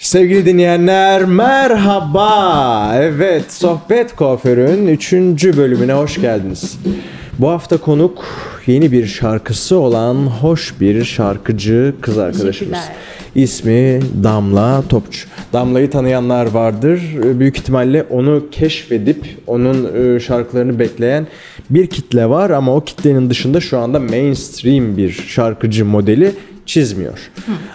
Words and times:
Sevgili 0.00 0.46
dinleyenler 0.46 1.24
merhaba. 1.24 2.92
Evet 2.96 3.52
Sohbet 3.52 4.16
Kuaför'ün 4.16 4.86
3. 4.86 5.12
bölümüne 5.56 5.92
hoş 5.92 6.20
geldiniz. 6.20 6.78
Bu 7.38 7.48
hafta 7.50 7.76
konuk 7.76 8.24
yeni 8.66 8.92
bir 8.92 9.06
şarkısı 9.06 9.78
olan 9.78 10.14
hoş 10.14 10.74
bir 10.80 11.04
şarkıcı 11.04 11.94
kız 12.00 12.18
arkadaşımız. 12.18 12.78
İsmi 13.34 14.00
Damla 14.24 14.82
Topçu. 14.88 15.28
Damla'yı 15.52 15.90
tanıyanlar 15.90 16.46
vardır. 16.46 17.00
Büyük 17.22 17.58
ihtimalle 17.58 18.02
onu 18.02 18.46
keşfedip 18.50 19.24
onun 19.46 19.88
e, 19.96 20.20
şarkılarını 20.20 20.78
bekleyen 20.78 21.26
bir 21.70 21.86
kitle 21.86 22.28
var 22.28 22.50
ama 22.50 22.76
o 22.76 22.84
kitlenin 22.84 23.30
dışında 23.30 23.60
şu 23.60 23.78
anda 23.78 24.00
mainstream 24.00 24.96
bir 24.96 25.10
şarkıcı 25.10 25.84
modeli 25.84 26.32
çizmiyor. 26.70 27.30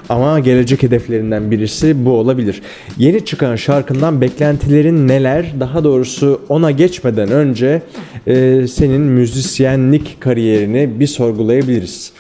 Ama 0.09 0.39
gelecek 0.39 0.83
hedeflerinden 0.83 1.51
birisi 1.51 2.05
bu 2.05 2.11
olabilir. 2.11 2.61
Yeni 2.97 3.25
çıkan 3.25 3.55
şarkından 3.55 4.21
beklentilerin 4.21 5.07
neler? 5.07 5.45
Daha 5.59 5.83
doğrusu 5.83 6.41
ona 6.49 6.71
geçmeden 6.71 7.31
önce 7.31 7.81
e, 8.27 8.65
senin 8.67 9.01
müzisyenlik 9.01 10.21
kariyerini 10.21 10.74
bir 10.75 11.07
sorgulayabiliriz. 11.07 12.11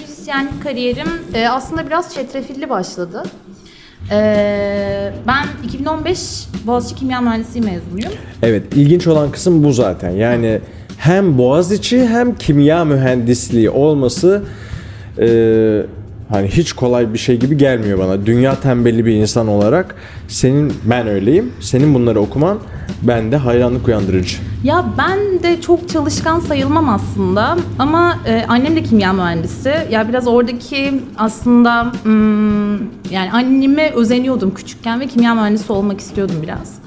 Müzisyenlik 0.00 0.62
kariyerim 0.62 1.08
e, 1.34 1.48
aslında 1.48 1.86
biraz 1.86 2.14
çetrefilli 2.14 2.70
başladı. 2.70 3.22
E, 4.10 5.12
ben 5.26 5.46
2015 5.64 6.18
Boğaziçi 6.66 6.94
Kimya 6.94 7.20
Mühendisliği 7.20 7.64
mezunuyum. 7.64 8.12
Evet, 8.42 8.62
ilginç 8.76 9.06
olan 9.06 9.30
kısım 9.30 9.64
bu 9.64 9.72
zaten. 9.72 10.10
Yani 10.10 10.60
hem 10.98 11.38
Boğaziçi 11.38 12.06
hem 12.06 12.34
kimya 12.34 12.84
mühendisliği 12.84 13.70
olması 13.70 14.42
e, 15.18 15.26
hani 16.32 16.48
hiç 16.48 16.72
kolay 16.72 17.12
bir 17.12 17.18
şey 17.18 17.36
gibi 17.36 17.56
gelmiyor 17.56 17.98
bana. 17.98 18.26
Dünya 18.26 18.60
tembelli 18.60 19.06
bir 19.06 19.12
insan 19.12 19.48
olarak 19.48 19.94
senin 20.28 20.72
ben 20.84 21.06
öyleyim. 21.06 21.52
Senin 21.60 21.94
bunları 21.94 22.20
okuman 22.20 22.58
bende 23.02 23.36
hayranlık 23.36 23.88
uyandırıcı. 23.88 24.36
Ya 24.64 24.84
ben 24.98 25.42
de 25.42 25.60
çok 25.60 25.88
çalışkan 25.88 26.40
sayılmam 26.40 26.88
aslında 26.88 27.56
ama 27.78 28.18
e, 28.26 28.44
annem 28.48 28.76
de 28.76 28.82
kimya 28.82 29.12
mühendisi. 29.12 29.74
Ya 29.90 30.08
biraz 30.08 30.26
oradaki 30.26 31.00
aslında 31.18 31.92
hmm, 32.02 32.78
yani 33.10 33.32
anneme 33.32 33.90
özeniyordum 33.90 34.54
küçükken 34.54 35.00
ve 35.00 35.06
kimya 35.06 35.34
mühendisi 35.34 35.72
olmak 35.72 36.00
istiyordum 36.00 36.36
biraz. 36.42 36.81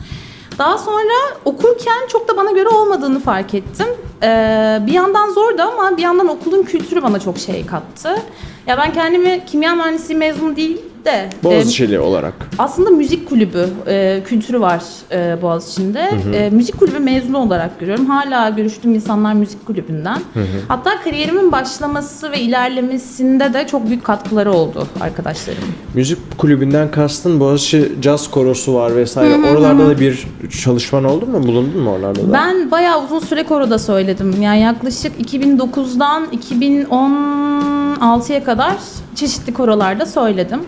Daha 0.60 0.78
sonra 0.78 1.14
okurken 1.46 2.08
çok 2.08 2.28
da 2.28 2.38
bana 2.38 2.52
göre 2.52 2.70
olmadığını 2.70 3.20
fark 3.20 3.54
ettim. 3.54 3.88
Ee, 4.24 4.80
bir 4.88 4.92
yandan 4.94 5.30
zordu 5.30 5.62
ama 5.62 5.98
bir 5.98 6.02
yandan 6.02 6.28
okulun 6.28 6.64
kültürü 6.64 7.02
bana 7.02 7.20
çok 7.20 7.38
şey 7.38 7.66
kattı. 7.66 8.22
Ya 8.68 8.78
ben 8.78 8.94
kendimi 8.94 9.46
kimya 9.46 9.76
mühendisliği 9.76 10.20
mezunu 10.20 10.56
değil 10.56 10.82
de 11.06 11.30
e, 11.42 11.44
Boğaziçi'li 11.44 12.00
olarak. 12.00 12.34
aslında 12.60 12.90
müzik 12.90 13.30
kulübü 13.30 13.70
e, 13.88 14.22
kültürü 14.26 14.62
var 14.62 14.84
e, 15.12 15.42
Boğaziçi'nde. 15.42 16.10
E, 16.34 16.50
müzik 16.50 16.80
kulübü 16.80 17.00
mezunu 17.00 17.38
olarak 17.38 17.80
görüyorum. 17.80 18.06
Hala 18.06 18.50
görüştüğüm 18.50 18.94
insanlar 18.94 19.34
müzik 19.34 19.66
kulübünden. 19.66 20.22
Hatta 20.68 21.02
kariyerimin 21.04 21.52
başlaması 21.52 22.32
ve 22.32 22.40
ilerlemesinde 22.40 23.54
de 23.54 23.68
çok 23.68 23.88
büyük 23.88 24.04
katkıları 24.04 24.54
oldu 24.54 24.88
arkadaşlarım. 25.02 25.64
Müzik 25.94 26.38
kulübünden 26.38 26.92
kastın 26.92 27.40
Boğaziçi 27.40 27.92
Caz 28.02 28.32
Korosu 28.32 28.74
var 28.74 28.96
vesaire. 28.96 29.36
Oralarda 29.52 29.88
da 29.88 30.00
bir 30.00 30.28
çalışman 30.64 31.04
oldu 31.04 31.26
mu? 31.26 31.44
Bulundun 31.44 31.82
mu 31.82 31.92
oralarda 31.92 32.28
da? 32.30 32.34
Ben 32.34 32.72
bayağı 32.72 33.04
uzun 33.06 33.20
süre 33.20 33.44
koroda 33.44 33.80
söyledim. 33.80 34.42
Yani 34.42 34.62
yaklaşık 34.62 35.20
2009'dan 35.34 36.26
2016'ya 36.26 38.44
kadar 38.44 38.74
çeşitli 39.16 39.54
korolarda 39.54 40.06
söyledim. 40.06 40.60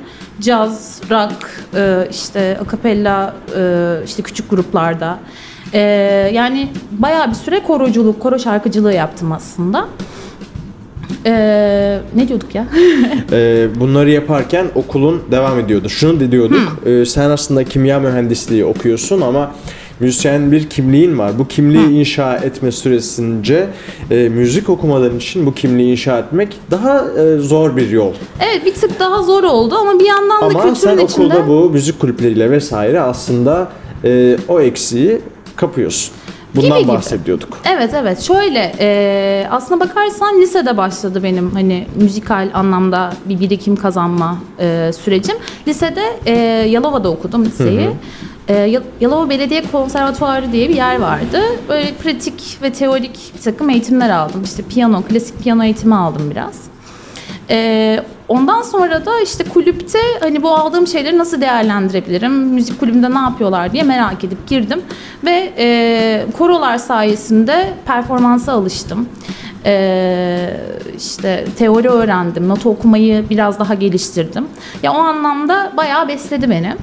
Caz, 0.41 1.01
rock, 1.09 1.49
e, 1.75 2.07
işte 2.11 2.57
akapella, 2.61 3.35
e, 3.57 3.95
işte 4.05 4.23
küçük 4.23 4.49
gruplarda. 4.49 5.19
E, 5.73 5.79
yani 6.33 6.69
bayağı 6.91 7.29
bir 7.29 7.35
süre 7.35 7.63
koroculuk, 7.63 8.19
koro 8.19 8.39
şarkıcılığı 8.39 8.93
yaptım 8.93 9.31
aslında. 9.31 9.87
E, 11.25 11.99
ne 12.15 12.27
diyorduk 12.27 12.55
ya? 12.55 12.65
Ee, 13.31 13.67
bunları 13.79 14.11
yaparken 14.11 14.67
okulun 14.75 15.23
devam 15.31 15.59
ediyordu. 15.59 15.89
Şunu 15.89 16.31
diyorduk. 16.31 16.79
e, 16.85 17.05
sen 17.05 17.29
aslında 17.29 17.63
kimya 17.63 17.99
mühendisliği 17.99 18.65
okuyorsun 18.65 19.21
ama 19.21 19.51
müzisyen 19.99 20.51
bir 20.51 20.69
kimliğin 20.69 21.17
var. 21.17 21.39
Bu 21.39 21.47
kimliği 21.47 21.99
inşa 21.99 22.35
etme 22.35 22.71
süresince 22.71 23.67
e, 24.11 24.29
müzik 24.29 24.69
okumaların 24.69 25.17
için 25.17 25.45
bu 25.45 25.53
kimliği 25.53 25.91
inşa 25.91 26.19
etmek 26.19 26.57
daha 26.71 26.99
e, 27.19 27.37
zor 27.37 27.75
bir 27.77 27.89
yol. 27.89 28.13
evet 28.39 28.65
bir 28.65 28.73
tık 28.73 28.99
daha 28.99 29.23
zor 29.23 29.43
oldu 29.43 29.75
ama 29.75 29.99
bir 29.99 30.05
yandan 30.05 30.41
da 30.41 30.45
Ama 30.45 30.53
kültürün 30.53 30.73
sen 30.73 30.97
içinde... 30.97 31.25
okulda 31.25 31.47
bu 31.47 31.69
müzik 31.69 31.99
kulüpleriyle 31.99 32.51
vesaire 32.51 33.01
aslında 33.01 33.67
e, 34.03 34.37
o 34.47 34.59
eksiği 34.61 35.21
kapıyorsun. 35.55 36.13
Bundan 36.55 36.69
Gibi 36.69 36.79
gibi. 36.79 36.87
bahsediyorduk. 36.87 37.57
Evet 37.75 37.89
evet 37.93 38.21
şöyle 38.21 38.73
e, 38.79 39.47
aslına 39.51 39.79
bakarsan 39.79 40.41
lisede 40.41 40.77
başladı 40.77 41.23
benim 41.23 41.51
hani 41.51 41.87
müzikal 42.01 42.49
anlamda 42.53 43.13
bir 43.29 43.39
birikim 43.39 43.75
kazanma 43.75 44.37
e, 44.59 44.91
sürecim. 45.01 45.35
Lisede 45.67 46.03
e, 46.25 46.31
Yalova'da 46.69 47.09
okudum 47.09 47.45
liseyi. 47.45 47.89
E, 48.47 48.53
Ya- 48.53 48.81
Yalova 49.01 49.29
Belediye 49.29 49.63
Konservatuarı 49.71 50.51
diye 50.51 50.69
bir 50.69 50.75
yer 50.75 50.99
vardı. 50.99 51.41
Böyle 51.69 51.93
pratik 51.93 52.57
ve 52.61 52.73
teorik 52.73 53.33
bir 53.37 53.41
takım 53.41 53.69
eğitimler 53.69 54.09
aldım. 54.09 54.43
İşte 54.43 54.63
piyano, 54.63 55.01
klasik 55.01 55.43
piyano 55.43 55.63
eğitimi 55.63 55.95
aldım 55.95 56.31
biraz. 56.31 56.61
Ee, 57.49 57.99
ondan 58.27 58.61
sonra 58.61 59.05
da 59.05 59.19
işte 59.21 59.43
kulüpte 59.43 59.99
hani 60.19 60.43
bu 60.43 60.49
aldığım 60.55 60.87
şeyleri 60.87 61.17
nasıl 61.17 61.41
değerlendirebilirim, 61.41 62.31
müzik 62.33 62.79
kulübünde 62.79 63.11
ne 63.13 63.17
yapıyorlar 63.19 63.71
diye 63.73 63.83
merak 63.83 64.23
edip 64.23 64.47
girdim 64.47 64.81
ve 65.25 65.53
e, 65.57 66.25
korolar 66.37 66.77
sayesinde 66.77 67.73
performansa 67.85 68.51
alıştım. 68.53 69.09
Ee, 69.65 70.49
işte 70.97 71.45
teori 71.57 71.89
öğrendim, 71.89 72.49
not 72.49 72.65
okumayı 72.65 73.29
biraz 73.29 73.59
daha 73.59 73.73
geliştirdim. 73.73 74.47
Ya 74.83 74.93
o 74.93 74.97
anlamda 74.97 75.71
bayağı 75.77 76.07
besledi 76.07 76.49
beni. 76.49 76.75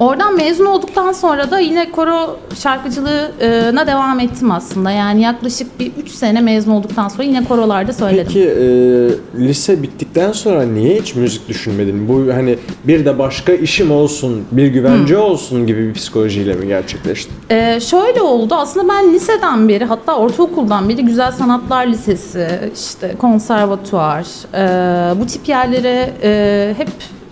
Oradan 0.00 0.36
mezun 0.36 0.66
olduktan 0.66 1.12
sonra 1.12 1.50
da 1.50 1.58
yine 1.58 1.90
koro 1.90 2.36
şarkıcılığına 2.62 3.86
devam 3.86 4.20
ettim 4.20 4.50
aslında. 4.50 4.90
Yani 4.90 5.22
yaklaşık 5.22 5.80
bir 5.80 5.92
3 6.02 6.10
sene 6.10 6.40
mezun 6.40 6.72
olduktan 6.72 7.08
sonra 7.08 7.22
yine 7.22 7.44
korolarda 7.44 7.92
söyledim. 7.92 8.26
Peki 8.26 8.48
e, 8.48 9.46
lise 9.48 9.82
bittikten 9.82 10.32
sonra 10.32 10.62
niye 10.62 11.00
hiç 11.00 11.14
müzik 11.14 11.48
düşünmedin? 11.48 12.08
Bu 12.08 12.32
hani 12.34 12.58
bir 12.84 13.04
de 13.04 13.18
başka 13.18 13.52
işim 13.52 13.90
olsun, 13.90 14.44
bir 14.52 14.66
güvence 14.66 15.18
olsun 15.18 15.66
gibi 15.66 15.88
bir 15.88 15.94
psikolojiyle 15.94 16.54
mi 16.54 16.66
gerçekleşti? 16.66 17.32
Ee, 17.50 17.80
şöyle 17.80 18.20
oldu 18.20 18.54
aslında 18.54 18.92
ben 18.92 19.14
liseden 19.14 19.68
beri 19.68 19.84
hatta 19.84 20.16
ortaokuldan 20.16 20.88
beri 20.88 21.04
Güzel 21.04 21.32
Sanatlar 21.32 21.86
Lisesi, 21.86 22.48
işte 22.74 23.14
konservatuvar 23.18 24.26
e, 24.54 25.20
bu 25.20 25.26
tip 25.26 25.48
yerlere 25.48 26.12
e, 26.22 26.74
hep 26.76 26.88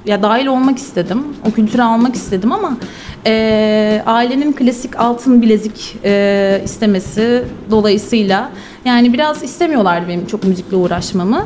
ya 0.07 0.23
dahil 0.23 0.47
olmak 0.47 0.79
istedim. 0.79 1.25
O 1.49 1.53
kültürü 1.53 1.83
almak 1.83 2.15
istedim 2.15 2.53
ama 2.53 2.77
e, 3.27 4.03
ailenin 4.07 4.53
klasik 4.53 5.01
altın 5.01 5.43
bilezik 5.43 5.97
e, 6.05 6.63
istemesi 6.65 7.45
dolayısıyla 7.71 8.51
yani 8.85 9.13
biraz 9.13 9.43
istemiyorlardı 9.43 10.09
benim 10.09 10.27
çok 10.27 10.45
müzikle 10.45 10.77
uğraşmamı. 10.77 11.45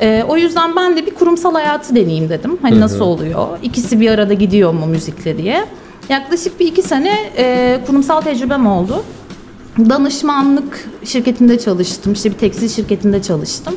E, 0.00 0.24
o 0.28 0.36
yüzden 0.36 0.76
ben 0.76 0.96
de 0.96 1.06
bir 1.06 1.14
kurumsal 1.14 1.54
hayatı 1.54 1.94
deneyeyim 1.94 2.28
dedim. 2.28 2.58
Hani 2.62 2.80
nasıl 2.80 3.00
oluyor? 3.00 3.48
İkisi 3.62 4.00
bir 4.00 4.10
arada 4.10 4.34
gidiyor 4.34 4.72
mu 4.72 4.86
müzikle 4.86 5.38
diye. 5.38 5.64
Yaklaşık 6.08 6.60
bir 6.60 6.66
iki 6.66 6.82
sene 6.82 7.18
e, 7.36 7.78
kurumsal 7.86 8.20
tecrübem 8.20 8.66
oldu. 8.66 9.04
Danışmanlık 9.78 10.88
şirketinde 11.04 11.58
çalıştım. 11.58 12.12
İşte 12.12 12.30
bir 12.30 12.38
tekstil 12.38 12.68
şirketinde 12.68 13.22
çalıştım. 13.22 13.74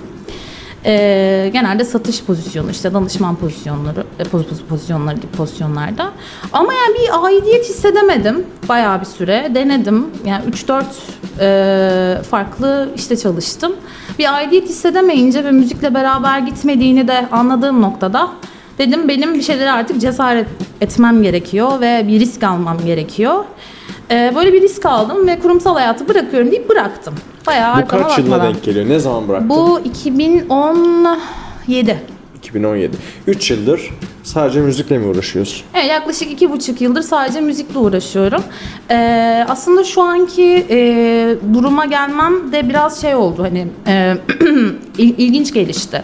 E, 0.88 1.50
genelde 1.54 1.86
satış 1.86 2.24
pozisyonu, 2.24 2.72
işte 2.72 2.94
danışman 2.94 3.36
pozisyonları, 3.36 4.04
e, 4.20 4.24
poz- 4.24 4.46
poz- 4.50 4.66
pozisyonları 4.70 5.18
pozisyonlarda. 5.38 6.12
Ama 6.54 6.74
yani 6.74 6.96
bir 7.00 7.26
aidiyet 7.26 7.70
hissedemedim 7.70 8.46
bayağı 8.70 9.00
bir 9.00 9.06
süre. 9.06 9.52
Denedim. 9.56 10.06
Yani 10.26 10.46
3-4 10.46 10.84
e, 11.40 12.22
farklı 12.24 12.90
işte 12.96 13.18
çalıştım. 13.18 13.76
Bir 14.20 14.34
aidiyet 14.34 14.70
hissedemeyince 14.70 15.44
ve 15.44 15.52
müzikle 15.52 15.94
beraber 15.94 16.40
gitmediğini 16.40 17.08
de 17.08 17.28
anladığım 17.32 17.82
noktada 17.82 18.30
Dedim 18.78 19.08
benim 19.08 19.34
bir 19.34 19.42
şeyleri 19.42 19.72
artık 19.72 20.02
cesaret 20.02 20.48
etmem 20.82 21.24
gerekiyor 21.24 21.82
ve 21.82 22.06
bir 22.08 22.20
risk 22.20 22.44
almam 22.44 22.78
gerekiyor. 22.86 23.46
Ee, 24.12 24.32
böyle 24.36 24.54
bir 24.54 24.62
risk 24.62 24.86
aldım 24.86 25.28
ve 25.28 25.40
kurumsal 25.40 25.74
hayatı 25.74 26.10
bırakıyorum 26.10 26.52
deyip 26.52 26.70
bıraktım. 26.70 27.16
Bayağı 27.48 27.74
Bu 27.74 27.78
arkama 27.78 28.08
kaç 28.08 28.18
yılına 28.18 28.32
bakmadan. 28.32 28.54
denk 28.54 28.64
geliyor? 28.64 28.90
Ne 28.90 29.00
zaman 29.00 29.28
bıraktın? 29.28 29.50
Bu 29.50 29.80
2017. 29.86 31.98
2017. 32.38 32.92
3 33.28 33.52
yıldır 33.52 33.90
sadece 34.24 34.60
müzikle 34.62 34.98
mi 34.98 35.06
uğraşıyorsun? 35.08 35.62
Evet, 35.74 35.90
yaklaşık 35.90 36.32
iki 36.32 36.52
buçuk 36.52 36.82
yıldır 36.82 37.02
sadece 37.02 37.42
müzikle 37.42 37.80
uğraşıyorum. 37.80 38.44
Ee, 38.92 39.46
aslında 39.50 39.84
şu 39.84 40.02
anki 40.02 40.66
e, 40.70 41.36
duruma 41.54 41.86
gelmem 41.86 42.52
de 42.52 42.70
biraz 42.70 43.02
şey 43.02 43.16
oldu 43.16 43.44
hani 43.44 43.68
e, 43.88 44.14
il- 44.98 45.16
ilginç 45.18 45.54
gelişti. 45.54 46.02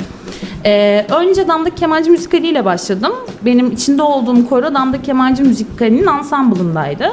Ee, 0.65 1.05
önce 1.19 1.47
Damda 1.47 1.69
Kemancı 1.69 2.11
Müzikali 2.11 2.65
başladım. 2.65 3.13
Benim 3.41 3.71
içinde 3.71 4.01
olduğum 4.01 4.49
koro 4.49 4.73
Damda 4.73 5.01
Kemancı 5.01 5.43
Müzikali'nin 5.43 6.05
ansambulundaydı. 6.05 7.11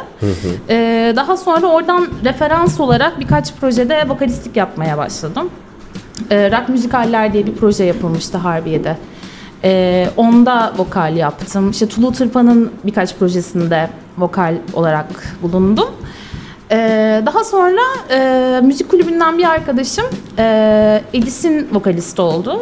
Ee, 0.68 1.12
daha 1.16 1.36
sonra 1.36 1.66
oradan 1.66 2.06
referans 2.24 2.80
olarak 2.80 3.20
birkaç 3.20 3.54
projede 3.54 4.08
vokalistlik 4.08 4.56
yapmaya 4.56 4.98
başladım. 4.98 5.50
Ee, 6.30 6.50
Rock 6.50 6.68
Müzikaller 6.68 7.32
diye 7.32 7.46
bir 7.46 7.54
proje 7.54 7.84
yapılmıştı 7.84 8.38
Harbiye'de. 8.38 8.96
Ee, 9.64 10.06
onda 10.16 10.72
vokal 10.78 11.16
yaptım. 11.16 11.70
İşte 11.70 11.88
Tulu 11.88 12.12
Tırpan'ın 12.12 12.70
birkaç 12.84 13.16
projesinde 13.16 13.90
vokal 14.18 14.54
olarak 14.72 15.06
bulundum. 15.42 15.88
Ee, 16.70 17.22
daha 17.26 17.44
sonra 17.44 17.80
e, 18.10 18.60
müzik 18.62 18.88
kulübünden 18.88 19.38
bir 19.38 19.44
arkadaşım 19.44 20.04
e, 20.38 21.02
Edis'in 21.12 21.68
vokalisti 21.72 22.22
oldu. 22.22 22.60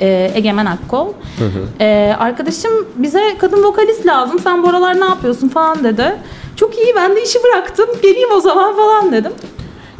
E, 0.00 0.30
Egemen 0.34 0.66
Akkol. 0.66 1.08
E, 1.80 2.14
arkadaşım 2.18 2.72
bize 2.96 3.20
kadın 3.38 3.62
vokalist 3.64 4.06
lazım. 4.06 4.38
Sen 4.38 4.62
bu 4.62 4.68
aralar 4.68 5.00
ne 5.00 5.04
yapıyorsun 5.04 5.48
falan 5.48 5.84
dedi. 5.84 6.16
Çok 6.56 6.78
iyi 6.78 6.94
ben 6.96 7.16
de 7.16 7.22
işi 7.22 7.38
bıraktım. 7.44 7.86
Geleyim 8.02 8.28
o 8.36 8.40
zaman 8.40 8.76
falan 8.76 9.12
dedim. 9.12 9.32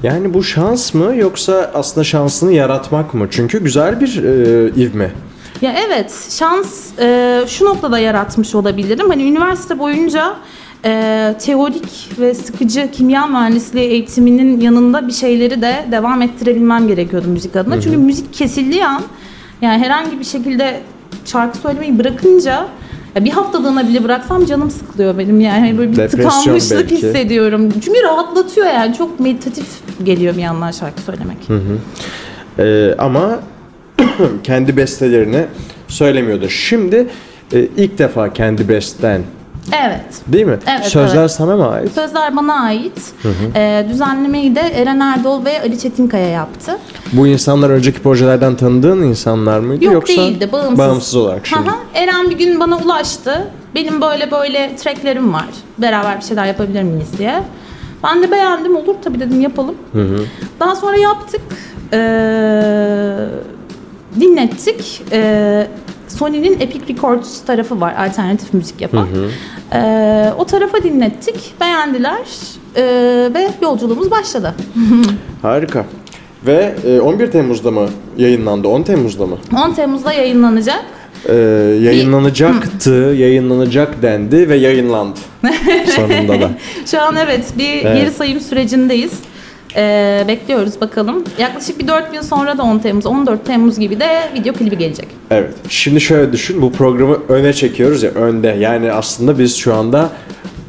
Yani 0.02 0.34
bu 0.34 0.42
şans 0.44 0.94
mı 0.94 1.16
yoksa 1.16 1.70
aslında 1.74 2.04
şansını 2.04 2.52
yaratmak 2.52 3.14
mı? 3.14 3.26
Çünkü 3.30 3.64
güzel 3.64 4.00
bir 4.00 4.24
e, 4.24 4.68
ivme. 4.82 5.10
Ya 5.62 5.74
evet 5.86 6.26
şans 6.30 6.98
e, 6.98 7.40
şu 7.48 7.64
noktada 7.64 7.98
yaratmış 7.98 8.54
olabilirim. 8.54 9.08
Hani 9.10 9.22
üniversite 9.22 9.78
boyunca 9.78 10.36
e, 10.84 11.34
teorik 11.40 12.10
ve 12.18 12.34
sıkıcı 12.34 12.90
kimya 12.92 13.26
mühendisliği 13.26 13.88
eğitiminin 13.90 14.60
yanında 14.60 15.08
bir 15.08 15.12
şeyleri 15.12 15.62
de 15.62 15.86
devam 15.92 16.22
ettirebilmem 16.22 16.88
gerekiyordu 16.88 17.28
müzik 17.28 17.56
adına. 17.56 17.80
Çünkü 17.80 17.96
müzik 17.96 18.34
kesildiği 18.34 18.86
an 18.86 19.02
yani 19.62 19.84
herhangi 19.84 20.18
bir 20.20 20.24
şekilde 20.24 20.80
şarkı 21.24 21.58
söylemeyi 21.58 21.98
bırakınca 21.98 22.68
ya 23.16 23.24
bir 23.24 23.30
haftalığına 23.30 23.88
bile 23.88 24.04
bıraksam 24.04 24.46
canım 24.46 24.70
sıkılıyor 24.70 25.18
benim 25.18 25.40
yani 25.40 25.58
Hani 25.60 25.78
böyle 25.78 25.92
bir 25.92 25.96
Depresyon 25.96 26.30
tıkanmışlık 26.30 26.80
belki. 26.80 26.96
hissediyorum. 26.96 27.68
Çünkü 27.84 28.02
rahatlatıyor 28.02 28.66
yani 28.66 28.94
çok 28.96 29.20
meditatif 29.20 29.66
geliyor 30.04 30.36
bir 30.36 30.42
yandan 30.42 30.70
şarkı 30.70 31.02
söylemek. 31.02 31.36
E, 32.58 32.94
ama 32.98 33.40
kendi 34.44 34.76
bestelerini 34.76 35.44
söylemiyordu. 35.88 36.48
Şimdi 36.48 37.06
e, 37.52 37.60
ilk 37.76 37.98
defa 37.98 38.32
kendi 38.32 38.68
besten 38.68 39.22
Evet. 39.86 40.04
değil 40.26 40.46
mi? 40.46 40.58
Evet, 40.66 40.84
Sözler 40.86 41.20
evet. 41.20 41.30
sana 41.30 41.56
mı 41.56 41.68
ait? 41.70 41.92
Sözler 41.92 42.36
bana 42.36 42.54
ait. 42.62 43.12
Ee, 43.54 43.86
düzenlemeyi 43.90 44.54
de 44.54 44.60
Eren 44.60 45.00
Erdol 45.00 45.44
ve 45.44 45.60
Ali 45.62 45.78
Çetinkaya 45.78 46.28
yaptı. 46.28 46.78
Bu 47.12 47.26
insanlar 47.26 47.70
önceki 47.70 48.02
projelerden 48.02 48.56
tanıdığın 48.56 49.02
insanlar 49.02 49.60
mıydı 49.60 49.84
Yok 49.84 49.94
yoksa 49.94 50.16
değildi, 50.22 50.48
bağımsız. 50.52 50.78
bağımsız 50.78 51.16
olarak 51.16 51.46
şimdi? 51.46 51.70
Aha, 51.70 51.78
Eren 51.94 52.30
bir 52.30 52.38
gün 52.38 52.60
bana 52.60 52.76
ulaştı. 52.78 53.50
Benim 53.74 54.00
böyle 54.00 54.30
böyle 54.30 54.76
tracklerim 54.76 55.32
var. 55.32 55.46
Beraber 55.78 56.16
bir 56.20 56.24
şeyler 56.24 56.46
yapabilir 56.46 56.82
miyiz 56.82 57.08
diye. 57.18 57.42
Ben 58.04 58.22
de 58.22 58.30
beğendim. 58.30 58.76
Olur 58.76 58.94
tabii 59.04 59.20
dedim 59.20 59.40
yapalım. 59.40 59.74
Daha 60.60 60.76
sonra 60.76 60.96
yaptık. 60.96 61.40
Ee, 61.92 61.98
dinlettik. 64.20 65.02
Ee, 65.12 65.66
Sony'nin 66.08 66.60
Epic 66.60 66.94
Records 66.94 67.40
tarafı 67.40 67.80
var. 67.80 67.94
Alternatif 67.98 68.54
müzik 68.54 68.80
yapan. 68.80 69.08
Ee, 69.72 70.32
o 70.38 70.44
tarafa 70.44 70.82
dinlettik. 70.82 71.54
Beğendiler. 71.60 72.18
Ee, 72.76 72.82
ve 73.34 73.48
yolculuğumuz 73.62 74.10
başladı. 74.10 74.54
Harika. 75.42 75.84
Ve 76.46 76.74
e, 76.86 77.00
11 77.00 77.30
Temmuz'da 77.30 77.70
mı 77.70 77.88
yayınlandı? 78.18 78.68
10 78.68 78.82
Temmuz'da 78.82 79.26
mı? 79.26 79.36
10 79.68 79.72
Temmuz'da 79.72 80.12
yayınlanacak. 80.12 80.84
Ee, 81.28 81.34
yayınlanacaktı, 81.82 82.90
yayınlanacak 83.18 84.02
dendi 84.02 84.48
ve 84.48 84.56
yayınlandı. 84.56 85.18
Sonunda 85.96 86.40
da. 86.40 86.50
Şu 86.86 87.02
an 87.02 87.16
evet 87.16 87.44
bir 87.58 87.84
Evet. 87.84 87.96
geri 87.96 88.10
sayım 88.10 88.40
sürecindeyiz. 88.40 89.12
Ee, 89.76 90.24
bekliyoruz 90.28 90.80
bakalım. 90.80 91.24
Yaklaşık 91.38 91.78
bir 91.78 91.88
4 91.88 92.12
gün 92.12 92.20
sonra 92.20 92.58
da 92.58 92.62
10 92.62 92.78
Temmuz, 92.78 93.06
14 93.06 93.46
Temmuz 93.46 93.78
gibi 93.78 94.00
de 94.00 94.30
video 94.34 94.54
klibi 94.54 94.78
gelecek. 94.78 95.08
Evet. 95.30 95.54
Şimdi 95.68 96.00
şöyle 96.00 96.32
düşün. 96.32 96.62
Bu 96.62 96.72
programı 96.72 97.18
öne 97.28 97.52
çekiyoruz 97.52 98.02
ya 98.02 98.10
önde. 98.10 98.48
Yani 98.48 98.92
aslında 98.92 99.38
biz 99.38 99.56
şu 99.56 99.74
anda 99.74 100.10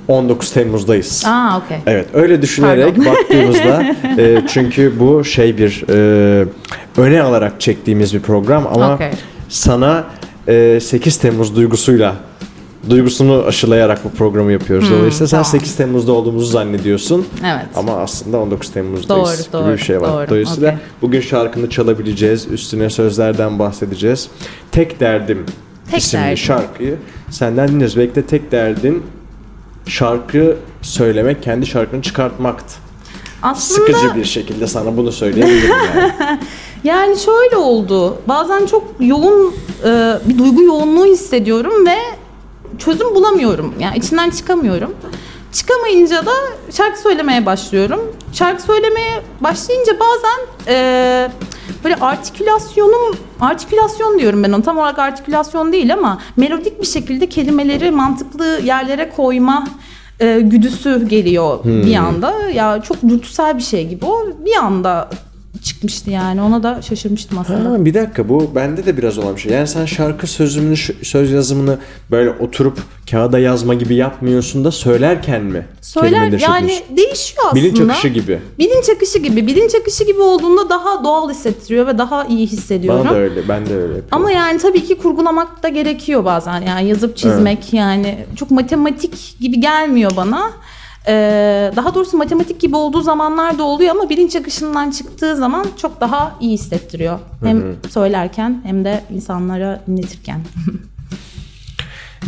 19 0.08 0.52
Temmuz'dayız. 0.52 1.24
Aa 1.28 1.58
okey. 1.66 1.78
Evet 1.88 2.08
öyle 2.14 2.42
düşünerek 2.42 2.96
Pardon. 2.96 3.06
baktığımızda 3.14 3.96
e, 4.18 4.42
çünkü 4.48 5.00
bu 5.00 5.24
şey 5.24 5.58
bir 5.58 5.84
e, 5.90 6.46
öne 6.98 7.22
alarak 7.22 7.62
çektiğimiz 7.62 8.14
bir 8.14 8.20
program 8.20 8.68
ama 8.74 8.96
Okey. 8.96 9.10
sana 9.50 10.04
e, 10.48 10.80
8 10.80 11.18
Temmuz 11.18 11.56
duygusuyla 11.56 12.16
duygusunu 12.90 13.44
aşılayarak 13.48 14.06
bu 14.06 14.10
programı 14.10 14.52
yapıyoruz. 14.52 14.92
Dolayısıyla 14.92 15.28
sen 15.28 15.38
Hmm, 15.38 15.44
tamam. 15.44 15.60
8 15.60 15.76
Temmuz'da 15.76 16.12
olduğumuzu 16.12 16.46
zannediyorsun. 16.46 17.26
Evet. 17.46 17.66
Ama 17.76 17.92
aslında 17.94 18.38
19 18.40 18.72
Temmuz'dayız 18.72 19.30
Doğru, 19.54 19.62
gibi 19.62 19.66
doğru, 19.68 19.74
bir 19.74 19.78
şey 19.78 20.02
var. 20.02 20.10
doğru. 20.14 20.30
Dolayısıyla 20.30 20.70
Okey. 20.70 20.80
bugün 21.02 21.22
şarkını 21.22 21.70
çalabileceğiz. 21.70 22.48
Üstüne 22.52 22.90
sözlerden 22.90 23.60
bahsedeceğiz. 23.60 24.28
Tek 24.72 25.00
Derdim 25.00 25.46
Tek 25.92 26.00
isimli 26.00 26.24
Derdim. 26.24 26.38
şarkıyı 26.38 26.98
senden 27.30 27.68
dinliyoruz. 27.68 27.98
Belki 27.98 28.16
de 28.16 28.22
tek 28.26 28.52
derdin 28.52 29.04
şarkı 29.88 30.56
söylemek, 30.82 31.44
kendi 31.44 31.66
şarkını 31.66 32.02
çıkartmaktı. 32.02 32.74
Aslında 33.44 33.88
Sıkıcı 33.88 34.16
bir 34.16 34.26
şekilde 34.26 34.68
sana 34.68 34.98
bunu 34.98 35.12
söyleyebilirim 35.12 35.70
yani. 35.96 36.12
yani 36.84 37.20
şöyle 37.20 37.58
oldu. 37.58 38.18
Bazen 38.28 38.66
çok 38.66 38.84
yoğun 39.00 39.54
e, 39.86 40.14
bir 40.26 40.38
duygu 40.38 40.62
yoğunluğu 40.64 41.06
hissediyorum 41.06 41.86
ve 41.86 41.96
çözüm 42.80 43.16
bulamıyorum. 43.16 43.74
Yani 43.80 43.98
içinden 43.98 44.30
çıkamıyorum. 44.30 44.96
Çıkamayınca 45.54 46.26
da 46.26 46.32
şarkı 46.72 47.02
söylemeye 47.02 47.46
başlıyorum. 47.46 48.00
Şarkı 48.34 48.62
söylemeye 48.64 49.22
başlayınca 49.42 49.94
bazen 50.00 50.40
e, 50.68 51.32
böyle 51.84 51.96
artikülasyonum, 51.96 53.16
artikülasyon 53.40 54.20
diyorum 54.20 54.44
ben 54.44 54.52
ona 54.52 54.62
tam 54.62 54.78
olarak 54.78 55.00
artikülasyon 55.00 55.72
değil 55.72 55.94
ama 55.94 56.22
melodik 56.38 56.82
bir 56.82 56.88
şekilde 56.88 57.30
kelimeleri 57.30 57.92
mantıklı 57.92 58.62
yerlere 58.64 59.10
koyma 59.10 59.68
e, 60.20 60.40
güdüsü 60.40 61.08
geliyor 61.08 61.60
bir 61.64 61.96
anda. 61.96 62.34
Ya 62.54 62.82
çok 62.82 63.10
dürtüsel 63.10 63.58
bir 63.58 63.64
şey 63.64 63.88
gibi 63.88 64.06
o 64.06 64.28
bir 64.46 64.56
anda 64.56 65.10
çıkmıştı 65.64 66.10
yani 66.10 66.42
ona 66.42 66.64
da 66.64 66.82
şaşırmıştım 66.82 67.38
aslında. 67.38 67.72
Ha, 67.72 67.86
bir 67.86 67.94
dakika 67.94 68.30
bu 68.30 68.52
bende 68.56 68.86
de 68.86 68.98
biraz 68.98 69.18
olan 69.18 69.36
bir 69.36 69.42
şey. 69.42 69.52
Yani 69.52 69.68
sen 69.68 69.86
şarkı 69.86 70.28
sözümünü, 70.28 70.76
söz 71.04 71.32
yazımını 71.32 71.78
böyle 72.12 72.30
oturup 72.30 72.78
kağıda 73.12 73.40
yazma 73.40 73.74
gibi 73.74 73.96
yapmıyorsun 73.96 74.66
da 74.66 74.72
söylerken 74.72 75.44
mi? 75.44 75.66
Söyler 75.82 76.40
yani 76.40 76.80
değişiyor 76.98 77.46
aslında. 77.46 77.64
Bilinç 77.64 77.80
akışı 77.80 78.08
gibi. 78.08 78.40
Bilinç 78.60 78.90
akışı 78.90 79.20
gibi. 79.20 79.48
Bilinç 79.48 79.76
akışı 79.76 80.04
gibi 80.04 80.22
olduğunda 80.22 80.70
daha 80.70 81.04
doğal 81.04 81.30
hissettiriyor 81.30 81.88
ve 81.88 81.98
daha 81.98 82.26
iyi 82.26 82.48
hissediyorum. 82.48 83.06
Bana 83.06 83.14
da 83.14 83.18
öyle, 83.18 83.48
ben 83.50 83.66
de 83.66 83.74
öyle 83.74 83.82
yapıyorum. 83.82 84.08
Ama 84.12 84.32
yani 84.32 84.58
tabii 84.60 84.84
ki 84.86 84.98
kurgulamak 84.98 85.64
da 85.64 85.70
gerekiyor 85.70 86.26
bazen. 86.26 86.62
Yani 86.62 86.88
yazıp 86.88 87.18
çizmek 87.18 87.74
yani 87.74 88.26
çok 88.36 88.52
matematik 88.52 89.36
gibi 89.40 89.60
gelmiyor 89.60 90.12
bana. 90.18 90.52
Ee, 91.08 91.72
daha 91.76 91.96
doğrusu 91.96 92.18
matematik 92.18 92.62
gibi 92.62 92.76
olduğu 92.76 93.02
zamanlar 93.02 93.58
da 93.58 93.64
oluyor 93.64 93.92
ama 93.92 94.10
bilinç 94.10 94.36
akışından 94.36 94.92
çıktığı 94.92 95.36
zaman 95.36 95.66
çok 95.78 96.02
daha 96.02 96.36
iyi 96.40 96.54
hissettiriyor. 96.54 97.20
Hem 97.44 97.64
söylerken 97.90 98.62
hem 98.64 98.86
de 98.86 99.04
insanlara 99.10 99.82
dinletirken. 99.88 100.42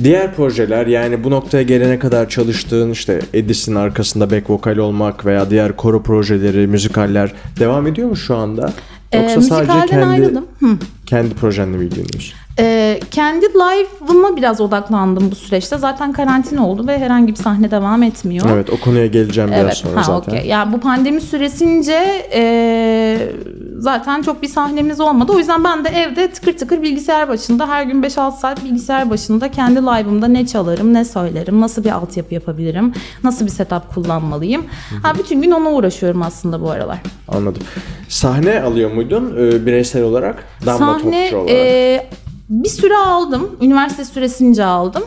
Diğer 0.04 0.36
projeler 0.36 0.88
yani 0.88 1.24
bu 1.24 1.32
noktaya 1.32 1.64
gelene 1.64 2.00
kadar 2.00 2.30
çalıştığın 2.30 2.92
işte 2.92 3.22
Edis'in 3.34 3.76
arkasında 3.76 4.32
back 4.32 4.50
vokal 4.50 4.78
olmak 4.78 5.26
veya 5.26 5.50
diğer 5.50 5.76
koro 5.76 6.04
projeleri, 6.04 6.68
müzikaller 6.68 7.32
devam 7.60 7.88
ediyor 7.88 8.10
mu 8.10 8.16
şu 8.16 8.36
anda? 8.36 8.74
Ee, 9.12 9.18
Yoksa 9.22 9.42
sadece 9.42 9.74
müzikalden 9.74 9.88
kendi 9.88 10.06
ayrıldım. 10.06 10.46
Hı. 10.60 10.78
Kendi 11.12 11.36
projenle 11.36 11.78
mi 11.78 11.86
ilgileniyorsun? 11.86 12.34
Ee, 12.60 13.00
kendi 13.12 13.46
live'ıma 13.46 14.36
biraz 14.38 14.62
odaklandım 14.62 15.32
bu 15.32 15.36
süreçte. 15.36 15.78
Zaten 15.78 16.14
karantina 16.14 16.68
oldu 16.68 16.88
ve 16.88 17.00
herhangi 17.00 17.28
bir 17.28 17.38
sahne 17.38 17.72
devam 17.72 18.04
etmiyor. 18.04 18.46
Evet 18.52 18.70
o 18.70 18.80
konuya 18.80 19.06
geleceğim 19.08 19.50
biraz 19.52 19.62
Evet, 19.64 19.78
sonra 19.78 19.98
ha, 20.00 20.04
zaten. 20.04 20.32
okey. 20.32 20.48
Yani 20.50 20.74
bu 20.74 20.80
pandemi 20.80 21.22
süresince 21.22 22.28
e, 22.34 23.32
zaten 23.78 24.22
çok 24.22 24.42
bir 24.42 24.48
sahnemiz 24.48 25.00
olmadı. 25.00 25.32
O 25.36 25.38
yüzden 25.38 25.64
ben 25.64 25.86
de 25.86 25.90
evde 25.90 26.32
tıkır 26.32 26.58
tıkır 26.58 26.82
bilgisayar 26.82 27.30
başında 27.30 27.68
her 27.68 27.84
gün 27.84 28.04
5-6 28.04 28.40
saat 28.40 28.64
bilgisayar 28.64 29.10
başında 29.10 29.52
kendi 29.52 29.82
live'ımda 29.82 30.28
ne 30.28 30.48
çalarım, 30.48 30.94
ne 30.94 31.06
söylerim, 31.06 31.62
nasıl 31.62 31.84
bir 31.84 31.90
altyapı 31.92 32.34
yapabilirim, 32.34 32.94
nasıl 33.24 33.46
bir 33.46 33.52
setup 33.52 33.94
kullanmalıyım. 33.94 34.66
Ha, 35.04 35.14
bütün 35.20 35.42
gün 35.42 35.52
ona 35.52 35.72
uğraşıyorum 35.72 36.22
aslında 36.22 36.62
bu 36.62 36.72
aralar. 36.72 36.98
Anladım. 37.28 37.62
Sahne 38.10 38.62
alıyor 38.62 38.92
muydun 38.92 39.36
e, 39.38 39.66
bireysel 39.66 40.04
olarak? 40.04 40.44
Damla 40.66 40.78
Sahne 40.78 41.01
olarak. 41.08 41.50
e, 41.50 42.10
bir 42.50 42.70
süre 42.70 42.98
aldım. 42.98 43.58
Üniversite 43.62 44.06
süresince 44.06 44.66
aldım. 44.66 45.04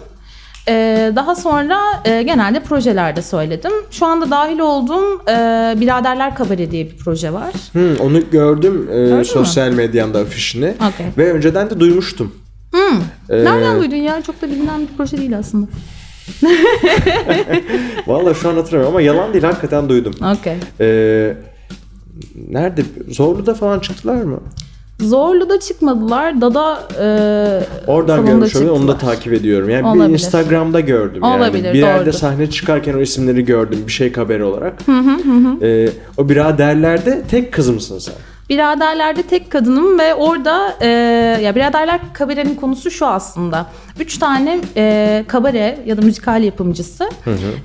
Ee, 0.68 1.12
daha 1.16 1.34
sonra 1.34 1.80
e, 2.04 2.22
genelde 2.22 2.60
projelerde 2.60 3.22
söyledim. 3.22 3.72
Şu 3.90 4.06
anda 4.06 4.30
dahil 4.30 4.58
olduğum 4.58 5.22
e, 5.28 5.34
Biraderler 5.80 6.34
Kabare 6.34 6.70
diye 6.70 6.86
bir 6.86 6.96
proje 6.96 7.32
var. 7.32 7.52
Hı, 7.72 7.96
onu 8.00 8.30
gördüm 8.30 8.88
e, 9.20 9.24
sosyal 9.24 9.70
medyamda 9.70 10.18
afişini. 10.18 10.74
Okey. 10.94 11.06
Ve 11.18 11.32
önceden 11.32 11.70
de 11.70 11.80
duymuştum. 11.80 12.34
Ee, 13.30 13.44
Nereden 13.44 13.80
duydun 13.80 13.96
ya? 13.96 14.22
Çok 14.22 14.42
da 14.42 14.46
bilinen 14.46 14.80
bir 14.80 14.88
proje 14.96 15.16
değil 15.18 15.38
aslında. 15.38 15.66
Vallahi 18.06 18.34
şu 18.34 18.48
an 18.48 18.54
hatırlamıyorum 18.54 18.88
ama 18.96 19.00
yalan 19.00 19.32
değil 19.32 19.44
hakikaten 19.44 19.88
duydum. 19.88 20.14
Okey. 20.32 20.56
Ee, 20.80 21.36
nerede? 22.48 22.82
Zorlu'da 23.08 23.54
falan 23.54 23.80
çıktılar 23.80 24.22
mı? 24.22 24.40
Zorlu'da 25.04 25.60
çıkmadılar. 25.60 26.40
Dada 26.40 26.78
e, 27.00 27.86
Oradan 27.86 28.26
görmüş 28.26 28.56
olabilirim. 28.56 28.76
Onu 28.76 28.88
da 28.88 28.98
takip 28.98 29.32
ediyorum. 29.32 29.70
Yani 29.70 29.86
Olabilir. 29.86 30.08
bir 30.08 30.12
Instagram'da 30.12 30.80
gördüm. 30.80 31.22
Olabilir, 31.22 31.64
yani. 31.64 31.74
Bir 31.74 31.78
yerde 31.78 32.04
doğrudur. 32.04 32.18
sahne 32.18 32.50
çıkarken 32.50 32.94
o 32.94 33.00
isimleri 33.00 33.44
gördüm. 33.44 33.78
Bir 33.86 33.92
şey 33.92 34.12
haberi 34.12 34.44
olarak. 34.44 34.74
Ee, 35.62 35.88
o 36.16 36.28
biraderlerde 36.28 37.22
tek 37.30 37.52
kız 37.52 37.68
mısın 37.68 37.98
sen? 37.98 38.14
Biraderler'de 38.50 39.22
tek 39.22 39.50
kadınım 39.50 39.98
ve 39.98 40.14
orada 40.14 40.74
e, 40.80 40.88
ya 41.42 41.54
Biraderler 41.54 42.00
kabarenin 42.12 42.54
konusu 42.54 42.90
şu 42.90 43.06
aslında. 43.06 43.66
Üç 44.00 44.18
tane 44.18 44.60
e, 44.76 45.24
kabare 45.28 45.78
ya 45.86 45.96
da 45.96 46.02
müzikal 46.02 46.42
yapımcısı 46.44 47.08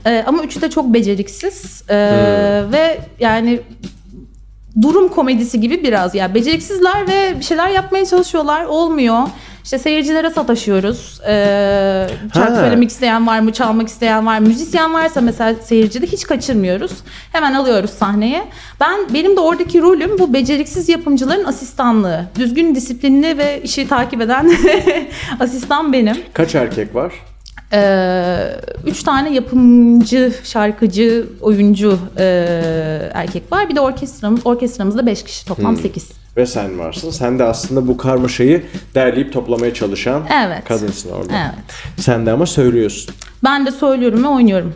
E, 0.05 0.23
ama 0.27 0.43
üçü 0.43 0.61
de 0.61 0.69
çok 0.69 0.93
beceriksiz 0.93 1.83
E, 1.89 1.97
ve 2.71 2.97
yani 3.19 3.59
durum 4.81 5.07
komedisi 5.09 5.59
gibi 5.59 5.83
biraz 5.83 6.15
ya 6.15 6.33
beceriksizler 6.33 7.07
ve 7.07 7.39
bir 7.39 7.43
şeyler 7.43 7.69
yapmaya 7.69 8.05
çalışıyorlar 8.05 8.65
olmuyor. 8.65 9.19
İşte 9.63 9.79
seyircilere 9.79 10.29
sataşıyoruz. 10.29 11.21
Ee, 11.27 12.07
şarkı 12.33 12.55
söylemek 12.55 12.89
isteyen 12.89 13.27
var 13.27 13.39
mı, 13.39 13.53
çalmak 13.53 13.87
isteyen 13.87 14.25
var 14.25 14.39
mı? 14.39 14.47
Müzisyen 14.47 14.93
varsa 14.93 15.21
mesela 15.21 15.55
seyircide 15.55 16.05
hiç 16.05 16.23
kaçırmıyoruz. 16.23 16.91
Hemen 17.31 17.53
alıyoruz 17.53 17.89
sahneye. 17.89 18.43
Ben 18.79 18.99
benim 19.13 19.35
de 19.35 19.39
oradaki 19.39 19.81
rolüm 19.81 20.19
bu 20.19 20.33
beceriksiz 20.33 20.89
yapımcıların 20.89 21.45
asistanlığı. 21.45 22.25
Düzgün 22.35 22.75
disiplinli 22.75 23.37
ve 23.37 23.61
işi 23.63 23.87
takip 23.87 24.21
eden 24.21 24.51
asistan 25.39 25.93
benim. 25.93 26.17
Kaç 26.33 26.55
erkek 26.55 26.95
var? 26.95 27.13
Ee, 27.73 28.37
üç 28.85 29.03
tane 29.03 29.33
yapımcı, 29.33 30.33
şarkıcı, 30.43 31.27
oyuncu 31.41 31.99
e, 32.17 32.23
erkek 33.13 33.51
var. 33.51 33.69
Bir 33.69 33.75
de 33.75 33.79
orkestramız, 33.79 34.45
orkestramızda 34.45 35.05
beş 35.05 35.23
kişi. 35.23 35.45
Toplam 35.45 35.77
sekiz. 35.77 36.09
Ve 36.37 36.45
sen 36.45 36.79
varsın. 36.79 37.09
Sen 37.09 37.39
de 37.39 37.43
aslında 37.43 37.87
bu 37.87 37.97
karmaşayı 37.97 38.63
derleyip 38.95 39.33
toplamaya 39.33 39.73
çalışan 39.73 40.23
Evet. 40.45 40.63
kadınsın 40.65 41.11
orada. 41.11 41.33
Evet. 41.33 41.65
Sen 41.97 42.25
de 42.25 42.31
ama 42.31 42.45
söylüyorsun. 42.45 43.15
Ben 43.43 43.65
de 43.65 43.71
söylüyorum 43.71 44.23
ve 44.23 44.27
oynuyorum. 44.27 44.73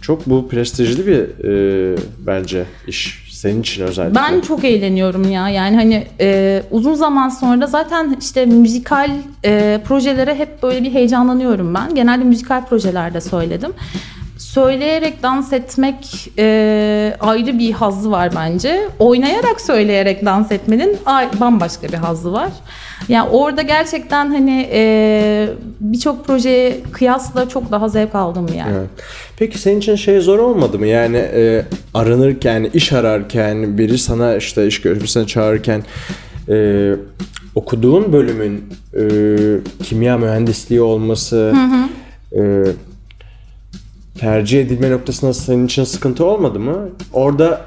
Çok 0.00 0.26
bu 0.26 0.48
prestijli 0.48 1.06
bir 1.06 1.44
e, 1.44 1.96
bence 2.26 2.64
iş. 2.86 3.19
Senin 3.40 3.60
için 3.60 3.82
özellikle. 3.82 4.14
Ben 4.14 4.40
çok 4.40 4.64
eğleniyorum 4.64 5.30
ya. 5.30 5.48
Yani 5.48 5.76
hani 5.76 6.06
e, 6.20 6.62
uzun 6.70 6.94
zaman 6.94 7.28
sonra 7.28 7.66
zaten 7.66 8.16
işte 8.20 8.46
müzikal 8.46 9.10
e, 9.44 9.80
projelere 9.84 10.34
hep 10.34 10.62
böyle 10.62 10.82
bir 10.82 10.92
heyecanlanıyorum 10.92 11.74
ben. 11.74 11.94
Genelde 11.94 12.24
müzikal 12.24 12.66
projelerde 12.66 13.20
söyledim. 13.20 13.72
Söyleyerek 14.54 15.22
dans 15.22 15.52
etmek 15.52 16.30
e, 16.38 17.16
ayrı 17.20 17.58
bir 17.58 17.72
hazzı 17.72 18.10
var 18.10 18.30
bence. 18.36 18.88
Oynayarak 18.98 19.60
söyleyerek 19.60 20.24
dans 20.24 20.52
etmenin 20.52 20.96
ay- 21.06 21.40
bambaşka 21.40 21.88
bir 21.88 21.94
hazzı 21.94 22.32
var. 22.32 22.48
Yani 23.08 23.28
orada 23.28 23.62
gerçekten 23.62 24.26
hani 24.26 24.68
e, 24.72 25.48
birçok 25.80 26.26
projeye 26.26 26.80
kıyasla 26.92 27.48
çok 27.48 27.70
daha 27.70 27.88
zevk 27.88 28.14
aldım 28.14 28.46
yani. 28.58 28.72
Evet. 28.78 28.90
Peki 29.36 29.58
senin 29.58 29.78
için 29.78 29.96
şey 29.96 30.20
zor 30.20 30.38
olmadı 30.38 30.78
mı? 30.78 30.86
Yani 30.86 31.16
e, 31.16 31.64
aranırken, 31.94 32.70
iş 32.74 32.92
ararken, 32.92 33.78
biri 33.78 33.98
sana 33.98 34.36
işte 34.36 34.66
iş 34.66 34.80
görüşmesine 34.80 35.26
çağırırken 35.26 35.82
e, 36.48 36.90
okuduğun 37.54 38.12
bölümün 38.12 38.64
e, 38.94 39.02
kimya 39.84 40.18
mühendisliği 40.18 40.80
olması 40.80 41.54
e, 42.36 42.40
tercih 44.18 44.60
edilme 44.60 44.90
noktasında 44.90 45.34
senin 45.34 45.66
için 45.66 45.84
sıkıntı 45.84 46.24
olmadı 46.24 46.60
mı? 46.60 46.88
Orada 47.12 47.60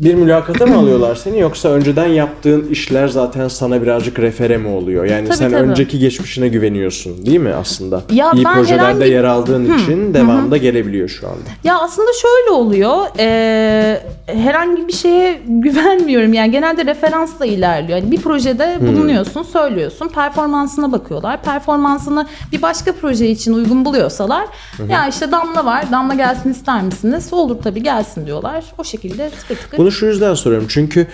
bir 0.00 0.14
mülakata 0.14 0.66
mı 0.66 0.76
alıyorlar 0.78 1.14
seni 1.14 1.40
yoksa 1.40 1.68
önceden 1.68 2.06
yaptığın 2.06 2.68
işler 2.68 3.08
zaten 3.08 3.48
sana 3.48 3.82
birazcık 3.82 4.18
refere 4.18 4.56
mi 4.56 4.68
oluyor? 4.68 5.04
Yani 5.04 5.26
Tabii, 5.28 5.36
sen 5.36 5.50
tabii. 5.50 5.60
önceki 5.70 5.98
geçmişine 5.98 6.48
güveniyorsun 6.48 7.26
değil 7.26 7.38
mi 7.40 7.52
aslında? 7.60 8.02
Ya 8.12 8.30
İyi 8.34 8.44
ben 8.44 8.54
projelerde 8.54 8.84
herhangi- 9.04 9.10
yer 9.12 9.24
aldığın 9.24 9.78
için 9.78 10.14
devamda 10.14 10.56
gelebiliyor 10.56 11.08
şu 11.08 11.26
anda. 11.28 11.38
Ya 11.64 11.78
aslında 11.80 12.08
şöyle 12.22 12.50
oluyor. 12.50 12.96
eee, 13.18 14.02
herhangi 14.26 14.88
bir 14.88 14.92
şeye 14.92 15.40
güvenmiyorum. 15.48 16.32
Yani 16.32 16.50
genelde 16.50 16.84
referansla 16.86 17.46
ilerliyor. 17.46 17.98
Yani 17.98 18.10
bir 18.10 18.20
projede 18.20 18.76
bulunuyorsun, 18.80 19.42
söylüyorsun. 19.42 20.08
Performansına 20.08 20.92
bakıyorlar. 20.92 21.42
Performansını 21.42 22.26
bir 22.52 22.62
başka 22.62 22.92
proje 22.92 23.26
için 23.28 23.52
uygun 23.54 23.84
buluyorsalar 23.84 24.44
ya 24.88 25.08
işte 25.08 25.32
Damla 25.32 25.64
var. 25.64 25.84
Damla 25.92 26.14
gelsin 26.14 26.50
ister 26.50 26.82
misiniz? 26.82 27.32
Olur 27.32 27.56
tabii 27.64 27.82
gelsin 27.82 28.26
diyorlar. 28.26 28.64
O 28.78 28.84
şekilde 28.84 29.30
tıkır 29.30 29.56
tıkır. 29.56 29.76
Şu 29.90 30.06
yüzden 30.06 30.34
soruyorum 30.34 30.66
çünkü 30.70 31.06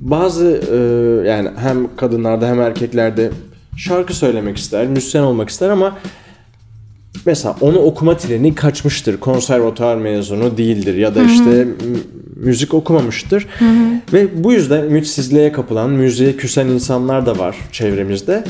bazı 0.00 0.60
e, 0.72 1.28
yani 1.28 1.48
hem 1.58 1.96
kadınlarda 1.96 2.48
hem 2.48 2.60
erkeklerde 2.60 3.30
şarkı 3.76 4.14
söylemek 4.16 4.56
ister, 4.56 4.86
müzisyen 4.86 5.22
olmak 5.22 5.48
ister 5.48 5.70
ama 5.70 5.98
mesela 7.26 7.56
onu 7.60 7.78
okuma 7.78 8.16
treni 8.16 8.54
kaçmıştır. 8.54 9.20
Konservatuar 9.20 9.96
mezunu 9.96 10.56
değildir 10.56 10.94
ya 10.94 11.14
da 11.14 11.22
işte 11.22 11.50
m- 11.64 11.74
müzik 12.36 12.74
okumamıştır. 12.74 13.46
Ve 14.12 14.44
bu 14.44 14.52
yüzden 14.52 14.82
ümitsizliğe 14.84 15.52
kapılan, 15.52 15.90
müziğe 15.90 16.36
küsen 16.36 16.66
insanlar 16.66 17.26
da 17.26 17.38
var 17.38 17.56
çevremizde. 17.72 18.44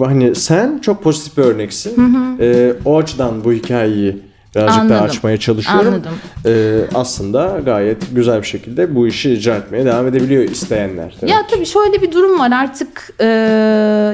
Hani 0.00 0.34
sen 0.34 0.78
çok 0.78 1.02
pozitif 1.02 1.36
bir 1.38 1.42
örneksin. 1.42 1.92
E, 2.40 2.72
o 2.84 2.98
açıdan 2.98 3.44
bu 3.44 3.52
hikayeyi 3.52 4.16
birazcık 4.54 4.74
daha 4.76 4.82
Anladım. 4.82 5.04
açmaya 5.04 5.36
çalışıyorum. 5.36 5.86
Anladım. 5.88 6.12
Ee, 6.46 6.80
aslında 6.94 7.60
gayet 7.64 8.14
güzel 8.14 8.42
bir 8.42 8.46
şekilde 8.46 8.94
bu 8.94 9.06
işi 9.06 9.30
icra 9.32 9.54
etmeye 9.54 9.84
devam 9.84 10.06
edebiliyor 10.06 10.42
isteyenler. 10.42 11.14
demek. 11.20 11.34
Ya 11.34 11.46
tabii 11.50 11.66
şöyle 11.66 12.02
bir 12.02 12.12
durum 12.12 12.38
var 12.38 12.50
artık 12.52 13.12
e, 13.20 13.24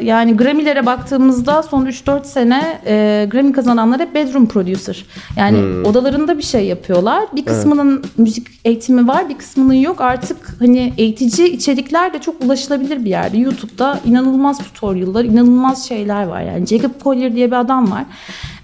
yani 0.02 0.37
Grammy'lere 0.37 0.87
baktığımızda 0.87 1.62
son 1.62 1.87
3-4 1.87 2.25
sene 2.25 2.80
e, 2.87 3.26
Grammy 3.30 3.52
kazananlar 3.52 4.00
hep 4.00 4.14
bedroom 4.14 4.47
producer. 4.49 5.04
Yani 5.37 5.87
odalarında 5.88 6.38
bir 6.38 6.42
şey 6.42 6.64
yapıyorlar. 6.66 7.25
Bir 7.37 7.45
kısmının 7.45 8.04
müzik 8.16 8.47
eğitimi 8.64 9.09
var 9.09 9.28
bir 9.28 9.38
kısmının 9.38 9.75
yok. 9.75 10.00
Artık 10.00 10.37
hani 10.59 10.92
eğitici 10.99 11.49
içerikler 11.49 12.12
de 12.12 12.18
çok 12.18 12.45
ulaşılabilir 12.45 13.04
bir 13.04 13.11
yerde. 13.11 13.38
YouTube'da 13.38 14.00
inanılmaz 14.04 14.59
tutorial'lar, 14.59 15.25
inanılmaz 15.25 15.88
şeyler 15.88 16.26
var. 16.26 16.40
Yani 16.42 16.66
Jacob 16.66 16.90
Collier 17.02 17.35
diye 17.35 17.47
bir 17.47 17.57
adam 17.57 17.90
var. 17.90 18.04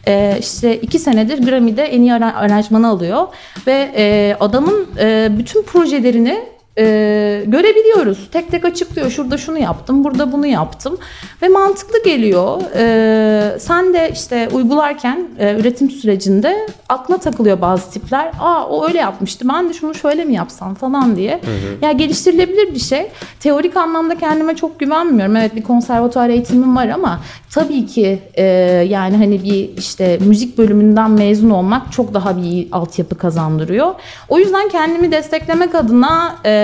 Ee, 0.08 0.36
işte 0.40 0.76
iki 0.76 0.98
senedir 0.98 1.46
Grammy'de 1.46 1.82
en 1.82 2.00
iyi 2.00 2.14
ara- 2.14 2.34
aranjmanı 2.36 2.88
alıyor 2.88 3.26
ve 3.66 3.90
e, 3.96 4.36
adamın 4.40 4.86
e, 5.00 5.28
bütün 5.38 5.62
projelerini 5.62 6.42
e, 6.78 7.44
görebiliyoruz. 7.46 8.28
Tek 8.32 8.50
tek 8.50 8.64
açıklıyor. 8.64 9.10
Şurada 9.10 9.38
şunu 9.38 9.58
yaptım, 9.58 10.04
burada 10.04 10.32
bunu 10.32 10.46
yaptım 10.46 10.98
ve 11.42 11.48
mantıklı 11.48 12.02
geliyor. 12.02 12.62
E, 12.76 13.58
sen 13.58 13.94
de 13.94 14.10
işte 14.12 14.48
uygularken 14.52 15.28
e, 15.38 15.60
üretim 15.60 15.90
sürecinde 15.90 16.66
aklına 16.88 17.18
takılıyor 17.18 17.60
bazı 17.60 17.90
tipler. 17.90 18.32
Aa 18.40 18.66
o 18.68 18.86
öyle 18.86 18.98
yapmıştı. 18.98 19.48
Ben 19.48 19.68
de 19.68 19.72
şunu 19.72 19.94
şöyle 19.94 20.24
mi 20.24 20.34
yapsam 20.34 20.74
falan 20.74 21.16
diye. 21.16 21.40
Ya 21.82 21.92
geliştirilebilir 21.92 22.74
bir 22.74 22.80
şey. 22.80 23.10
Teorik 23.40 23.76
anlamda 23.76 24.18
kendime 24.18 24.56
çok 24.56 24.80
güvenmiyorum. 24.80 25.36
Evet 25.36 25.56
bir 25.56 25.62
konservatuar 25.62 26.28
eğitimim 26.28 26.76
var 26.76 26.88
ama 26.88 27.20
tabii 27.54 27.86
ki 27.86 28.18
e, 28.34 28.44
yani 28.88 29.16
hani 29.16 29.42
bir 29.42 29.70
işte 29.78 30.18
müzik 30.20 30.58
bölümünden 30.58 31.10
mezun 31.10 31.50
olmak 31.50 31.92
çok 31.92 32.14
daha 32.14 32.36
bir 32.36 32.42
iyi 32.42 32.68
altyapı 32.72 33.18
kazandırıyor. 33.18 33.94
O 34.28 34.38
yüzden 34.38 34.68
kendimi 34.68 35.12
desteklemek 35.12 35.74
adına 35.74 36.36
e, 36.44 36.63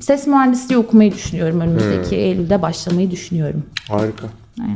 ses 0.00 0.26
mühendisliği 0.26 0.78
okumayı 0.78 1.12
düşünüyorum. 1.12 1.60
Önümüzdeki 1.60 2.16
Eylül'de 2.16 2.62
başlamayı 2.62 3.10
düşünüyorum. 3.10 3.62
Harika. 3.88 4.26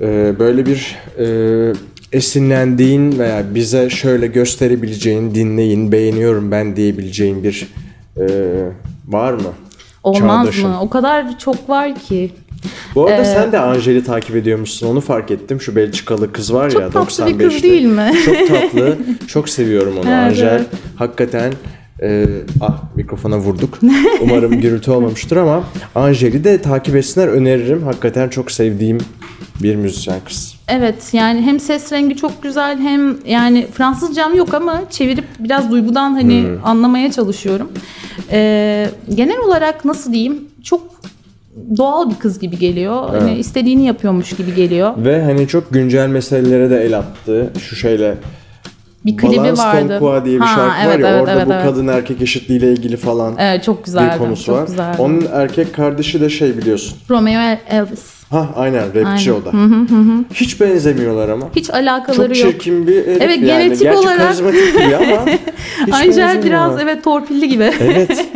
Ee, 0.00 0.34
böyle 0.38 0.66
bir 0.66 0.96
e, 1.18 1.26
esinlendiğin 2.12 3.18
veya 3.18 3.54
bize 3.54 3.90
şöyle 3.90 4.26
gösterebileceğin, 4.26 5.34
dinleyin, 5.34 5.92
beğeniyorum 5.92 6.50
ben 6.50 6.76
diyebileceğin 6.76 7.42
bir 7.44 7.68
e, 8.20 8.24
var 9.08 9.32
mı? 9.32 9.40
Olmaz 10.02 10.44
Çağdaşın. 10.46 10.70
mı? 10.70 10.80
O 10.80 10.90
kadar 10.90 11.38
çok 11.38 11.68
var 11.68 11.94
ki. 11.94 12.30
Bu 12.94 13.06
arada 13.06 13.22
Ee, 13.22 13.24
sen 13.24 13.52
de 13.52 13.58
Angel'i 13.58 14.04
takip 14.04 14.36
ediyormuşsun. 14.36 14.86
Onu 14.86 15.00
fark 15.00 15.30
ettim. 15.30 15.60
Şu 15.60 15.76
Belçikalı 15.76 16.32
kız 16.32 16.54
var 16.54 16.70
Çok 16.70 16.82
ya 16.82 16.90
tatlı 16.90 17.26
bir 17.26 17.32
95'li. 17.44 17.48
kız 17.48 17.62
değil 17.62 17.84
mi? 17.84 18.12
Çok 18.24 18.48
tatlı. 18.48 18.98
çok 19.26 19.48
seviyorum 19.48 19.92
onu 19.98 20.08
Evet, 20.08 20.14
Angel. 20.32 20.42
evet. 20.56 20.66
Hakikaten 20.96 21.52
e, 22.02 22.26
ah 22.60 22.82
mikrofona 22.96 23.38
vurduk. 23.38 23.78
Umarım 24.22 24.60
gürültü 24.60 24.90
olmamıştır 24.90 25.36
ama 25.36 25.64
Angel'i 25.94 26.44
de 26.44 26.62
takip 26.62 26.96
etsinler 26.96 27.28
öneririm. 27.28 27.82
Hakikaten 27.82 28.28
çok 28.28 28.50
sevdiğim 28.50 28.98
bir 29.62 29.76
müzisyen 29.76 30.20
kız. 30.24 30.54
Evet 30.68 30.94
yani 31.12 31.42
hem 31.42 31.60
ses 31.60 31.92
rengi 31.92 32.16
çok 32.16 32.42
güzel 32.42 32.78
hem 32.78 33.16
yani 33.26 33.66
Fransızcam 33.72 34.34
yok 34.34 34.54
ama 34.54 34.82
çevirip 34.90 35.24
biraz 35.38 35.70
duygudan 35.70 36.10
hani 36.14 36.42
Hmm. 36.42 36.64
anlamaya 36.66 37.12
çalışıyorum. 37.12 37.72
Ee, 38.30 38.88
genel 39.14 39.38
olarak 39.38 39.84
nasıl 39.84 40.12
diyeyim 40.12 40.38
çok 40.62 40.82
doğal 41.76 42.10
bir 42.10 42.14
kız 42.14 42.38
gibi 42.38 42.58
geliyor. 42.58 43.08
Hani 43.10 43.30
Evet. 43.30 43.40
istediğini 43.40 43.86
yapıyormuş 43.86 44.32
gibi 44.36 44.54
geliyor. 44.54 44.92
Ve 44.96 45.22
hani 45.22 45.48
çok 45.48 45.72
güncel 45.72 46.08
meselelere 46.08 46.70
de 46.70 46.84
el 46.84 46.98
attı. 46.98 47.52
Şu 47.60 47.76
şeyle 47.76 48.14
Bir 49.06 49.16
klibi 49.16 49.36
Balance 49.36 49.62
vardı. 49.62 49.98
Ton 49.98 50.24
diye 50.24 50.36
bir 50.36 50.40
Ha, 50.44 50.54
şarkı 50.54 50.88
evet, 50.88 50.94
var 50.94 51.08
ya 51.08 51.08
evet, 51.08 51.20
orada 51.20 51.32
evet, 51.32 51.46
bu 51.48 51.52
evet. 51.52 51.64
kadın 51.64 51.88
erkek 51.88 52.22
eşitliğiyle 52.22 52.72
ilgili 52.72 52.96
falan 52.96 53.34
Evet 53.38 53.64
çok 53.64 53.84
güzeldi. 53.84 54.12
bir 54.14 54.18
konusu 54.18 54.44
çok 54.46 54.56
var. 54.56 54.66
güzeldi. 54.66 54.96
Onun 54.98 55.26
erkek 55.32 55.74
kardeşi 55.74 56.20
de 56.20 56.30
şey 56.30 56.58
biliyorsun. 56.58 56.98
Romeo 57.10 57.40
Elvis. 57.68 58.14
Ha 58.30 58.48
aynen 58.56 58.86
rapçi 58.94 59.32
Aynen. 59.32 59.42
o 59.42 59.44
da. 59.44 59.50
Hiç 60.34 60.60
benzemiyorlar 60.60 61.28
ama. 61.28 61.46
Hiç 61.56 61.70
alakaları 61.70 62.34
Çok 62.34 62.44
yok. 62.44 62.52
çirkin 62.52 62.86
bir 62.86 62.96
herif 63.06 63.22
Evet, 63.22 63.38
yani. 63.42 63.46
genetik 63.46 63.80
Gerçi 63.82 63.98
olarak- 63.98 64.18
karizmatik 64.18 64.72
gibi 64.74 64.96
ama 64.96 65.26
hiç 65.86 65.94
Angel 65.94 66.42
biraz 66.44 66.80
evet 66.80 67.04
torpilli 67.04 67.48
gibi. 67.48 67.72
Evet. 67.80 68.26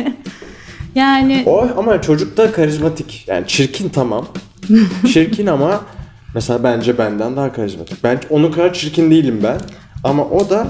yani 0.95 1.43
O 1.45 1.67
ama 1.77 2.01
çocuk 2.01 2.37
da 2.37 2.51
karizmatik. 2.51 3.23
Yani 3.27 3.47
çirkin 3.47 3.89
tamam. 3.89 4.25
çirkin 5.13 5.47
ama 5.47 5.81
mesela 6.35 6.63
bence 6.63 6.97
benden 6.97 7.35
daha 7.35 7.53
karizmatik. 7.53 8.03
Ben 8.03 8.19
onun 8.29 8.51
kadar 8.51 8.73
çirkin 8.73 9.11
değilim 9.11 9.39
ben. 9.43 9.57
Ama 10.03 10.25
o 10.25 10.49
da 10.49 10.67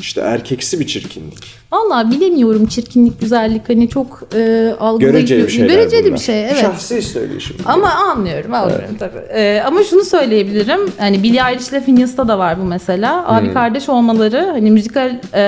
işte 0.00 0.20
erkeksi 0.20 0.80
bir 0.80 0.86
çirkinlik. 0.86 1.38
Valla 1.72 2.10
bilemiyorum 2.10 2.66
çirkinlik, 2.66 3.20
güzellik 3.20 3.68
hani 3.68 3.88
çok 3.88 4.22
e, 4.34 4.74
algılayıcı. 4.80 5.34
Göreceli 5.34 5.46
bir 5.46 5.52
şeyler 5.52 5.74
Göreceli 5.74 6.04
bunlar. 6.04 6.14
bir 6.14 6.24
şey 6.24 6.44
evet. 6.44 6.60
Şahsi 6.60 7.02
söyleyişim. 7.02 7.56
Ama 7.64 7.90
anlıyorum, 7.90 8.54
anlıyorum 8.54 8.96
tabii. 8.98 9.18
Ee, 9.34 9.62
ama 9.66 9.82
şunu 9.82 10.04
söyleyebilirim. 10.04 10.80
Hani 10.98 11.22
Billie 11.22 11.40
Eilish 11.50 11.68
ile 11.68 11.80
Phineas'ta 11.80 12.28
da 12.28 12.38
var 12.38 12.60
bu 12.60 12.64
mesela. 12.64 13.28
Hmm. 13.28 13.36
Abi 13.36 13.52
kardeş 13.52 13.88
olmaları 13.88 14.46
hani 14.52 14.70
müzikal 14.70 15.20
e, 15.34 15.42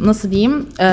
nasıl 0.00 0.30
diyeyim? 0.30 0.66
E, 0.80 0.86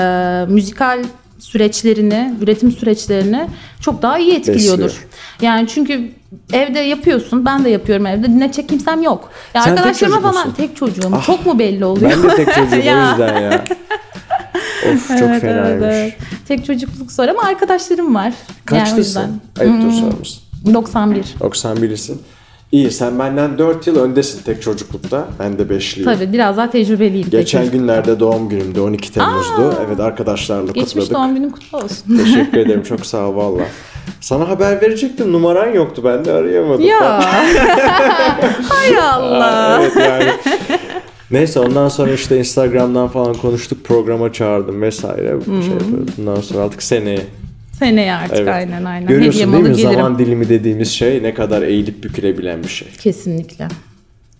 müzikal 0.48 1.04
süreçlerini, 1.42 2.34
üretim 2.40 2.72
süreçlerini 2.72 3.46
çok 3.80 4.02
daha 4.02 4.18
iyi 4.18 4.34
etkiliyordur. 4.34 4.84
Besliyor. 4.84 5.06
Yani 5.42 5.68
çünkü 5.68 6.10
evde 6.52 6.78
yapıyorsun, 6.78 7.46
ben 7.46 7.64
de 7.64 7.68
yapıyorum 7.70 8.06
evde. 8.06 8.26
Dinletecek 8.26 8.68
kimsem 8.68 9.02
yok. 9.02 9.30
Ya 9.54 9.62
Sen 9.62 9.70
tek 9.70 9.78
arkadaşlarıma 9.78 10.16
çocuk 10.16 10.32
falan 10.32 10.46
musun? 10.48 10.54
tek 10.56 10.76
çocuğum. 10.76 11.10
Ah, 11.12 11.26
çok 11.26 11.46
mu 11.46 11.58
belli 11.58 11.84
oluyor? 11.84 12.10
Ben 12.10 12.22
de 12.22 12.34
tek 12.44 12.46
çocuğum 12.54 12.76
o 12.76 12.84
Ya. 12.84 13.10
yüzden 13.10 13.40
ya. 13.40 13.64
Of 14.92 15.08
çok 15.08 15.28
Evet, 15.28 15.40
fenaymış. 15.40 15.70
evet, 15.70 15.82
evet. 15.82 16.16
Tek 16.48 16.64
çocukluk 16.66 17.12
zor 17.12 17.28
ama 17.28 17.42
arkadaşlarım 17.42 18.14
var. 18.14 18.24
Yani 18.24 18.34
o 18.62 18.66
Kaçlısın? 18.66 18.98
yüzden. 18.98 19.30
Ayıptır 19.60 19.88
Hmm, 19.88 19.92
sorması. 20.00 20.40
91. 20.74 21.24
91'lisin. 21.40 22.16
İyi 22.72 22.90
sen 22.90 23.18
benden 23.18 23.58
4 23.58 23.86
yıl 23.86 23.98
öndesin 24.00 24.42
tek 24.42 24.62
çocuklukta. 24.62 25.28
Ben 25.38 25.58
de 25.58 25.62
5'liyim. 25.62 26.04
Tabii 26.04 26.32
biraz 26.32 26.56
daha 26.56 26.70
tecrübeliyim. 26.70 27.22
tek 27.30 27.32
Geçen 27.32 27.58
çocuk. 27.58 27.72
günlerde 27.72 28.20
doğum 28.20 28.48
günümdü 28.48 28.80
12 28.80 29.12
Temmuz'du. 29.12 29.74
Evet 29.86 30.00
arkadaşlarla 30.00 30.72
Geçmiş 30.72 30.92
kutladık. 30.92 31.14
doğum 31.14 31.34
günün 31.34 31.50
kutlu 31.50 31.78
olsun. 31.78 32.16
Teşekkür 32.24 32.58
ederim 32.66 32.82
çok 32.82 33.06
sağ 33.06 33.28
ol 33.28 33.36
valla. 33.36 33.62
Sana 34.20 34.48
haber 34.48 34.80
verecektim 34.82 35.32
numaran 35.32 35.72
yoktu 35.74 36.02
ben 36.04 36.24
de 36.24 36.32
arayamadım. 36.32 36.84
ya. 36.84 37.20
Hay 38.68 38.98
Allah. 38.98 39.78
Evet 39.82 39.96
yani. 39.96 40.30
Neyse 41.30 41.60
ondan 41.60 41.88
sonra 41.88 42.12
işte 42.12 42.38
Instagram'dan 42.38 43.08
falan 43.08 43.34
konuştuk 43.34 43.84
programa 43.84 44.32
çağırdım 44.32 44.82
vesaire. 44.82 45.36
Bir 45.40 45.62
şey. 45.62 45.72
Bundan 46.18 46.40
sonra 46.40 46.64
artık 46.64 46.82
seneye. 46.82 47.20
Seneye 47.78 48.14
artık 48.14 48.36
Evet. 48.38 48.48
aynen 48.54 48.84
aynen. 48.84 49.08
Görüyorsun 49.08 49.40
Hediyem 49.40 49.52
değil 49.52 49.64
mi 49.64 49.76
gelirim. 49.76 49.92
zaman 49.92 50.18
dilimi 50.18 50.48
dediğimiz 50.48 50.88
şey 50.90 51.22
ne 51.22 51.34
kadar 51.34 51.62
eğilip 51.62 52.04
bükülebilen 52.04 52.62
bir 52.62 52.68
şey. 52.68 52.88
Kesinlikle. 53.00 53.68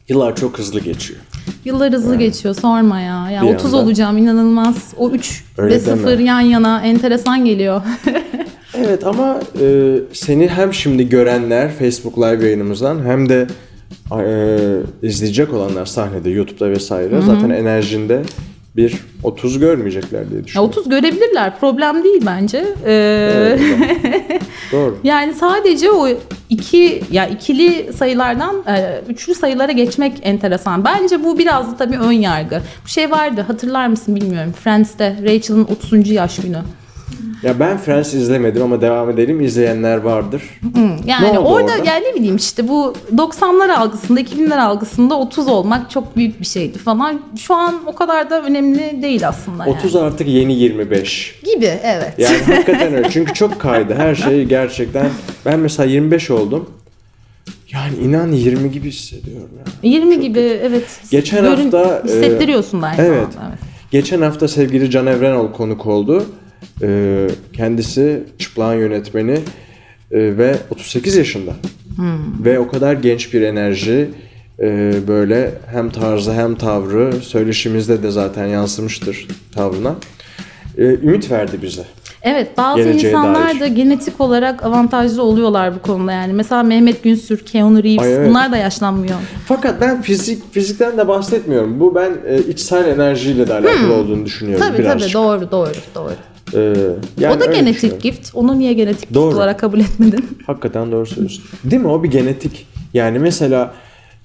Yıllar 0.08 0.36
çok 0.36 0.58
hızlı 0.58 0.80
geçiyor. 0.80 1.20
Yıllar 1.64 1.92
hızlı 1.92 2.16
geçiyor 2.16 2.54
sorma 2.54 3.00
ya. 3.00 3.30
Ya 3.30 3.42
Bir 3.42 3.54
30 3.54 3.74
anda. 3.74 3.76
olacağım 3.84 4.18
inanılmaz. 4.18 4.76
O 4.98 5.10
3 5.10 5.44
Öyle 5.58 5.74
ve 5.74 5.78
0 5.80 6.10
deme. 6.10 6.22
yan 6.22 6.40
yana 6.40 6.82
enteresan 6.82 7.44
geliyor. 7.44 7.82
Evet 8.74 9.06
ama 9.06 9.40
e, 9.60 9.94
seni 10.12 10.48
hem 10.48 10.74
şimdi 10.74 11.08
görenler 11.08 11.70
Facebook 11.72 12.18
Live 12.18 12.44
yayınımızdan 12.44 13.04
hem 13.04 13.28
de 13.28 13.46
e, 14.20 14.26
izleyecek 15.02 15.52
olanlar 15.52 15.86
sahnede 15.86 16.30
YouTube'da 16.30 16.70
vesaire 16.70 17.20
zaten 17.26 17.50
enerjinde 17.50 18.22
bir 18.76 18.94
30 19.22 19.58
görmeyecekler 19.58 20.30
diye 20.30 20.38
ya 20.38 20.44
düşünüyorum. 20.44 20.70
30 20.70 20.88
görebilirler. 20.88 21.58
Problem 21.60 22.04
değil 22.04 22.22
bence. 22.26 22.64
Ee, 22.86 23.58
Evet, 23.60 23.60
Doğru. 24.72 24.98
Yani 25.04 25.34
sadece 25.34 25.90
o 25.90 26.08
iki 26.48 27.02
ya 27.10 27.26
ikili 27.26 27.92
sayılardan 27.92 28.56
e, 28.68 29.00
üçlü 29.08 29.34
sayılara 29.34 29.72
geçmek 29.72 30.12
enteresan. 30.22 30.84
Bence 30.84 31.24
bu 31.24 31.38
biraz 31.38 31.72
da 31.72 31.76
tabii 31.76 31.98
ön 31.98 32.12
yargı. 32.12 32.60
Bu 32.84 32.88
şey 32.88 33.10
vardı 33.10 33.40
hatırlar 33.40 33.86
mısın 33.86 34.16
bilmiyorum. 34.16 34.52
Friends'te 34.64 35.16
Rachel'ın 35.22 35.64
30. 35.64 36.10
yaş 36.10 36.36
günü. 36.36 36.58
Ya 37.42 37.60
ben 37.60 37.78
Friends 37.78 38.14
izlemedim 38.14 38.62
ama 38.62 38.80
devam 38.80 39.10
edelim 39.10 39.40
izleyenler 39.40 39.96
vardır. 39.96 40.42
Yani 41.06 41.32
Ne 41.32 41.38
orada, 41.38 41.72
orada? 41.72 41.84
yani 41.84 42.04
ne 42.04 42.14
bileyim 42.14 42.36
işte 42.36 42.68
bu 42.68 42.94
90'lar 43.16 43.72
algısında 43.72 44.20
2000'ler 44.20 44.60
algısında 44.60 45.18
30 45.18 45.48
olmak 45.48 45.90
çok 45.90 46.16
büyük 46.16 46.40
bir 46.40 46.46
şeydi 46.46 46.78
falan. 46.78 47.20
Şu 47.38 47.54
an 47.54 47.80
o 47.86 47.94
kadar 47.94 48.30
da 48.30 48.42
önemli 48.42 49.02
değil 49.02 49.28
aslında 49.28 49.66
yani. 49.66 49.76
30 49.76 49.96
artık 49.96 50.28
yeni 50.28 50.54
25. 50.54 51.40
gibi 51.54 51.78
evet. 51.82 52.14
Yani 52.18 52.38
hakikaten 52.46 52.94
öyle. 52.94 53.10
Çünkü 53.10 53.34
çok 53.34 53.60
kaydı. 53.60 53.94
Her 53.94 54.14
şey 54.14 54.44
gerçekten. 54.44 55.06
Ben 55.46 55.60
mesela 55.60 55.90
25 55.90 56.30
oldum. 56.30 56.70
Yani 57.72 57.96
inan 57.96 58.32
20 58.32 58.70
gibi 58.70 58.88
hissediyorum 58.88 59.50
ya. 59.82 59.90
20 59.90 60.20
gibi 60.20 60.40
evet. 60.40 60.84
Geçen 61.10 61.44
hafta, 61.44 62.02
e, 62.04 62.08
hissettiriyorsun 62.08 62.82
da 62.82 62.86
aynı 62.86 63.02
evet. 63.02 63.32
zamanda, 63.32 63.48
evet. 63.48 63.58
Geçen 63.90 64.22
hafta 64.22 64.48
sevgili 64.48 64.90
Can 64.90 65.06
Evrenol 65.06 65.52
konuk 65.52 65.86
oldu. 65.86 66.26
Ee, 66.82 67.28
kendisi 67.52 68.22
çıplağın 68.38 68.78
yönetmeni 68.78 69.32
e, 70.10 70.38
ve 70.38 70.56
38 70.70 71.16
yaşında. 71.16 71.52
Hmm. 71.96 72.44
Ve 72.44 72.58
o 72.58 72.68
kadar 72.68 72.92
genç 72.92 73.34
bir 73.34 73.42
enerji 73.42 74.10
e, 74.60 74.92
böyle 75.08 75.54
hem 75.72 75.90
tarzı 75.90 76.32
hem 76.32 76.54
tavrı 76.54 77.12
söyleşimizde 77.20 78.02
de 78.02 78.10
zaten 78.10 78.46
yansımıştır 78.46 79.28
tavrına. 79.54 79.94
E, 80.78 80.82
ümit 80.82 81.30
verdi 81.30 81.58
bize. 81.62 81.82
Evet 82.22 82.48
bazı 82.58 82.82
Geleceğe 82.82 83.08
insanlar 83.10 83.48
dair. 83.48 83.60
da 83.60 83.66
genetik 83.66 84.20
olarak 84.20 84.64
avantajlı 84.64 85.22
oluyorlar 85.22 85.74
bu 85.74 85.82
konuda 85.82 86.12
yani. 86.12 86.32
Mesela 86.32 86.62
Mehmet 86.62 87.02
Günsür, 87.02 87.38
Keanu 87.38 87.82
Reeves 87.82 88.02
Ay, 88.02 88.14
evet. 88.14 88.28
bunlar 88.30 88.52
da 88.52 88.56
yaşlanmıyor. 88.56 89.14
Fakat 89.46 89.80
ben 89.80 90.02
fizik 90.02 90.52
fizikten 90.52 90.98
de 90.98 91.08
bahsetmiyorum. 91.08 91.80
Bu 91.80 91.94
ben 91.94 92.12
e, 92.28 92.38
içsel 92.38 92.88
enerjiyle 92.88 93.48
de 93.48 93.54
alakalı 93.54 93.92
olduğunu 93.94 94.24
düşünüyorum 94.26 94.64
Hmm. 94.66 94.72
Tabii 94.72 94.82
birazcık. 94.82 95.12
tabii 95.12 95.24
doğru 95.24 95.50
doğru 95.50 95.70
doğru. 95.94 96.12
Ee, 96.54 96.74
yani 97.18 97.36
o 97.36 97.40
da 97.40 97.46
genetik 97.46 98.00
gift. 98.02 98.30
Onu 98.34 98.58
niye 98.58 98.72
genetik 98.72 99.14
Doğru. 99.14 99.24
gift 99.28 99.36
olarak 99.36 99.60
kabul 99.60 99.80
etmedin? 99.80 100.24
Hakikaten 100.46 100.92
doğru 100.92 101.06
söylüyorsun. 101.06 101.44
Değil 101.64 101.82
mi? 101.82 101.88
O 101.88 102.02
bir 102.02 102.10
genetik. 102.10 102.66
Yani 102.94 103.18
mesela 103.18 103.74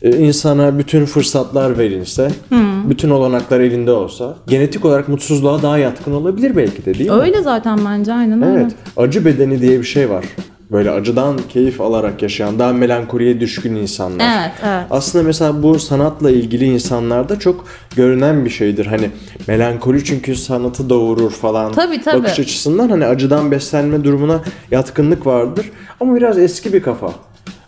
e, 0.02 0.18
insana 0.18 0.80
bütün 0.80 1.06
fırsatlar 1.06 1.78
verilse, 1.78 2.32
Hmm. 2.50 2.90
bütün 2.90 3.10
olanaklar 3.10 3.60
elinde 3.60 3.92
olsa, 3.92 4.36
genetik 4.48 4.86
olarak 4.86 5.10
mutsuzluğa 5.10 5.62
daha 5.62 5.78
yatkın 5.78 6.12
olabilir 6.14 6.56
belki 6.56 6.86
de 6.86 6.94
değil 6.94 7.10
mi? 7.10 7.16
Öyle 7.16 7.42
zaten 7.42 7.80
bence 7.86 8.14
aynen 8.14 8.42
öyle. 8.42 8.62
Evet. 8.62 8.72
Acı 8.98 9.26
bedeni 9.26 9.62
diye 9.62 9.80
bir 9.80 9.86
şey 9.86 10.10
var. 10.10 10.26
Böyle 10.72 10.92
acıdan 10.92 11.38
keyif 11.50 11.82
alarak 11.82 12.22
yaşayan, 12.22 12.60
daha 12.60 12.74
melankoliye 12.74 13.40
düşkün 13.40 13.76
insanlar. 13.76 14.40
Evet, 14.40 14.52
evet. 14.64 14.86
Aslında 14.90 15.24
mesela 15.24 15.64
bu 15.64 15.80
sanatla 15.80 16.32
ilgili 16.32 16.66
insanlarda 16.66 17.40
çok 17.40 17.66
görünen 17.96 18.46
bir 18.46 18.50
şeydir. 18.50 18.86
Hani 18.86 19.10
melankoli 19.48 20.04
çünkü 20.04 20.36
sanatı 20.36 20.90
doğurur 20.90 21.32
falan. 21.32 21.72
Tabii, 21.72 22.02
tabii. 22.02 22.24
Bakış 22.24 22.40
açısından 22.40 22.90
hani 22.90 23.06
acıdan 23.06 23.52
beslenme 23.52 24.04
durumuna 24.04 24.42
yatkınlık 24.72 25.26
vardır. 25.26 25.72
Ama 26.00 26.16
biraz 26.16 26.38
eski 26.38 26.74
bir 26.74 26.82
kafa. 26.84 27.12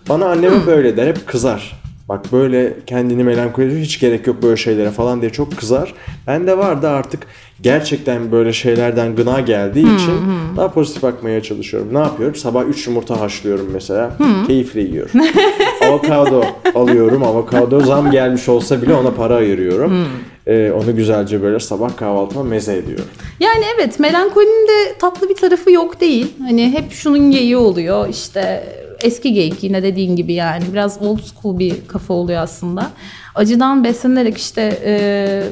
Bana 0.10 0.26
annem 0.26 0.52
Hmm. 0.52 0.60
hep 0.62 0.68
öyle 0.68 0.98
der, 0.98 1.08
hep 1.08 1.28
kızar. 1.28 1.80
Bak 2.10 2.32
böyle 2.32 2.74
kendini 2.86 3.24
melankoli 3.24 3.82
hiç 3.82 4.00
gerek 4.00 4.28
yok 4.28 4.44
böyle 4.44 4.58
şeylere 4.58 4.92
falan 4.92 5.22
diye 5.22 5.32
çok 5.32 5.58
kızar. 5.58 5.94
Bende 6.28 6.58
vardı 6.58 6.90
artık 6.90 7.20
gerçekten 7.62 8.32
böyle 8.32 8.54
şeylerden 8.54 9.16
gına 9.16 9.40
geldiği 9.40 9.86
Hmm, 9.86 9.96
için 9.96 10.14
daha 10.58 10.72
pozitif 10.72 11.04
bakmaya 11.04 11.44
çalışıyorum. 11.44 11.90
Ne 11.94 12.00
yapıyorum? 12.00 12.36
Sabah 12.36 12.66
3 12.66 12.88
yumurta 12.88 13.20
haşlıyorum 13.20 13.70
mesela. 13.74 14.20
Hmm. 14.20 14.48
Keyifle 14.48 14.82
yiyorum. 14.82 15.22
avokado 15.82 16.44
alıyorum. 16.76 17.24
Avokado 17.24 17.80
zam 17.80 18.12
gelmiş 18.12 18.50
olsa 18.50 18.82
bile 18.82 18.94
ona 18.94 19.12
para 19.12 19.36
ayırıyorum. 19.36 19.92
Hmm. 19.92 20.06
Ee, 20.48 20.72
onu 20.72 20.96
güzelce 20.96 21.42
böyle 21.42 21.60
sabah 21.60 21.98
kahvaltıma 21.98 22.44
meze 22.44 22.78
ediyorum. 22.78 23.06
Yani 23.40 23.64
evet 23.76 24.00
melankolinin 24.00 24.68
de 24.68 24.94
tatlı 25.00 25.30
bir 25.30 25.36
tarafı 25.36 25.72
yok 25.72 26.02
değil. 26.02 26.28
Hani 26.48 26.70
hep 26.72 26.92
şunun 26.92 27.32
geyiği 27.32 27.58
oluyor 27.58 28.10
işte 28.10 28.64
eski 29.02 29.34
geyik 29.34 29.64
yine 29.64 29.84
dediğin 29.84 30.16
gibi 30.16 30.34
yani 30.34 30.64
biraz 30.74 31.02
old 31.02 31.20
school 31.20 31.60
bir 31.60 31.74
kafa 31.88 32.14
oluyor 32.14 32.42
aslında. 32.42 32.90
Acıdan 33.36 33.84
beslenerek 33.84 34.38
işte 34.38 34.80
e, 34.86 35.44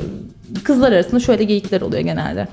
kızlar 0.63 0.91
arasında 0.91 1.19
şöyle 1.19 1.43
geyikler 1.43 1.81
oluyor 1.81 2.01
genelde. 2.01 2.47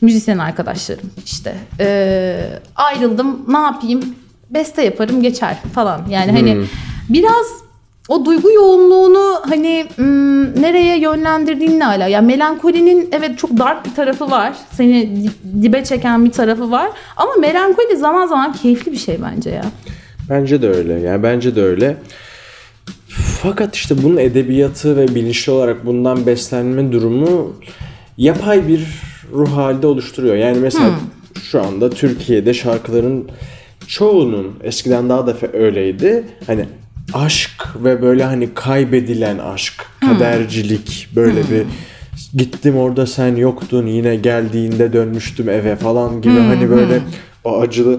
Müzisyen 0.00 0.38
arkadaşlarım 0.38 1.10
işte 1.24 1.54
e, 1.80 2.36
ayrıldım 2.76 3.44
ne 3.48 3.58
yapayım 3.58 4.14
beste 4.50 4.82
yaparım 4.82 5.22
geçer 5.22 5.56
falan. 5.74 6.06
Yani 6.10 6.32
hani 6.32 6.64
biraz 7.08 7.46
o 8.08 8.24
duygu 8.24 8.50
yoğunluğunu 8.50 9.42
hani 9.48 9.86
ım, 9.98 10.62
nereye 10.62 10.98
yönlendirdiğinle 11.00 11.86
ala. 11.86 12.06
Yani 12.06 12.26
melankolinin 12.26 13.08
evet 13.12 13.38
çok 13.38 13.58
dark 13.58 13.86
bir 13.86 13.94
tarafı 13.94 14.30
var. 14.30 14.52
Seni 14.72 15.24
di- 15.24 15.62
dibe 15.62 15.84
çeken 15.84 16.24
bir 16.24 16.32
tarafı 16.32 16.70
var. 16.70 16.90
Ama 17.16 17.30
melankoli 17.40 17.96
zaman 17.96 18.26
zaman 18.26 18.52
keyifli 18.52 18.92
bir 18.92 18.96
şey 18.96 19.18
bence 19.22 19.50
ya. 19.50 19.64
Bence 20.30 20.62
de 20.62 20.68
öyle. 20.68 20.92
Yani 20.92 21.22
bence 21.22 21.56
de 21.56 21.62
öyle. 21.62 21.96
Fakat 23.42 23.76
işte 23.76 24.02
bunun 24.02 24.16
edebiyatı 24.16 24.96
ve 24.96 25.14
bilinçli 25.14 25.52
olarak 25.52 25.86
bundan 25.86 26.26
beslenme 26.26 26.92
durumu 26.92 27.52
yapay 28.18 28.68
bir 28.68 28.86
ruh 29.32 29.56
halde 29.56 29.86
oluşturuyor. 29.86 30.36
Yani 30.36 30.58
mesela 30.58 30.90
şu 31.42 31.62
anda 31.62 31.90
Türkiye'de 31.90 32.54
şarkıların 32.54 33.28
çoğunun 33.86 34.52
eskiden 34.62 35.08
daha 35.08 35.26
da 35.26 35.36
öyleydi. 35.52 36.24
Hani 36.46 36.64
aşk 37.12 37.66
ve 37.84 38.02
böyle 38.02 38.24
hani 38.24 38.54
kaybedilen 38.54 39.38
aşk, 39.38 39.86
kadercilik 40.00 41.08
böyle 41.16 41.40
bir 41.40 41.64
gittim 42.34 42.76
orada 42.76 43.06
sen 43.06 43.36
yoktun 43.36 43.86
yine 43.86 44.16
geldiğinde 44.16 44.92
dönmüştüm 44.92 45.48
eve 45.48 45.76
falan 45.76 46.22
gibi 46.22 46.38
hani 46.38 46.70
böyle 46.70 47.00
o 47.44 47.60
acılı 47.60 47.98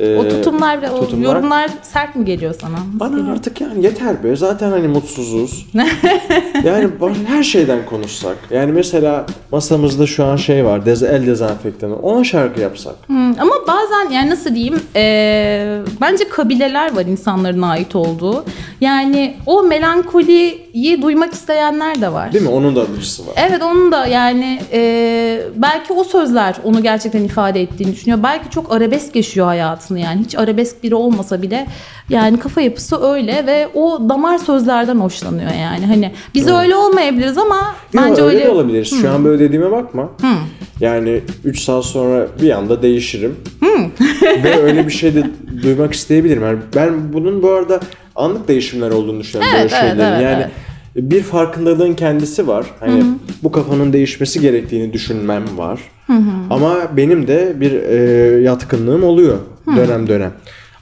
e, 0.00 0.16
O 0.18 0.28
tutumlar 0.28 0.82
ve 0.82 0.90
o 0.90 1.00
tutumlar- 1.00 1.24
yorumlar 1.24 1.70
sert 1.82 2.16
mi 2.16 2.24
geliyor 2.24 2.54
sana? 2.60 2.72
Nasıl 2.72 3.00
bana 3.00 3.16
geliyor? 3.18 3.32
artık 3.36 3.60
yani 3.60 3.84
yeter 3.84 4.24
be. 4.24 4.36
Zaten 4.36 4.70
hani 4.70 4.88
mutsuzuz. 4.88 5.66
yani 6.64 6.88
her 7.26 7.42
şeyden 7.42 7.86
konuşsak. 7.86 8.36
Yani 8.50 8.72
mesela 8.72 9.26
masamızda 9.52 10.06
şu 10.06 10.24
an 10.24 10.36
şey 10.36 10.64
var. 10.64 10.86
Dez 10.86 11.02
el 11.02 11.26
dezenfektanı. 11.26 11.96
Ona 11.96 12.24
şarkı 12.24 12.60
yapsak. 12.60 12.94
Hmm, 13.06 13.40
ama 13.40 13.54
bazen 13.68 14.10
yani 14.14 14.30
nasıl 14.30 14.54
diyeyim 14.54 14.80
eee, 14.96 15.78
bence 16.00 16.28
kabileler 16.28 16.96
var 16.96 17.04
insanların 17.06 17.62
ait 17.62 17.96
olduğu. 17.96 18.44
Yani 18.80 19.36
o 19.46 19.62
melankoliyi 19.62 20.70
duymak 21.02 21.32
isteyenler 21.32 22.00
de 22.00 22.12
var. 22.12 22.32
Değil 22.32 22.44
mi? 22.44 22.50
Onun 22.50 22.76
da 22.76 22.80
acısı 22.80 23.26
var. 23.26 23.34
Evet 23.48 23.62
onun 23.62 23.92
da 23.92 24.06
yani 24.06 24.60
eee, 24.72 25.42
belki 25.56 25.92
o 25.92 26.04
sözler 26.04 26.56
onu 26.64 26.82
gerçekten 26.82 27.22
ifade 27.24 27.62
ettiğini 27.62 27.92
düşünüyor. 27.92 28.22
Belki 28.22 28.50
çok 28.50 28.72
arabesk 28.72 29.16
yaşıyor 29.16 29.54
hayatını 29.90 29.98
yani 29.98 30.24
hiç 30.24 30.38
arabesk 30.38 30.82
biri 30.82 30.94
olmasa 30.94 31.42
bile 31.42 31.66
yani 32.08 32.38
kafa 32.38 32.60
yapısı 32.60 33.12
öyle 33.12 33.46
ve 33.46 33.68
o 33.74 34.08
damar 34.08 34.38
sözlerden 34.38 34.96
hoşlanıyor 34.96 35.50
yani. 35.50 35.86
Hani 35.86 36.12
biz 36.34 36.48
öyle 36.48 36.76
olmayabiliriz 36.76 37.38
ama 37.38 37.74
Yo, 37.92 38.02
bence 38.02 38.22
öyle 38.22 38.36
öyle. 38.36 38.46
de 38.46 38.50
olabilir. 38.50 38.84
Şu 38.84 39.10
an 39.10 39.24
böyle 39.24 39.44
dediğime 39.44 39.70
bakma. 39.70 40.08
Yani 40.80 41.20
3 41.44 41.60
saat 41.60 41.84
sonra 41.84 42.26
bir 42.42 42.50
anda 42.50 42.82
değişirim. 42.82 43.36
Ve 44.44 44.62
öyle 44.62 44.86
bir 44.86 44.92
şey 44.92 45.14
de 45.14 45.22
duymak 45.62 45.94
isteyebilirim. 45.94 46.42
Yani 46.42 46.58
ben 46.76 47.12
bunun 47.12 47.42
bu 47.42 47.50
arada 47.50 47.80
anlık 48.16 48.48
değişimler 48.48 48.90
olduğunu 48.90 49.20
düşünüyorum 49.20 49.56
Evet, 49.56 49.72
böyle 49.72 49.82
evet, 49.82 49.90
şeylerin. 49.90 50.12
evet, 50.12 50.22
yani 50.22 50.46
evet. 50.96 51.10
bir 51.10 51.22
farkındalığın 51.22 51.94
kendisi 51.94 52.48
var. 52.48 52.66
Hani 52.80 53.04
bu 53.42 53.52
kafanın 53.52 53.92
değişmesi 53.92 54.40
gerektiğini 54.40 54.92
düşünmem 54.92 55.42
var. 55.56 55.80
Ama 56.50 56.76
benim 56.96 57.26
de 57.26 57.60
bir 57.60 57.72
e, 57.72 57.96
yatkınlığım 58.42 59.04
oluyor 59.04 59.38
dönem 59.76 60.06
dönem. 60.08 60.32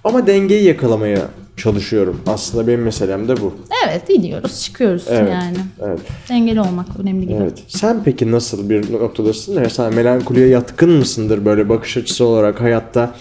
Ama 0.05 0.27
dengeyi 0.27 0.64
yakalamaya 0.64 1.20
çalışıyorum. 1.57 2.20
Aslında 2.27 2.66
benim 2.66 2.83
meselem 2.83 3.29
de 3.29 3.37
bu. 3.37 3.55
Evet 3.88 4.11
iniyoruz 4.11 4.62
çıkıyoruz 4.62 5.05
Evet. 5.09 5.33
yani. 5.33 5.57
Evet. 5.87 6.01
Dengeli 6.29 6.61
olmak 6.61 6.87
önemli 7.01 7.27
gibi. 7.27 7.38
Evet. 7.42 7.62
Sen 7.68 8.03
peki 8.05 8.33
nasıl 8.33 8.70
bir 8.70 8.92
noktadasın? 8.92 9.61
Mesela 9.61 9.90
melankoliye 9.90 10.48
yatkın 10.48 10.90
mısındır 10.90 11.44
böyle 11.44 11.68
bakış 11.68 11.96
açısı 11.96 12.24
olarak 12.24 12.61
hayatta? 12.61 13.14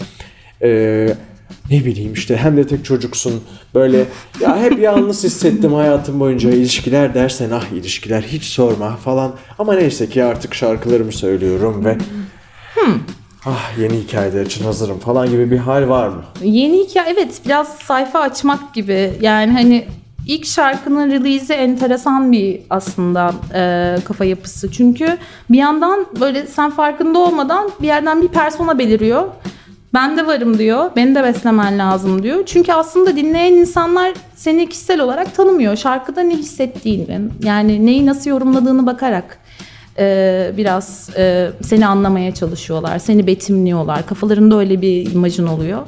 Ee, 0.62 1.08
ne 1.70 1.84
bileyim 1.84 2.12
işte 2.12 2.36
hem 2.36 2.56
de 2.56 2.66
tek 2.66 2.84
çocuksun. 2.84 3.32
Böyle 3.74 4.04
ya 4.40 4.60
hep 4.62 4.78
yalnız 4.82 5.24
hissettim 5.24 5.72
hayatım 5.72 6.20
boyunca 6.20 6.50
ilişkiler 6.50 7.14
dersen 7.14 7.50
ah 7.50 7.72
ilişkiler 7.72 8.22
hiç 8.22 8.44
sorma 8.44 8.96
falan. 8.96 9.34
Ama 9.58 9.74
neyse 9.74 10.08
ki 10.08 10.24
artık 10.24 10.54
şarkılarımı 10.54 11.12
söylüyorum 11.12 11.84
ve 11.84 11.96
ah 13.46 13.78
yeni 13.78 13.96
hikayeler 13.96 14.46
için 14.46 14.64
hazırım 14.64 14.98
falan 14.98 15.30
gibi 15.30 15.50
bir 15.50 15.58
hal 15.58 15.88
var 15.88 16.08
mı? 16.08 16.22
Yeni 16.42 16.78
hikaye 16.78 17.14
evet 17.16 17.40
biraz 17.46 17.68
sayfa 17.68 18.20
açmak 18.20 18.74
gibi. 18.74 19.12
Yani 19.20 19.52
hani 19.52 19.84
ilk 20.26 20.46
şarkının 20.46 21.10
release'i 21.10 21.56
enteresan 21.56 22.32
bir 22.32 22.60
aslında 22.70 23.32
e, 23.54 23.96
kafa 24.04 24.24
yapısı. 24.24 24.72
Çünkü 24.72 25.18
bir 25.50 25.58
yandan 25.58 26.06
böyle 26.20 26.46
sen 26.46 26.70
farkında 26.70 27.18
olmadan 27.18 27.70
bir 27.82 27.86
yerden 27.86 28.22
bir 28.22 28.28
persona 28.28 28.78
beliriyor. 28.78 29.28
Ben 29.94 30.16
de 30.16 30.26
varım 30.26 30.58
diyor. 30.58 30.90
Beni 30.96 31.14
de 31.14 31.22
beslemen 31.22 31.78
lazım 31.78 32.22
diyor. 32.22 32.46
Çünkü 32.46 32.72
aslında 32.72 33.16
dinleyen 33.16 33.52
insanlar 33.52 34.12
seni 34.36 34.68
kişisel 34.68 35.00
olarak 35.00 35.34
tanımıyor. 35.34 35.76
Şarkıda 35.76 36.20
ne 36.20 36.36
hissettiğini, 36.36 37.20
yani 37.42 37.86
neyi 37.86 38.06
nasıl 38.06 38.30
yorumladığını 38.30 38.86
bakarak 38.86 39.38
e, 39.98 40.52
biraz 40.56 41.10
e, 41.16 41.50
seni 41.62 41.86
anlamaya 41.86 42.34
çalışıyorlar, 42.34 42.98
seni 42.98 43.26
betimliyorlar. 43.26 44.06
Kafalarında 44.06 44.58
öyle 44.58 44.82
bir 44.82 45.12
imajın 45.12 45.46
oluyor. 45.46 45.82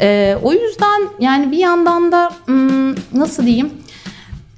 E, 0.00 0.36
o 0.42 0.52
yüzden 0.52 1.02
yani 1.20 1.52
bir 1.52 1.58
yandan 1.58 2.12
da 2.12 2.30
hmm, 2.46 2.94
nasıl 3.14 3.46
diyeyim? 3.46 3.70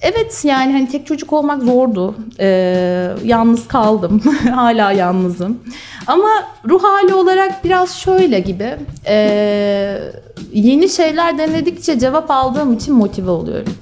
Evet 0.03 0.45
yani 0.45 0.73
hani 0.73 0.89
tek 0.89 1.07
çocuk 1.07 1.33
olmak 1.33 1.63
zordu. 1.63 2.15
E, 2.41 2.47
yalnız 3.25 3.69
kaldım. 3.69 4.21
Hala 4.55 4.93
yalnızım. 4.93 5.59
Ama 6.07 6.29
ruh 6.69 6.85
hali 6.85 7.15
olarak 7.15 7.65
biraz 7.65 7.97
şöyle 7.97 8.41
gibi. 8.41 8.77
e, 9.07 9.99
yeni 10.53 10.89
şeyler 10.89 11.39
denedikçe 11.39 11.99
cevap 11.99 12.31
aldığım 12.31 12.73
için 12.73 12.95
motive 12.95 13.31
oluyorum. 13.31 13.75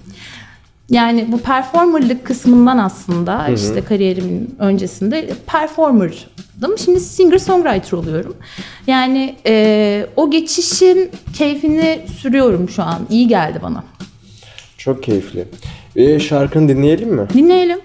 Yani 0.92 1.28
bu 1.32 1.38
performerlık 1.38 2.24
kısmından 2.26 2.78
aslında 2.78 3.48
işte 3.48 3.80
kariyerimin 3.80 4.54
öncesinde 4.58 5.28
performerdım. 5.46 6.78
Şimdi 6.84 7.00
singer 7.00 7.38
songwriter 7.38 7.98
oluyorum. 7.98 8.36
Yani 8.86 9.36
e, 9.46 10.06
o 10.16 10.30
geçişin 10.30 11.10
keyfini 11.32 12.00
sürüyorum 12.20 12.68
şu 12.68 12.82
an. 12.82 12.98
İyi 13.10 13.28
geldi 13.28 13.58
bana. 13.62 13.84
Çok 14.78 15.02
keyifli. 15.02 15.44
Bir 15.96 16.20
şarkını 16.20 16.68
dinleyelim 16.68 17.14
mi? 17.14 17.26
Dinleyelim. 17.34 17.78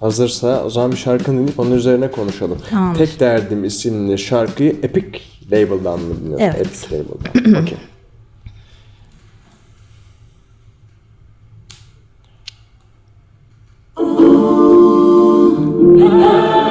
Hazırsa 0.00 0.64
o 0.64 0.70
zaman 0.70 0.92
bir 0.92 0.96
şarkını 0.96 1.38
dinleyip 1.38 1.60
onun 1.60 1.70
üzerine 1.70 2.10
konuşalım. 2.10 2.58
Tamamdır. 2.70 2.98
Tek 2.98 3.20
Derdim 3.20 3.64
isimli 3.64 4.18
şarkıyı 4.18 4.76
Epic 4.82 5.18
Label'dan 5.52 6.00
mı 6.00 6.16
dinliyorsun? 6.20 6.46
Evet. 6.46 6.56
Epic 6.66 6.96
Label'dan. 6.96 7.62
Okey. 7.62 7.78
Amen. 15.94 16.63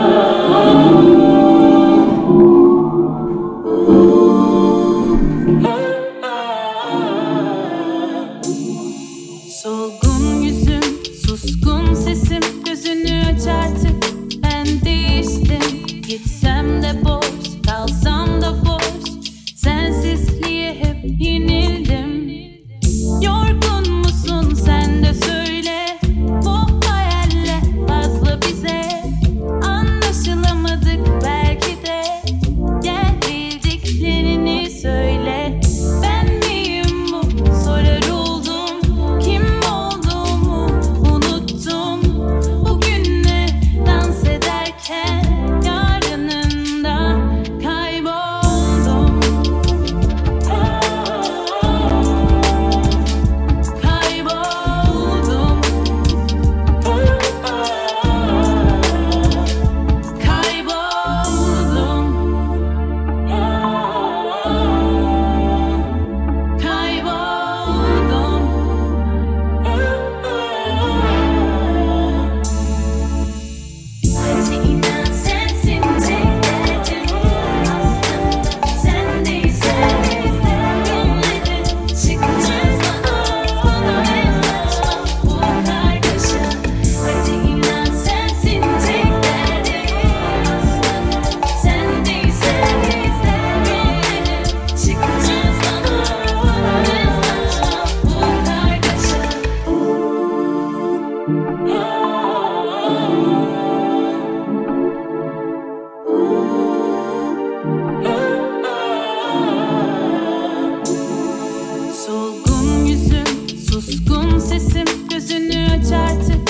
sesim 114.60 114.86
gözünü 115.10 115.68
aç 115.72 115.92
artık. 115.92 116.43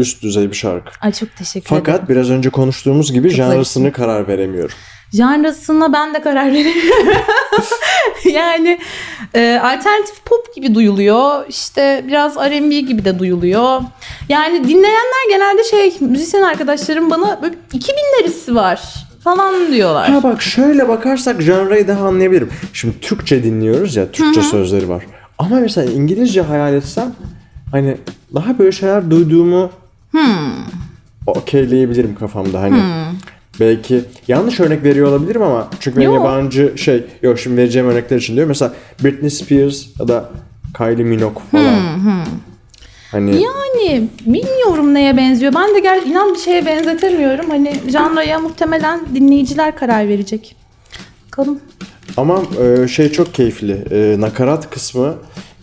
Üst 0.00 0.22
düzey 0.22 0.50
bir 0.50 0.56
şarkı. 0.56 0.92
Ay 1.00 1.12
çok 1.12 1.36
teşekkür 1.36 1.66
ederim. 1.66 1.84
Fakat 1.86 2.08
biraz 2.08 2.30
önce 2.30 2.50
konuştuğumuz 2.50 3.12
gibi 3.12 3.28
janrasını 3.28 3.92
karar 3.92 4.28
veremiyorum. 4.28 4.76
Janrasına 5.12 5.92
ben 5.92 6.14
de 6.14 6.20
karar 6.20 6.46
veremiyorum. 6.46 7.12
yani 8.32 8.78
e, 9.34 9.60
alternatif 9.62 10.24
pop 10.24 10.54
gibi 10.54 10.74
duyuluyor. 10.74 11.44
İşte 11.48 12.04
biraz 12.08 12.36
R&B 12.36 12.80
gibi 12.80 13.04
de 13.04 13.18
duyuluyor. 13.18 13.80
Yani 14.28 14.64
dinleyenler 14.64 15.28
genelde 15.28 15.64
şey 15.64 15.94
müzisyen 16.00 16.42
arkadaşlarım 16.42 17.10
bana 17.10 17.42
böyle 17.42 17.54
2000'lerisi 17.72 18.54
var 18.54 18.80
falan 19.24 19.72
diyorlar. 19.72 20.10
Ha 20.10 20.22
bak 20.22 20.42
şöyle 20.42 20.88
bakarsak 20.88 21.42
janrayı 21.42 21.88
daha 21.88 22.06
anlayabilirim. 22.06 22.50
Şimdi 22.72 23.00
Türkçe 23.00 23.44
dinliyoruz 23.44 23.96
ya, 23.96 24.10
Türkçe 24.12 24.42
sözleri 24.42 24.88
var. 24.88 25.04
Ama 25.38 25.60
mesela 25.60 25.92
İngilizce 25.92 26.40
hayal 26.42 26.74
etsem 26.74 27.14
hani 27.70 27.96
daha 28.34 28.58
böyle 28.58 28.72
şeyler 28.72 29.10
duyduğumu 29.10 29.70
okeyleyebilirim 31.26 32.14
kafamda 32.14 32.60
hani. 32.60 32.82
Belki 33.60 34.04
yanlış 34.28 34.60
örnek 34.60 34.84
veriyor 34.84 35.08
olabilirim 35.08 35.42
ama 35.42 35.68
çünkü 35.80 35.96
benim 35.96 36.10
Yo. 36.10 36.14
yabancı 36.14 36.72
şey 36.76 37.04
yok 37.22 37.38
şimdi 37.38 37.56
vereceğim 37.56 37.88
örnekler 37.88 38.16
için 38.16 38.36
diyor. 38.36 38.46
Mesela 38.46 38.72
Britney 39.04 39.30
Spears 39.30 39.86
ya 40.00 40.08
da 40.08 40.30
Kylie 40.78 41.04
Minogue 41.04 41.42
falan. 41.52 41.74
Hani 43.10 43.42
Yani 43.42 44.08
bilmiyorum 44.26 44.94
neye 44.94 45.16
benziyor. 45.16 45.54
Ben 45.54 45.74
de 45.74 45.80
gel 45.80 46.02
inan 46.06 46.34
bir 46.34 46.38
şeye 46.38 46.66
benzetemiyorum. 46.66 47.50
Hani 47.50 47.74
janraya 47.88 48.38
muhtemelen 48.38 49.00
dinleyiciler 49.14 49.76
karar 49.76 50.08
verecek. 50.08 50.56
Bakalım. 51.26 51.60
Ama 52.16 52.42
e, 52.62 52.88
şey 52.88 53.12
çok 53.12 53.34
keyifli. 53.34 53.84
E, 53.90 54.20
nakarat 54.20 54.70
kısmı. 54.70 55.14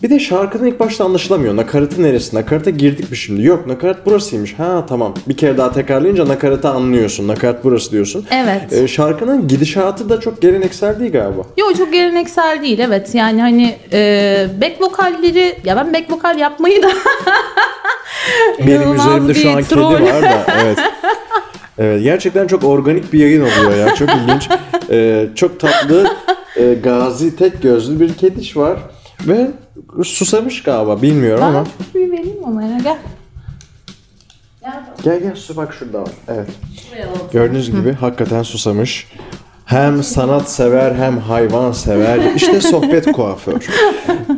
Bir 0.02 0.10
de 0.10 0.18
şarkının 0.20 0.66
ilk 0.66 0.80
başta 0.80 1.04
anlaşılamıyor. 1.04 1.56
Nakaratı 1.56 2.02
neresi? 2.02 2.36
Nakarata 2.36 2.70
girdik 2.70 3.10
mi 3.10 3.16
şimdi? 3.16 3.42
Yok 3.46 3.66
nakarat 3.66 4.06
burasıymış. 4.06 4.54
Ha 4.58 4.86
tamam. 4.88 5.14
Bir 5.28 5.36
kere 5.36 5.58
daha 5.58 5.72
tekrarlayınca 5.72 6.28
nakaratı 6.28 6.68
anlıyorsun. 6.68 7.28
Nakarat 7.28 7.64
burası 7.64 7.92
diyorsun. 7.92 8.26
Evet. 8.30 8.72
E, 8.72 8.88
şarkının 8.88 9.48
gidişatı 9.48 10.08
da 10.08 10.20
çok 10.20 10.42
geleneksel 10.42 11.00
değil 11.00 11.12
galiba. 11.12 11.42
Yo 11.56 11.66
çok 11.78 11.92
geleneksel 11.92 12.62
değil 12.62 12.78
evet. 12.78 13.14
Yani 13.14 13.40
hani 13.40 13.76
e, 13.92 14.46
back 14.60 14.80
vokalleri 14.82 15.56
ya 15.64 15.76
ben 15.76 15.94
back 15.94 16.10
vokal 16.12 16.38
yapmayı 16.38 16.82
da 16.82 16.88
Benim 18.66 18.94
üzerimde 18.94 19.34
şu 19.34 19.50
an 19.50 19.56
kedi 19.56 19.68
troll. 19.68 19.92
var 19.92 20.22
da. 20.22 20.46
Evet. 20.64 20.78
Evet, 21.80 22.02
gerçekten 22.02 22.46
çok 22.46 22.64
organik 22.64 23.12
bir 23.12 23.18
yayın 23.18 23.40
oluyor 23.40 23.76
ya. 23.86 23.94
Çok 23.94 24.08
ilginç. 24.08 24.48
E, 24.90 25.26
çok 25.34 25.60
tatlı, 25.60 26.06
e, 26.56 26.74
gazi, 26.74 27.36
tek 27.36 27.62
gözlü 27.62 28.00
bir 28.00 28.14
kediş 28.14 28.56
var. 28.56 28.78
Ve 29.28 29.46
susamış 30.04 30.62
galiba. 30.62 31.02
Bilmiyorum 31.02 31.44
ama. 31.44 31.66
ben 31.94 32.02
bir 32.02 32.12
vereyim 32.12 32.42
ona 32.44 32.62
ya 32.62 32.78
gel. 32.78 32.96
Gel 35.04 35.20
Gel 35.20 35.34
su 35.34 35.56
bak 35.56 35.74
şurada 35.74 36.00
var. 36.02 36.10
Evet. 36.28 36.48
Gördüğünüz 37.32 37.70
gibi 37.70 37.92
hakikaten 37.92 38.42
susamış. 38.42 39.06
Hem 39.64 40.02
sanat 40.02 40.50
sever 40.50 40.94
hem 40.94 41.18
hayvan 41.18 41.72
sever. 41.72 42.34
İşte 42.36 42.60
sohbet 42.60 43.12
kuaför. 43.12 43.66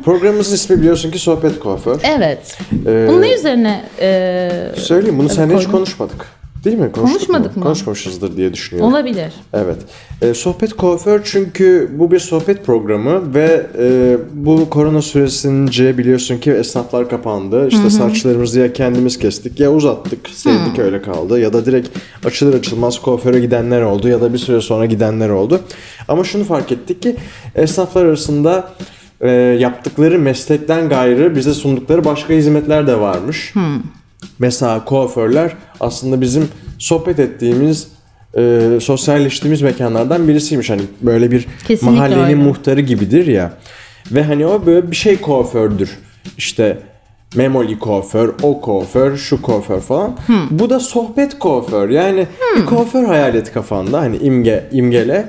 Programımızın 0.05 0.55
ismi 0.55 0.79
biliyorsun 0.79 1.11
ki 1.11 1.19
sohbet 1.19 1.59
kuaför. 1.61 2.01
Evet. 2.03 2.59
Ee, 2.87 3.07
Bunun 3.09 3.23
ne 3.23 3.35
üzerine 3.35 3.85
e, 4.01 4.73
Söyleyeyim 4.77 5.19
bunu 5.19 5.29
seninle 5.29 5.59
hiç 5.59 5.67
konuşmadık. 5.67 6.27
Değil 6.65 6.79
mi? 6.79 6.93
Konuştuk 6.93 7.21
Konuşmadık 7.21 7.57
mı? 7.57 7.63
Konuşmamışızdır 7.63 8.37
diye 8.37 8.55
düşünüyorum. 8.55 8.93
olabilir? 8.93 9.33
Evet. 9.53 9.77
Ee, 10.23 10.35
sohbet 10.35 10.73
kuaför 10.73 11.21
çünkü 11.25 11.91
bu 11.99 12.11
bir 12.11 12.19
sohbet 12.19 12.67
programı 12.67 13.35
ve 13.35 13.67
e, 13.79 14.17
bu 14.33 14.71
korona 14.71 15.03
süresince 15.03 15.99
biliyorsun 15.99 16.39
ki 16.39 16.51
esnaflar 16.53 17.09
kapandı. 17.09 17.69
İşte 17.69 17.91
saçlarımızı 17.91 18.61
ya 18.61 18.73
kendimiz 18.73 19.19
kestik 19.19 19.61
ya 19.61 19.73
uzattık, 19.73 20.29
sevdik 20.29 20.79
öyle 20.79 21.03
kaldı. 21.03 21.41
Ya 21.41 21.53
da 21.53 21.67
direkt 21.67 21.89
açılır 22.25 22.55
açılmaz 22.55 22.99
kuaföre 22.99 23.41
gidenler 23.41 23.83
oldu 23.83 24.09
ya 24.09 24.21
da 24.21 24.33
bir 24.33 24.39
süre 24.39 24.61
sonra 24.61 24.87
gidenler 24.87 25.29
oldu. 25.29 25.61
Ama 26.09 26.25
şunu 26.25 26.45
fark 26.45 26.73
ettik 26.73 27.03
ki 27.03 27.17
esnaflar 27.55 28.05
arasında 28.05 28.71
e, 29.21 29.31
yaptıkları 29.31 30.19
meslekten 30.19 30.89
gayrı 30.89 31.37
bize 31.37 31.55
sundukları 31.55 32.05
başka 32.05 32.35
hizmetler 32.35 32.87
de 32.87 33.01
varmış. 33.01 33.55
Mesela 34.39 34.85
kuaförler 34.85 35.53
aslında 35.81 36.21
bizim 36.21 36.49
sohbet 36.79 37.19
ettiğimiz, 37.19 37.89
e, 38.37 38.61
sosyalleştiğimiz 38.81 39.63
mekanlardan 39.63 40.29
birisiymiş. 40.29 40.71
Hani 40.71 40.83
böyle 41.03 41.31
bir 41.31 41.47
Kesinlikle 41.69 41.97
mahallenin 41.97 42.23
öyle. 42.23 42.35
muhtarı 42.35 42.81
gibidir 42.81 43.27
ya. 43.27 43.53
Ve 44.13 44.23
hani 44.25 44.47
o 44.47 44.67
böyle 44.67 44.91
bir 44.91 44.97
şey 44.97 45.21
kuafördür. 45.21 45.99
İşte 46.39 46.79
memoli 47.37 47.79
kuaför, 47.79 48.35
o 48.43 48.61
kuaför, 48.61 49.17
şu 49.17 49.43
kuaför 49.43 49.81
falan. 49.81 50.17
Bu 50.51 50.71
da 50.71 50.81
sohbet 50.81 51.39
kuaför. 51.39 51.91
Yani 51.91 52.27
bir 52.57 52.67
kuaför 52.67 53.05
hayal 53.05 53.35
et 53.35 53.53
kafanda. 53.53 54.01
Hani 54.01 54.17
imge, 54.17 54.65
imgele. 54.73 55.29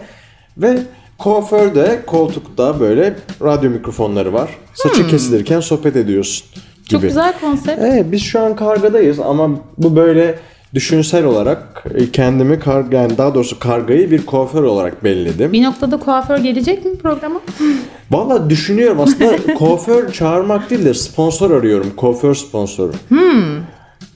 Ve 0.57 0.77
kuaförde 1.17 2.01
koltukta 2.07 2.79
böyle 2.79 3.15
radyo 3.41 3.69
mikrofonları 3.69 4.33
var. 4.33 4.49
Saçı 4.73 5.07
kesilirken 5.07 5.59
sohbet 5.59 5.95
ediyorsun 5.95 6.47
gibi. 6.83 6.89
Çok 6.89 7.01
güzel 7.01 7.33
konsept. 7.41 7.81
Evet 7.81 8.05
biz 8.11 8.21
şu 8.21 8.39
an 8.39 8.55
kargadayız 8.55 9.19
ama 9.19 9.49
bu 9.77 9.95
böyle 9.95 10.39
düşünsel 10.73 11.25
olarak 11.25 11.83
e, 11.95 12.11
kendimi 12.11 12.59
karga 12.59 12.97
yani 12.97 13.17
daha 13.17 13.35
doğrusu 13.35 13.59
kargayı 13.59 14.11
bir 14.11 14.25
kuaför 14.25 14.63
olarak 14.63 15.03
belledim. 15.03 15.53
Bir 15.53 15.63
noktada 15.63 15.97
kuaför 15.97 16.37
gelecek 16.37 16.85
mi 16.85 16.97
programa? 16.97 17.39
Valla 18.11 18.49
düşünüyorum 18.49 18.99
aslında 18.99 19.53
kuaför 19.53 20.11
çağırmak 20.11 20.69
değil 20.69 20.85
de 20.85 20.93
sponsor 20.93 21.51
arıyorum. 21.51 21.93
Kuaför 21.97 22.35
sponsoru. 22.35 22.93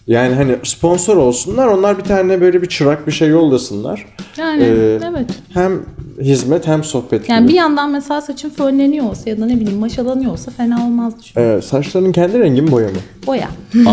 Yani 0.08 0.36
hani 0.36 0.56
sponsor 0.64 1.18
olsunlar 1.18 1.68
onlar 1.68 1.98
bir 1.98 2.04
tane 2.04 2.42
böyle 2.42 2.62
bir 2.62 2.68
çırak 2.70 3.08
bir 3.08 3.12
şey 3.12 3.30
yollasınlar. 3.30 4.06
Yani 4.38 4.64
Ee, 4.64 5.00
evet. 5.10 5.30
Hem 5.54 5.82
hizmet 6.22 6.68
hem 6.68 6.84
sohbet 6.84 7.30
Yani 7.30 7.42
gibi. 7.44 7.52
bir 7.54 7.58
yandan 7.58 7.92
mesela 7.92 8.22
saçın 8.22 8.50
fönleniyor 8.50 9.06
olsa 9.10 9.30
ya 9.30 9.42
da 9.42 9.46
ne 9.46 9.60
bileyim 9.60 9.80
maşalanıyor 9.80 10.32
olsa 10.32 10.52
fena 10.52 10.86
olmazdı 10.86 11.24
şu 11.24 11.40
Evet, 11.40 11.64
saçlarının 11.64 12.12
kendi 12.12 12.40
rengi 12.40 12.62
mi 12.62 12.72
boya 12.72 12.88
mı? 12.88 12.98
boya. 13.28 13.48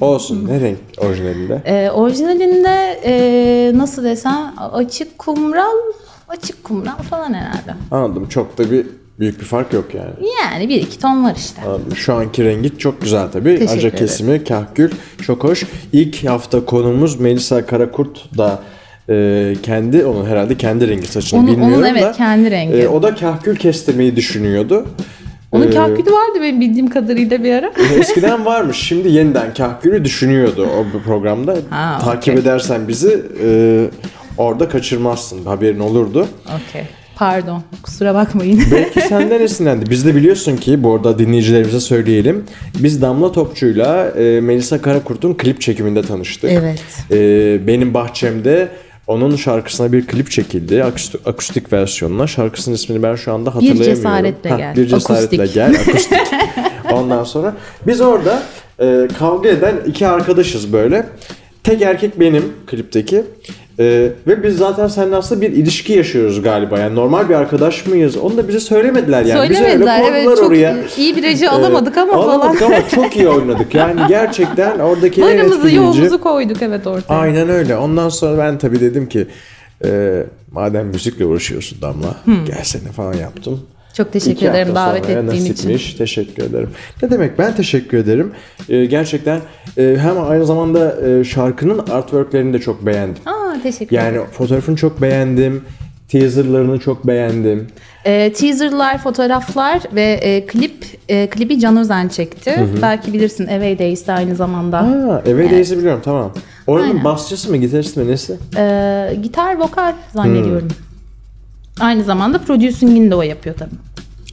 Olsun. 0.00 0.46
ne 0.48 0.60
renk 0.60 0.78
orijinalinde? 0.98 1.62
Ee, 1.64 1.90
orijinalinde 1.90 3.00
e, 3.04 3.72
nasıl 3.74 4.04
desem 4.04 4.52
açık 4.72 5.18
kumral, 5.18 5.76
açık 6.28 6.64
kumral 6.64 6.96
falan 7.10 7.34
herhalde. 7.34 7.74
Anladım. 7.90 8.28
Çok 8.28 8.58
da 8.58 8.70
bir 8.70 8.86
büyük 9.18 9.40
bir 9.40 9.44
fark 9.44 9.72
yok 9.72 9.84
yani. 9.94 10.10
Yani 10.42 10.68
bir 10.68 10.76
iki 10.76 10.98
ton 10.98 11.24
var 11.24 11.34
işte. 11.36 11.62
Şu 11.94 12.14
anki 12.14 12.44
rengi 12.44 12.78
çok 12.78 13.02
güzel 13.02 13.28
tabii. 13.32 13.58
Teşekkür 13.58 13.78
Aca 13.78 13.90
kesimi, 13.94 14.44
kahkül 14.44 14.90
çok 15.22 15.44
hoş. 15.44 15.64
İlk 15.92 16.24
hafta 16.28 16.64
konumuz 16.64 17.20
Melisa 17.20 17.66
Karakurt 17.66 18.38
da 18.38 18.58
e, 19.08 19.54
kendi, 19.62 20.04
onun 20.04 20.26
herhalde 20.26 20.56
kendi 20.56 20.88
rengi 20.88 21.06
saçını 21.06 21.40
Onun- 21.40 21.48
bilmiyorum 21.48 21.74
onun 21.74 21.84
evet, 21.84 22.02
da. 22.02 22.12
kendi 22.12 22.50
rengi. 22.50 22.74
e, 22.76 22.88
o 22.88 23.02
da 23.02 23.14
kahkül 23.14 23.56
kestirmeyi 23.56 24.16
düşünüyordu. 24.16 24.86
Onun 25.52 25.66
Ee, 25.66 25.70
kahkülü 25.70 26.12
vardı 26.12 26.38
benim 26.42 26.60
bildiğim 26.60 26.90
kadarıyla 26.90 27.44
bir 27.44 27.52
ara. 27.54 27.72
Eskiden 27.98 28.44
varmış. 28.44 28.76
Şimdi 28.76 29.08
yeniden 29.08 29.54
kahkülü 29.54 30.04
düşünüyordu 30.04 30.66
o 30.78 30.98
programda. 31.04 31.56
Ha, 31.70 31.98
Takip 32.04 32.34
okey. 32.34 32.42
edersen 32.42 32.88
bizi 32.88 33.22
e, 33.44 33.48
orada 34.38 34.68
kaçırmazsın. 34.68 35.44
Haberin 35.44 35.78
olurdu. 35.80 36.26
Okey. 36.46 36.82
Pardon. 37.16 37.62
Kusura 37.82 38.14
bakmayın. 38.14 38.62
Belki 38.72 39.00
senden 39.08 39.40
esinlendi. 39.40 39.90
Biz 39.90 40.06
de 40.06 40.14
biliyorsun 40.14 40.56
ki 40.56 40.82
bu 40.82 40.94
arada 40.94 41.18
dinleyicilerimize 41.18 41.80
söyleyelim. 41.80 42.44
Biz 42.78 43.02
Damla 43.02 43.32
Topçu'yla 43.32 44.08
e, 44.10 44.40
Melisa 44.40 44.82
Karakurt'un 44.82 45.34
klip 45.34 45.60
çekiminde 45.60 46.02
tanıştık. 46.02 46.50
Evet. 46.52 46.82
E, 47.10 47.16
benim 47.66 47.94
bahçemde 47.94 48.68
onun 49.06 49.36
şarkısına 49.36 49.92
bir 49.92 50.06
klip 50.06 50.30
çekildi. 50.30 50.84
Akustik, 50.84 51.20
akustik 51.28 51.72
versiyonuna. 51.72 52.26
Şarkısının 52.26 52.74
ismini 52.74 53.02
ben 53.02 53.14
şu 53.16 53.32
anda 53.32 53.54
hatırlayamıyorum. 53.54 53.94
cesaretle 53.94 54.50
Hah, 54.50 54.58
gel. 54.58 54.76
Bir 54.76 54.86
cesaretle 54.86 55.42
Akustik. 55.42 55.54
gel. 55.54 55.74
Akustik. 55.88 56.18
Ondan 56.92 57.24
sonra 57.24 57.54
biz 57.86 58.00
orada 58.00 58.42
e, 58.80 59.08
kavga 59.18 59.48
eden 59.48 59.74
iki 59.86 60.06
arkadaşız 60.06 60.72
böyle. 60.72 61.06
Tek 61.64 61.82
erkek 61.82 62.20
benim 62.20 62.52
klipteki. 62.66 63.22
E, 63.78 63.84
ve 64.26 64.42
biz 64.42 64.56
zaten 64.56 64.88
seninle 64.88 65.16
aslında 65.16 65.40
bir 65.40 65.50
ilişki 65.52 65.92
yaşıyoruz 65.92 66.42
galiba. 66.42 66.78
Yani 66.78 66.94
normal 66.94 67.28
bir 67.28 67.34
arkadaş 67.34 67.86
mıyız? 67.86 68.16
Onu 68.16 68.36
da 68.36 68.48
bize 68.48 68.60
söylemediler 68.60 69.24
yani. 69.24 69.50
bize 69.50 69.60
öyle 69.64 69.70
Söylemediler. 69.70 70.02
Evet 70.10 70.36
çok 70.38 70.48
oraya. 70.48 70.76
iyi 70.96 71.16
bir 71.16 71.22
reji 71.22 71.44
Ee, 71.44 71.48
alamadık 71.48 71.96
ama 71.98 72.12
alamadık 72.12 72.60
falan. 72.60 72.72
ama 72.72 72.88
çok 72.88 73.16
iyi 73.16 73.28
oynadık. 73.28 73.74
Yani 73.74 74.00
gerçekten 74.08 74.78
oradaki 74.78 75.22
en 75.22 75.38
etkileyici. 75.38 75.76
yoğumuzu 75.76 76.20
koyduk 76.20 76.62
evet 76.62 76.86
ortaya. 76.86 77.14
Aynen 77.18 77.48
öyle. 77.48 77.76
Ondan 77.76 78.08
sonra 78.08 78.38
ben 78.38 78.58
tabii 78.58 78.80
dedim 78.80 79.08
ki 79.08 79.26
e, 79.84 80.22
madem 80.52 80.86
müzikle 80.86 81.24
uğraşıyorsun 81.24 81.82
Damla 81.82 82.16
gelsene 82.46 82.92
falan 82.96 83.14
yaptım. 83.14 83.60
Çok 83.96 84.12
teşekkür 84.12 84.32
İki 84.36 84.46
ederim 84.46 84.74
davet 84.74 85.10
ettiğin 85.10 85.44
için. 85.44 85.50
nasipmiş. 85.50 85.94
Teşekkür 85.94 86.42
ederim. 86.42 86.70
Ne 87.02 87.10
demek 87.10 87.38
ben 87.38 87.56
teşekkür 87.56 87.98
ederim. 87.98 88.32
E, 88.68 88.84
gerçekten 88.84 89.40
e, 89.78 89.96
hem 90.00 90.22
aynı 90.30 90.46
zamanda 90.46 91.08
e, 91.08 91.24
şarkının 91.24 91.78
artworklerini 91.78 92.52
de 92.52 92.58
çok 92.58 92.86
beğendim. 92.86 93.22
Aa 93.26 93.62
teşekkür 93.62 93.96
Yani 93.96 94.08
ederim. 94.08 94.24
fotoğrafını 94.32 94.76
çok 94.76 95.02
beğendim. 95.02 95.64
Teaserlarını 96.08 96.78
çok 96.80 97.06
beğendim. 97.06 97.66
E, 98.04 98.32
teaserlar, 98.32 98.98
fotoğraflar 99.02 99.80
ve 99.94 100.02
e, 100.02 100.46
klip 100.46 100.84
e, 101.08 101.26
klibi 101.30 101.60
Can 101.60 101.76
Özen 101.76 102.08
çekti. 102.08 102.54
Belki 102.82 103.12
bilirsin 103.12 103.46
Away 103.46 103.78
Days'te 103.78 104.12
aynı 104.12 104.34
zamanda. 104.36 104.78
Ha, 104.82 105.22
Eve 105.26 105.50
Days'i 105.50 105.78
biliyorum 105.78 106.00
tamam. 106.04 106.32
Oranın 106.66 106.88
Aynen. 106.88 107.04
basçısı 107.04 107.50
mı, 107.50 107.56
gitaristi 107.56 108.00
mi, 108.00 108.08
nesi? 108.10 108.36
E, 108.56 109.16
gitar, 109.22 109.56
vokal 109.58 109.92
zannediyorum. 110.14 110.68
Aynı 111.80 112.04
zamanda 112.04 112.38
producing'ini 112.38 113.10
de 113.10 113.14
o 113.14 113.22
yapıyor 113.22 113.56
tabii. 113.56 113.74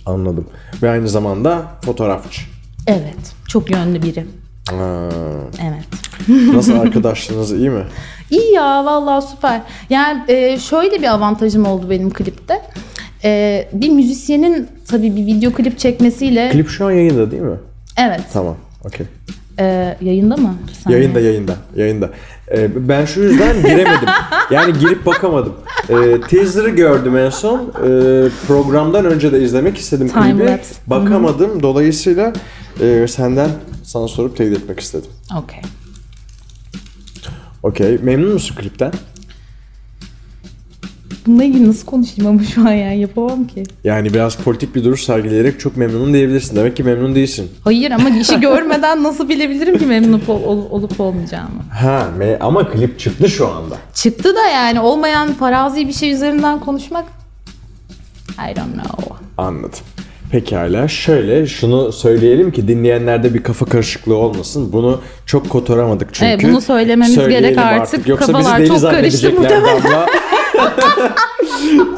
Anladım. 0.05 0.47
Ve 0.83 0.89
aynı 0.89 1.07
zamanda 1.09 1.65
fotoğrafçı. 1.85 2.41
Evet. 2.87 3.33
Çok 3.47 3.71
yönlü 3.71 4.01
biri. 4.01 4.25
Ha, 4.69 5.09
Evet. 5.63 5.85
Nasıl 6.53 6.73
arkadaşlığınız 6.79 7.51
iyi 7.51 7.69
mi? 7.69 7.83
İyi 8.29 8.53
ya 8.53 8.85
vallahi 8.85 9.25
süper. 9.27 9.61
Yani 9.89 10.23
e, 10.31 10.59
şöyle 10.59 11.01
bir 11.01 11.07
avantajım 11.13 11.65
oldu 11.65 11.89
benim 11.89 12.09
klipte. 12.09 12.61
E, 13.23 13.69
bir 13.73 13.89
müzisyenin 13.89 14.67
tabii 14.87 15.15
bir 15.15 15.25
video 15.25 15.51
klip 15.51 15.79
çekmesiyle 15.79 16.49
Klip 16.49 16.69
şu 16.69 16.85
an 16.85 16.91
yayında 16.91 17.31
değil 17.31 17.43
mi? 17.43 17.57
evet 17.97 18.21
Tamam. 18.33 18.57
Okey. 18.85 19.05
E, 19.61 19.97
yayında 20.01 20.37
mı? 20.37 20.55
Saniye. 20.83 20.99
Yayında 21.01 21.19
yayında 21.19 21.55
yayında. 21.75 22.09
Ee, 22.51 22.69
ben 22.89 23.05
şu 23.05 23.21
yüzden 23.21 23.61
giremedim. 23.61 24.09
yani 24.51 24.73
girip 24.79 25.05
bakamadım. 25.05 25.53
Ee, 25.89 26.21
teaser'ı 26.29 26.69
gördüm 26.69 27.17
en 27.17 27.29
son. 27.29 27.59
Ee, 27.59 28.29
programdan 28.47 29.05
önce 29.05 29.31
de 29.31 29.41
izlemek 29.43 29.77
istedim 29.77 30.07
Time 30.07 30.31
klibi. 30.31 30.45
lapse. 30.45 30.75
Bakamadım. 30.87 31.63
Dolayısıyla 31.63 32.33
e, 32.81 33.07
senden 33.07 33.49
sana 33.83 34.07
sorup 34.07 34.37
teyit 34.37 34.57
etmek 34.57 34.79
istedim. 34.79 35.09
Okey. 35.37 35.59
Okey. 37.63 37.97
Memnun 38.03 38.33
musun 38.33 38.55
klipten? 38.55 38.91
Bununla 41.27 41.43
ilgili 41.43 41.67
nasıl 41.67 41.85
konuşayım 41.85 42.31
ama 42.31 42.43
şu 42.43 42.61
an 42.61 42.71
yani 42.71 42.99
yapamam 42.99 43.47
ki. 43.47 43.63
Yani 43.83 44.13
biraz 44.13 44.35
politik 44.35 44.75
bir 44.75 44.83
duruş 44.83 45.03
sergileyerek 45.03 45.59
çok 45.59 45.77
memnunum 45.77 46.13
diyebilirsin. 46.13 46.55
Demek 46.55 46.75
ki 46.77 46.83
memnun 46.83 47.15
değilsin. 47.15 47.51
Hayır 47.63 47.91
ama 47.91 48.09
işi 48.09 48.39
görmeden 48.39 49.03
nasıl 49.03 49.29
bilebilirim 49.29 49.77
ki 49.77 49.85
memnun 49.85 50.21
ol- 50.27 50.43
ol- 50.43 50.65
olup 50.71 50.99
olmayacağımı. 50.99 51.63
Ha 51.79 52.07
me- 52.19 52.37
ama 52.39 52.69
klip 52.69 52.99
çıktı 52.99 53.29
şu 53.29 53.47
anda. 53.47 53.75
Çıktı 53.93 54.35
da 54.35 54.47
yani 54.47 54.79
olmayan 54.79 55.33
farazi 55.33 55.87
bir 55.87 55.93
şey 55.93 56.11
üzerinden 56.11 56.59
konuşmak 56.59 57.05
I 58.31 58.55
don't 58.55 58.73
know. 58.73 59.15
Anladım. 59.37 59.79
Pekala 60.31 60.87
şöyle 60.87 61.47
şunu 61.47 61.91
söyleyelim 61.91 62.51
ki 62.51 62.67
dinleyenlerde 62.67 63.33
bir 63.33 63.43
kafa 63.43 63.65
karışıklığı 63.65 64.15
olmasın. 64.15 64.73
Bunu 64.73 65.01
çok 65.25 65.49
kotaramadık 65.49 66.13
çünkü. 66.13 66.31
Evet, 66.31 66.43
bunu 66.43 66.61
söylememiz 66.61 67.15
gerek 67.15 67.57
artık. 67.57 68.07
Yoksa 68.07 68.25
Kafalar 68.33 68.61
bizi 68.61 68.71
deli 68.71 68.81
çok 68.81 68.91
karıştı 68.91 69.35
Damla. 69.35 70.05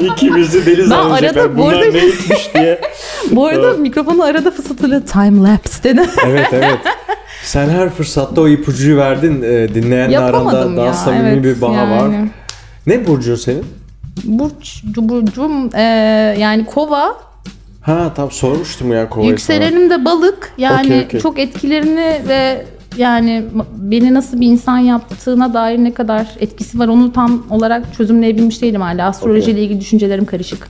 İkimizi 0.00 0.66
deli 0.66 0.84
zannedecekler. 0.86 1.40
arada 1.42 1.56
bu 1.56 1.58
Bunlar 1.62 1.74
arada- 1.74 1.92
ne 1.92 2.06
içmiş 2.06 2.54
diye. 2.54 2.80
Bu 3.30 3.46
arada 3.46 3.72
mikrofonu 3.72 4.22
arada 4.22 4.50
fısıltıyla 4.50 5.00
time 5.04 5.48
lapse 5.48 5.82
dedi. 5.84 6.02
Evet 6.26 6.46
evet. 6.52 6.78
Sen 7.44 7.68
her 7.68 7.90
fırsatta 7.90 8.40
o 8.40 8.48
ipucuyu 8.48 8.96
verdin. 8.96 9.42
Ee, 9.42 9.74
dinleyenle 9.74 10.18
aranda 10.18 10.36
Yapamadım 10.36 10.76
daha 10.76 10.86
ya. 10.86 10.92
samimi 10.94 11.28
evet, 11.28 11.44
bir 11.44 11.60
bağ 11.60 11.70
var. 11.72 11.88
yani. 12.12 12.28
Ne 12.86 13.06
burcun 13.06 13.34
senin? 13.34 13.64
Burç, 14.24 14.82
burcum 14.84 15.76
e, 15.76 15.82
yani 16.38 16.64
kova, 16.66 17.16
Ha 17.82 18.12
tam 18.16 18.30
sormuştum 18.30 18.92
ya 18.92 19.08
kovayı 19.08 19.38
sana. 19.38 19.56
yükselenim 19.56 19.90
de 19.90 20.04
balık. 20.04 20.52
Yani 20.58 20.86
Okey, 20.86 21.00
okey. 21.04 21.20
çok 21.20 21.38
etkilerini 21.38 22.20
ve 22.28 22.64
yani 22.98 23.44
beni 23.76 24.14
nasıl 24.14 24.40
bir 24.40 24.46
insan 24.46 24.78
yaptığına 24.78 25.54
dair 25.54 25.78
ne 25.78 25.94
kadar 25.94 26.26
etkisi 26.40 26.78
var 26.78 26.88
onu 26.88 27.12
tam 27.12 27.46
olarak 27.50 27.94
çözümleyebilmiş 27.96 28.62
değilim 28.62 28.80
hala. 28.80 29.06
Astrolojiyle 29.06 29.62
ilgili 29.62 29.80
düşüncelerim 29.80 30.24
karışık. 30.24 30.68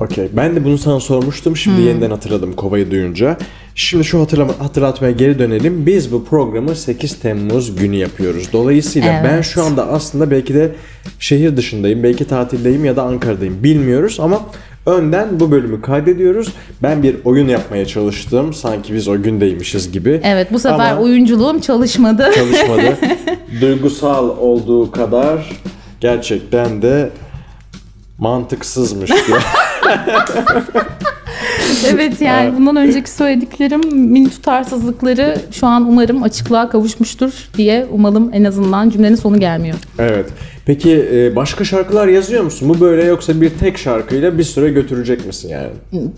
Okey. 0.00 0.28
Ben 0.36 0.56
de 0.56 0.64
bunu 0.64 0.78
sana 0.78 1.00
sormuştum. 1.00 1.56
Şimdi 1.56 1.76
Hmm. 1.76 1.86
yeniden 1.86 2.10
hatırladım 2.10 2.52
kovayı 2.52 2.90
duyunca. 2.90 3.36
Şimdi 3.74 4.04
şu 4.04 4.20
hatırlama, 4.20 4.52
hatırlatmaya 4.58 5.12
geri 5.12 5.38
dönelim. 5.38 5.86
Biz 5.86 6.12
bu 6.12 6.24
programı 6.24 6.76
8 6.76 7.14
Temmuz 7.20 7.76
günü 7.76 7.96
yapıyoruz. 7.96 8.48
Dolayısıyla 8.52 9.12
Evet. 9.12 9.30
ben 9.32 9.40
şu 9.42 9.62
anda 9.64 9.88
aslında 9.88 10.30
belki 10.30 10.54
de 10.54 10.72
şehir 11.18 11.56
dışındayım, 11.56 12.02
belki 12.02 12.24
tatildeyim 12.24 12.84
ya 12.84 12.96
da 12.96 13.02
Ankara'dayım. 13.02 13.62
Bilmiyoruz 13.64 14.20
ama 14.20 14.40
önden 14.86 15.40
bu 15.40 15.50
bölümü 15.50 15.82
kaydediyoruz. 15.82 16.52
Ben 16.82 17.02
bir 17.02 17.16
oyun 17.24 17.48
yapmaya 17.48 17.86
çalıştım. 17.86 18.54
Sanki 18.54 18.94
biz 18.94 19.08
o 19.08 19.22
gündeymişiz 19.22 19.92
gibi. 19.92 20.20
Evet 20.24 20.52
bu 20.52 20.58
sefer 20.58 20.92
Ama 20.92 21.00
oyunculuğum 21.00 21.60
çalışmadı. 21.60 22.30
çalışmadı. 22.34 22.98
Duygusal 23.60 24.28
olduğu 24.28 24.90
kadar 24.90 25.50
gerçekten 26.00 26.82
de 26.82 27.10
mantıksızmış. 28.18 29.10
evet 31.88 32.20
yani 32.20 32.56
bundan 32.58 32.76
önceki 32.76 33.10
söylediklerim 33.10 33.80
mini 33.94 34.30
tutarsızlıkları 34.30 35.36
şu 35.52 35.66
an 35.66 35.88
umarım 35.88 36.22
açıklığa 36.22 36.68
kavuşmuştur 36.68 37.48
diye 37.56 37.86
umalım 37.92 38.30
en 38.32 38.44
azından 38.44 38.90
cümlenin 38.90 39.16
sonu 39.16 39.40
gelmiyor. 39.40 39.76
Evet. 39.98 40.26
Peki 40.66 41.08
e, 41.12 41.36
başka 41.36 41.64
şarkılar 41.64 42.08
yazıyor 42.08 42.42
musun? 42.44 42.68
Bu 42.68 42.80
böyle 42.80 43.04
yoksa 43.04 43.40
bir 43.40 43.50
tek 43.50 43.78
şarkıyla 43.78 44.38
bir 44.38 44.42
süre 44.42 44.70
götürecek 44.70 45.26
misin 45.26 45.48
yani? 45.48 45.68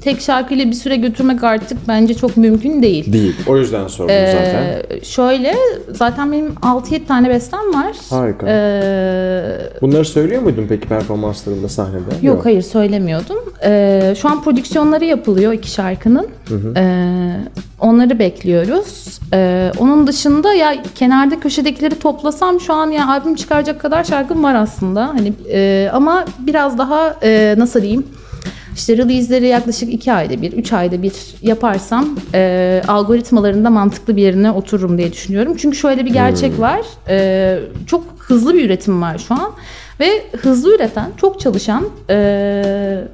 Tek 0.03 0.21
şarkıyla 0.21 0.67
bir 0.67 0.73
süre 0.73 0.97
götürmek 0.97 1.45
artık 1.45 1.79
bence 1.89 2.15
çok 2.15 2.37
mümkün 2.37 2.83
değil. 2.83 3.13
Değil. 3.13 3.35
O 3.47 3.57
yüzden 3.59 3.89
sordum 3.89 4.15
zaten. 4.15 4.65
Ee, 4.65 5.05
şöyle 5.05 5.55
zaten 5.93 6.33
benim 6.33 6.47
6-7 6.49 7.07
tane 7.07 7.29
bestem 7.29 7.75
var. 7.75 7.97
Harika. 8.11 8.47
Ee, 8.49 9.57
Bunları 9.83 10.05
söylüyor 10.05 10.43
muydun 10.43 10.67
peki 10.69 10.89
performanslarında 10.89 11.69
sahnede? 11.69 12.05
yok, 12.23 12.45
hayır 12.45 12.63
söylemiyordum. 12.63 13.39
Ee, 13.65 14.15
şu 14.21 14.29
an 14.29 14.43
prodüksiyonları 14.43 15.05
yapılıyor 15.05 15.53
iki 15.53 15.71
şarkının. 15.71 16.27
Ee, 16.77 17.37
onları 17.81 18.19
bekliyoruz. 18.19 19.21
Ee, 19.35 19.73
onun 19.79 20.07
dışında 20.07 20.55
ya 20.55 20.75
kenarda 20.95 21.41
köşedekileri 21.41 21.99
toplasam 21.99 22.61
şu 22.61 22.73
an 22.75 22.91
ya 22.91 23.09
albüm 23.09 23.35
çıkaracak 23.35 23.81
kadar 23.81 24.05
şarkım 24.35 24.45
var 24.45 24.55
aslında. 24.55 25.09
Hani 25.09 25.33
e, 25.53 25.91
ama 25.93 26.25
biraz 26.39 26.79
daha 26.79 27.17
e, 27.23 27.55
nasıl 27.59 27.83
diyeyim? 27.83 28.07
İşte 28.75 28.97
release'leri 28.97 29.47
yaklaşık 29.47 29.93
2 29.93 30.13
ayda 30.13 30.43
bir, 30.43 30.53
3 30.53 30.73
ayda 30.73 31.03
bir 31.03 31.13
yaparsam 31.43 32.09
e, 32.35 32.83
algoritmalarında 32.89 33.71
mantıklı 33.71 34.17
bir 34.17 34.23
yerine 34.23 34.51
otururum 34.51 34.99
diye 34.99 35.13
düşünüyorum. 35.13 35.57
Çünkü 35.57 35.77
şöyle 35.77 36.05
bir 36.05 36.13
gerçek 36.13 36.61
var. 36.61 36.81
E, 37.09 37.59
çok 37.87 38.05
hızlı 38.19 38.55
bir 38.55 38.65
üretim 38.65 39.03
var 39.03 39.19
şu 39.19 39.35
an. 39.35 39.53
Ve 40.01 40.07
hızlı 40.43 40.75
üreten, 40.75 41.11
çok 41.17 41.41
çalışan 41.41 41.85
e, 42.11 43.05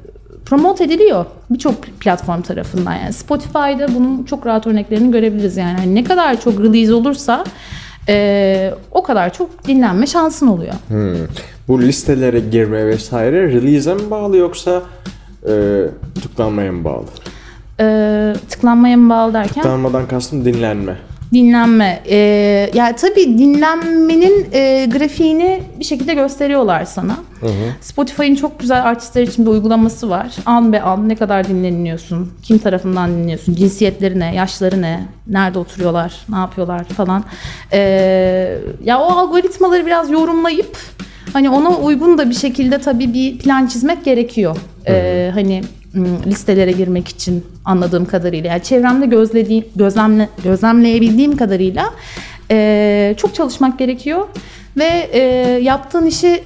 promote 0.46 0.84
ediliyor 0.84 1.24
birçok 1.50 1.82
platform 1.82 2.42
tarafından. 2.42 2.94
Yani 2.94 3.12
Spotify'da 3.12 3.94
bunun 3.94 4.24
çok 4.24 4.46
rahat 4.46 4.66
örneklerini 4.66 5.10
görebiliriz. 5.10 5.56
Yani 5.56 5.78
Hani 5.78 5.94
ne 5.94 6.04
kadar 6.04 6.40
çok 6.40 6.60
release 6.60 6.94
olursa 6.94 7.44
e, 8.10 8.74
o 8.92 9.02
kadar 9.02 9.32
çok 9.32 9.66
dinlenme 9.66 10.06
şansın 10.06 10.46
oluyor. 10.46 10.74
Hmm. 10.88 11.26
Bu 11.68 11.82
listelere 11.82 12.40
girme 12.40 12.86
vesaire 12.86 13.42
release'e 13.42 13.94
mi 13.94 14.10
bağlı 14.10 14.36
yoksa 14.36 14.82
e, 15.48 15.84
tıklanmaya 16.22 16.72
mı 16.72 16.84
bağlı? 16.84 17.06
E, 17.80 18.34
tıklanmaya 18.50 18.96
mı 18.96 19.10
bağlı 19.10 19.32
derken? 19.32 19.62
Tıklanmadan 19.62 20.08
kastım 20.08 20.44
dinlenme. 20.44 20.96
Dinlenme. 21.32 22.02
Ee, 22.10 22.70
yani 22.74 22.96
tabii 22.96 23.38
dinlenmenin 23.38 24.46
e, 24.52 24.86
grafiğini 24.86 25.62
bir 25.78 25.84
şekilde 25.84 26.14
gösteriyorlar 26.14 26.84
sana. 26.84 27.16
Spotify'ın 27.80 28.34
çok 28.34 28.60
güzel 28.60 28.84
artistler 28.84 29.22
için 29.22 29.46
bir 29.46 29.50
uygulaması 29.50 30.10
var. 30.10 30.36
An 30.46 30.72
be 30.72 30.82
an 30.82 31.08
ne 31.08 31.16
kadar 31.16 31.48
dinleniyorsun, 31.48 32.32
kim 32.42 32.58
tarafından 32.58 33.10
dinliyorsun, 33.10 33.54
cinsiyetleri 33.54 34.20
ne, 34.20 34.34
yaşları 34.34 34.82
ne, 34.82 35.06
nerede 35.26 35.58
oturuyorlar, 35.58 36.14
ne 36.28 36.36
yapıyorlar 36.36 36.84
falan. 36.84 37.24
Ee, 37.72 38.58
ya 38.84 39.00
o 39.00 39.04
algoritmaları 39.04 39.86
biraz 39.86 40.10
yorumlayıp 40.10 40.78
hani 41.32 41.50
ona 41.50 41.70
uygun 41.78 42.18
da 42.18 42.30
bir 42.30 42.34
şekilde 42.34 42.78
tabii 42.78 43.14
bir 43.14 43.38
plan 43.38 43.66
çizmek 43.66 44.04
gerekiyor. 44.04 44.56
Ee, 44.86 45.30
hani 45.34 45.62
listelere 46.26 46.72
girmek 46.72 47.08
için 47.08 47.44
anladığım 47.64 48.04
kadarıyla. 48.04 48.50
Yani 48.50 48.62
çevremde 48.62 49.06
gözlediğim, 49.06 49.64
gözlemle, 49.76 50.28
gözlemleyebildiğim 50.44 51.36
kadarıyla 51.36 51.90
e, 52.50 53.14
çok 53.16 53.34
çalışmak 53.34 53.78
gerekiyor 53.78 54.28
ve 54.76 55.10
e, 55.12 55.20
yaptığın 55.62 56.06
işi 56.06 56.42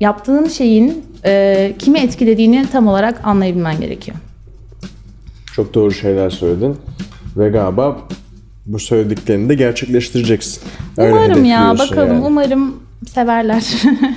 yaptığın 0.00 0.48
şeyin 0.48 1.04
e, 1.24 1.74
kimi 1.78 1.98
etkilediğini 1.98 2.66
tam 2.72 2.86
olarak 2.86 3.20
anlayabilmen 3.24 3.80
gerekiyor. 3.80 4.16
Çok 5.52 5.74
doğru 5.74 5.92
şeyler 5.92 6.30
söyledin. 6.30 6.76
Ve 7.36 7.48
galiba 7.48 7.98
bu 8.66 8.78
söylediklerini 8.78 9.48
de 9.48 9.54
gerçekleştireceksin. 9.54 10.62
Öyle 10.96 11.12
umarım 11.12 11.44
ya 11.44 11.74
bakalım 11.78 12.08
yani. 12.08 12.24
umarım 12.26 12.81
severler. 13.06 13.64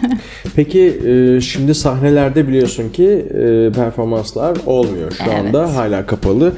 Peki 0.56 1.02
e, 1.06 1.42
şimdi 1.42 1.76
sahnelerde 1.76 2.48
biliyorsun 2.48 2.90
ki 2.90 3.08
e, 3.10 3.72
performanslar 3.76 4.58
olmuyor 4.66 5.12
şu 5.12 5.24
Evet. 5.24 5.40
anda 5.40 5.76
hala 5.76 6.06
kapalı 6.06 6.54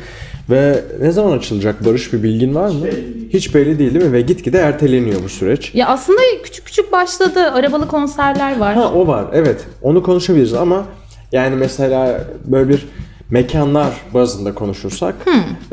ve 0.49 0.83
ne 1.01 1.11
zaman 1.11 1.37
açılacak 1.37 1.85
Barış 1.85 2.13
bir 2.13 2.23
bilgin 2.23 2.55
var 2.55 2.69
mı? 2.69 2.85
Hiç 3.29 3.55
belli 3.55 3.79
değil 3.79 3.93
değil 3.93 4.05
mi? 4.05 4.13
Ve 4.13 4.21
gitgide 4.21 4.57
erteleniyor 4.57 5.23
bu 5.23 5.29
süreç. 5.29 5.75
ya 5.75 5.87
aslında 5.87 6.19
küçük 6.43 6.65
küçük 6.65 6.91
başladı. 6.91 7.39
Arabalı 7.51 7.87
konserler 7.87 8.57
var. 8.57 8.75
Ha 8.75 8.91
o 8.93 9.07
var 9.07 9.25
evet 9.33 9.65
onu 9.81 10.03
konuşabiliriz 10.03 10.53
ama 10.53 10.85
Yani 11.31 11.55
mesela 11.55 12.21
böyle 12.45 12.69
bir 12.69 12.87
mekanlar 13.29 13.87
bazında 14.13 14.53
konuşursak 14.53 15.15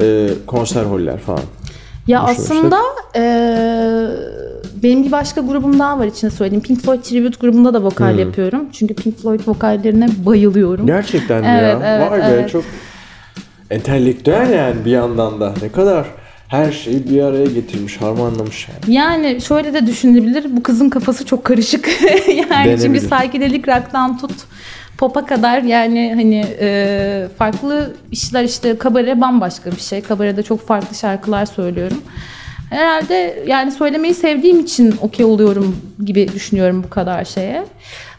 e, 0.03 0.29
konser 0.47 0.83
holler 0.85 1.19
falan. 1.19 1.41
Ya 2.07 2.21
aslında 2.21 2.81
eee, 3.17 4.09
benim 4.85 5.05
bir 5.05 5.12
başka 5.12 5.41
grubum 5.41 5.78
daha 5.78 5.99
var 5.99 6.07
içinde 6.07 6.30
söyleyeyim. 6.30 6.62
Pink 6.62 6.80
Floyd 6.82 7.01
Tribute 7.03 7.37
grubunda 7.41 7.74
da 7.74 7.82
vokal 7.85 8.12
Hmm. 8.12 8.18
yapıyorum. 8.18 8.66
Çünkü 8.72 8.95
Pink 8.95 9.18
Floyd 9.18 9.41
vokallerine 9.47 10.09
bayılıyorum. 10.26 10.87
Gerçekten 10.87 11.41
mi 11.41 11.47
Evet, 11.61 11.80
ya? 11.82 11.97
evet, 11.99 12.11
Vay 12.11 12.20
be 12.20 12.24
evet. 12.28 12.51
çok 12.51 12.64
entelektüel 13.70 14.53
yani 14.53 14.85
bir 14.85 14.91
yandan 14.91 15.41
da. 15.41 15.55
Ne 15.62 15.68
kadar 15.68 16.07
her 16.49 16.72
şeyi 16.72 17.11
bir 17.11 17.22
araya 17.22 17.45
getirmiş, 17.47 18.01
harmanlamış 18.01 18.68
yani. 18.68 18.97
Yani 18.97 19.41
şöyle 19.41 19.74
de 19.74 19.87
düşünülebilir. 19.87 20.57
Bu 20.57 20.62
kızın 20.62 20.89
kafası 20.91 21.26
çok 21.26 21.45
karışık. 21.45 21.89
yani 22.51 22.78
çünkü 22.82 22.99
psychedelic 23.09 23.62
rock'tan 23.66 24.18
tut 24.18 24.32
pop'a 24.99 25.26
kadar 25.26 25.62
yani 25.62 26.12
hani 26.14 26.45
e, 26.61 27.28
farklı 27.39 27.95
işler 28.12 28.45
işte 28.45 28.78
kabare 28.78 29.20
bambaşka 29.20 29.70
bir 29.70 29.80
şey. 29.80 30.01
Kabarede 30.03 30.43
çok 30.43 30.66
farklı 30.66 30.97
şarkılar 30.97 31.47
söylüyorum. 31.47 31.99
Herhalde 32.75 33.45
yani 33.47 33.72
söylemeyi 33.72 34.14
sevdiğim 34.14 34.61
için 34.61 34.95
okey 35.01 35.27
oluyorum 35.27 35.77
gibi 36.05 36.29
düşünüyorum 36.35 36.83
bu 36.83 36.91
kadar 36.91 37.25
şeye. 37.25 37.64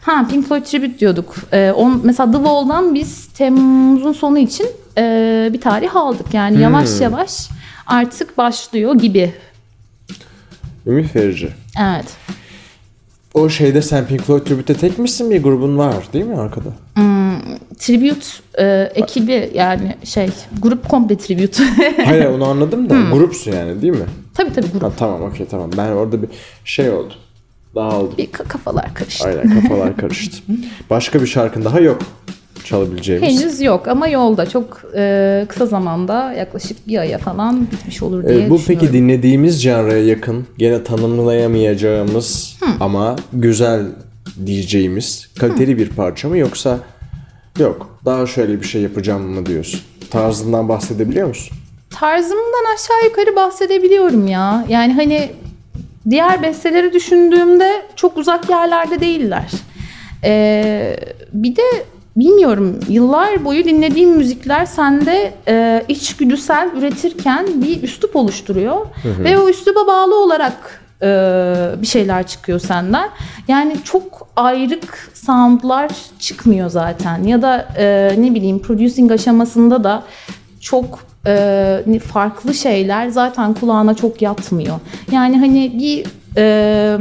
Ha 0.00 0.26
Pink 0.30 0.48
Floyd 0.48 0.64
Tribute 0.64 0.98
diyorduk. 0.98 1.34
Ee, 1.52 1.72
on, 1.72 2.00
mesela 2.04 2.32
The 2.32 2.36
Wall'dan 2.36 2.94
biz 2.94 3.26
Temmuz'un 3.26 4.12
sonu 4.12 4.38
için 4.38 4.66
e, 4.98 5.50
bir 5.52 5.60
tarih 5.60 5.96
aldık. 5.96 6.34
Yani 6.34 6.60
yavaş 6.60 7.00
yavaş 7.00 7.48
artık 7.86 8.38
başlıyor 8.38 8.94
gibi. 8.94 9.34
Ümit 10.86 11.16
verici. 11.16 11.48
Evet. 11.80 12.06
O 13.34 13.48
şeyde 13.48 13.82
sen 13.82 14.06
Pink 14.06 14.22
Floyd 14.22 14.46
Tribute'de 14.46 14.78
tek 14.78 14.98
misin? 14.98 15.30
Bir 15.30 15.42
grubun 15.42 15.78
var 15.78 15.94
değil 16.12 16.24
mi 16.24 16.36
arkada? 16.36 16.68
Tribute 17.78 18.26
e, 18.58 18.90
ekibi 18.94 19.50
yani 19.54 19.96
şey 20.04 20.28
grup 20.62 20.88
komple 20.88 21.18
tribute. 21.18 21.62
Hayır 22.04 22.24
onu 22.24 22.44
anladım 22.44 22.90
da 22.90 22.96
grupsun 23.12 23.52
yani 23.52 23.82
değil 23.82 23.92
mi? 23.92 24.06
tabii 24.34 24.52
tabii 24.52 24.66
grup. 24.72 24.82
Ha, 24.82 24.92
tamam 24.98 25.22
okey 25.22 25.46
tamam. 25.46 25.70
Ben 25.76 25.88
orada 25.92 26.22
bir 26.22 26.28
şey 26.64 26.90
oldu. 26.90 27.14
Dağıldım. 27.74 28.18
Bir 28.18 28.26
ka- 28.26 28.48
kafalar 28.48 28.94
karıştı. 28.94 29.28
Aynen 29.28 29.60
kafalar 29.60 29.96
karıştı. 29.96 30.36
Başka 30.90 31.20
bir 31.22 31.26
şarkın 31.26 31.64
daha 31.64 31.80
yok 31.80 31.98
çalabileceğimiz. 32.64 33.28
Henüz 33.28 33.60
yok 33.60 33.88
ama 33.88 34.08
yolda 34.08 34.46
çok 34.48 34.82
e, 34.96 35.46
kısa 35.48 35.66
zamanda 35.66 36.32
yaklaşık 36.32 36.88
bir 36.88 36.98
aya 36.98 37.18
falan 37.18 37.66
bitmiş 37.72 38.02
olur 38.02 38.22
diye 38.28 38.34
bu 38.50 38.54
düşünüyorum. 38.58 38.64
peki 38.66 38.92
dinlediğimiz 38.92 39.60
janraya 39.62 40.04
yakın, 40.04 40.46
gene 40.58 40.84
tanımlayamayacağımız 40.84 42.56
ama 42.80 43.16
güzel 43.32 43.82
diyeceğimiz 44.46 45.28
kaliteli 45.38 45.78
bir 45.78 45.88
parça 45.88 46.28
mı 46.28 46.38
yoksa 46.38 46.78
yok 47.58 47.98
daha 48.04 48.26
şöyle 48.26 48.60
bir 48.60 48.66
şey 48.66 48.82
yapacağım 48.82 49.22
mı 49.22 49.46
diyorsun? 49.46 49.80
Tarzından 50.10 50.68
bahsedebiliyor 50.68 51.28
musun? 51.28 51.56
Tarzımdan 51.90 52.74
aşağı 52.74 53.04
yukarı 53.04 53.36
bahsedebiliyorum 53.36 54.26
ya. 54.26 54.64
Yani 54.68 54.92
hani 54.92 55.30
diğer 56.10 56.42
besteleri 56.42 56.92
düşündüğümde 56.92 57.82
çok 57.96 58.16
uzak 58.16 58.50
yerlerde 58.50 59.00
değiller. 59.00 59.50
Ee, 60.24 60.96
bir 61.32 61.56
de 61.56 61.62
bilmiyorum 62.16 62.80
yıllar 62.88 63.44
boyu 63.44 63.64
dinlediğim 63.64 64.10
müzikler 64.10 64.66
sende 64.66 65.34
e, 65.48 65.84
içgüdüsel 65.88 66.70
üretirken 66.76 67.46
bir 67.62 67.82
üslup 67.82 68.16
oluşturuyor. 68.16 68.86
Ve 69.04 69.38
o 69.38 69.48
üsluba 69.48 69.86
bağlı 69.86 70.22
olarak 70.22 70.85
bir 71.82 71.86
şeyler 71.86 72.26
çıkıyor 72.26 72.58
senden. 72.58 73.10
Yani 73.48 73.76
çok 73.84 74.28
ayrık 74.36 75.12
soundlar 75.14 75.90
çıkmıyor 76.18 76.70
zaten. 76.70 77.22
Ya 77.22 77.42
da 77.42 77.68
e, 77.78 78.14
ne 78.18 78.34
bileyim 78.34 78.58
producing 78.58 79.12
aşamasında 79.12 79.84
da 79.84 80.02
çok 80.60 80.98
e, 81.26 81.98
farklı 82.12 82.54
şeyler 82.54 83.08
zaten 83.08 83.54
kulağına 83.54 83.94
çok 83.94 84.22
yatmıyor. 84.22 84.80
Yani 85.12 85.38
hani 85.38 85.78
bir 85.78 86.06
e, 86.36 86.98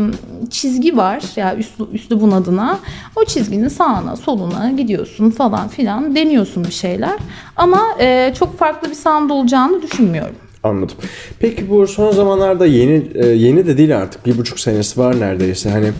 çizgi 0.49 0.97
var 0.97 1.23
ya 1.35 1.47
yani 1.47 1.59
üslu, 1.59 1.89
üslubun 1.93 2.31
adına. 2.31 2.79
O 3.15 3.25
çizginin 3.25 3.67
sağına 3.67 4.15
soluna 4.15 4.71
gidiyorsun 4.71 5.29
falan 5.29 5.67
filan 5.67 6.15
deniyorsun 6.15 6.63
bir 6.63 6.71
şeyler. 6.71 7.19
Ama 7.55 7.81
e, 7.99 8.33
çok 8.39 8.59
farklı 8.59 8.89
bir 8.89 8.95
sound 8.95 9.29
olacağını 9.29 9.81
düşünmüyorum. 9.81 10.35
Anladım. 10.65 10.95
Peki 11.39 11.69
bu 11.69 11.87
son 11.87 12.11
zamanlarda 12.11 12.65
yeni 12.65 13.03
e, 13.15 13.27
yeni 13.27 13.67
de 13.67 13.77
değil 13.77 13.97
artık 13.97 14.25
bir 14.25 14.37
buçuk 14.37 14.59
senesi 14.59 14.99
var 14.99 15.19
neredeyse. 15.19 15.69
Hani 15.69 15.91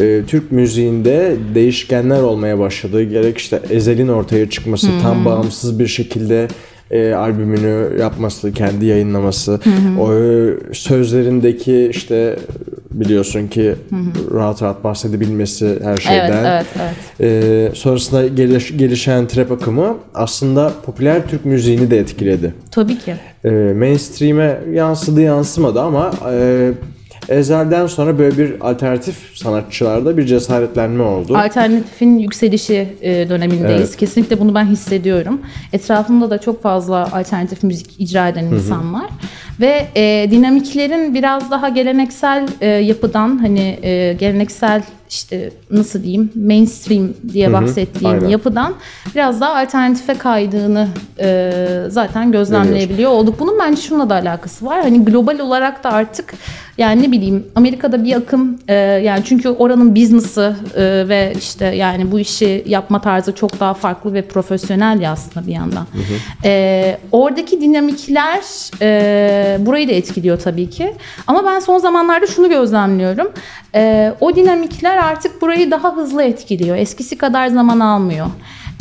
e, 0.00 0.22
Türk 0.26 0.52
müziğinde 0.52 1.36
değişkenler 1.54 2.22
olmaya 2.22 2.58
başladı. 2.58 3.02
Gerek 3.02 3.38
işte 3.38 3.60
Ezel'in 3.70 4.08
ortaya 4.08 4.50
çıkması, 4.50 4.86
tam 5.02 5.24
bağımsız 5.24 5.78
bir 5.78 5.86
şekilde 5.86 6.48
e, 6.90 7.12
albümünü 7.12 8.00
yapması, 8.00 8.52
kendi 8.52 8.86
yayınlaması, 8.86 9.60
o 10.00 10.14
e, 10.14 10.54
sözlerindeki 10.72 11.88
işte 11.90 12.36
biliyorsun 12.94 13.48
ki 13.48 13.74
rahat 14.34 14.62
rahat 14.62 14.84
bahsedebilmesi 14.84 15.78
her 15.84 15.96
şeyden. 15.96 16.44
Evet, 16.44 16.66
evet, 16.80 16.86
evet. 17.20 17.32
E, 17.72 17.74
sonrasında 17.74 18.26
geliş- 18.26 18.76
gelişen 18.76 19.26
trap 19.26 19.52
akımı 19.52 19.96
aslında 20.14 20.72
popüler 20.86 21.26
Türk 21.28 21.44
müziğini 21.44 21.90
de 21.90 21.98
etkiledi 21.98 22.54
Tabii 22.70 22.98
ki. 22.98 23.14
e, 23.44 23.50
mainstream'e 23.50 24.58
yansıdı 24.74 25.20
yansımadı 25.20 25.80
ama 25.80 26.10
e, 26.32 26.70
Ezel'den 27.28 27.86
sonra 27.86 28.18
böyle 28.18 28.38
bir 28.38 28.70
alternatif 28.70 29.16
sanatçılarda 29.34 30.16
bir 30.16 30.26
cesaretlenme 30.26 31.02
oldu. 31.02 31.36
Alternatifin 31.36 32.18
yükselişi 32.18 32.88
e, 33.00 33.28
dönemindeyiz. 33.28 33.88
Evet. 33.88 33.96
Kesinlikle 33.96 34.40
bunu 34.40 34.54
ben 34.54 34.64
hissediyorum. 34.64 35.40
Etrafımda 35.72 36.30
da 36.30 36.38
çok 36.38 36.62
fazla 36.62 37.08
alternatif 37.12 37.62
müzik 37.62 38.00
icra 38.00 38.28
eden 38.28 38.44
insan 38.44 38.94
var. 38.94 39.06
Ve 39.60 39.86
e, 39.96 40.30
dinamiklerin 40.30 41.14
biraz 41.14 41.50
daha 41.50 41.68
geleneksel 41.68 42.48
e, 42.60 42.66
yapıdan 42.66 43.38
hani 43.38 43.78
e, 43.82 44.12
geleneksel 44.12 44.82
işte 45.12 45.50
nasıl 45.70 46.02
diyeyim 46.02 46.30
mainstream 46.34 47.08
diye 47.32 47.52
bahsettiğim 47.52 48.14
aynen. 48.14 48.28
yapıdan 48.28 48.74
biraz 49.14 49.40
daha 49.40 49.54
alternatife 49.54 50.14
kaydığını 50.14 50.88
e, 51.20 51.52
zaten 51.88 52.32
gözlemleyebiliyor 52.32 53.10
olduk. 53.10 53.40
Bunun 53.40 53.58
bence 53.58 53.82
şununla 53.82 54.10
da 54.10 54.14
alakası 54.14 54.66
var. 54.66 54.82
Hani 54.82 55.04
global 55.04 55.38
olarak 55.38 55.84
da 55.84 55.90
artık 55.92 56.34
yani 56.78 57.02
ne 57.02 57.12
bileyim 57.12 57.46
Amerika'da 57.54 58.04
bir 58.04 58.16
akım 58.16 58.58
e, 58.68 58.74
yani 58.74 59.22
çünkü 59.24 59.48
oranın 59.48 59.96
business'ı 59.96 60.56
e, 60.76 61.08
ve 61.08 61.32
işte 61.38 61.66
yani 61.66 62.12
bu 62.12 62.20
işi 62.20 62.64
yapma 62.66 63.00
tarzı 63.00 63.34
çok 63.34 63.60
daha 63.60 63.74
farklı 63.74 64.14
ve 64.14 64.22
profesyonel 64.22 65.00
ya 65.00 65.12
aslında 65.12 65.46
bir 65.46 65.52
yandan. 65.52 65.86
E, 66.44 66.98
oradaki 67.12 67.60
dinamikler 67.60 68.42
e, 68.82 69.56
burayı 69.60 69.88
da 69.88 69.92
etkiliyor 69.92 70.38
tabii 70.40 70.70
ki. 70.70 70.94
Ama 71.26 71.44
ben 71.46 71.60
son 71.60 71.78
zamanlarda 71.78 72.26
şunu 72.26 72.48
gözlemliyorum. 72.48 73.32
E, 73.74 74.12
o 74.20 74.36
dinamikler 74.36 74.96
artık 75.02 75.42
burayı 75.42 75.70
daha 75.70 75.96
hızlı 75.96 76.22
etkiliyor. 76.22 76.76
Eskisi 76.76 77.18
kadar 77.18 77.46
zaman 77.46 77.80
almıyor. 77.80 78.26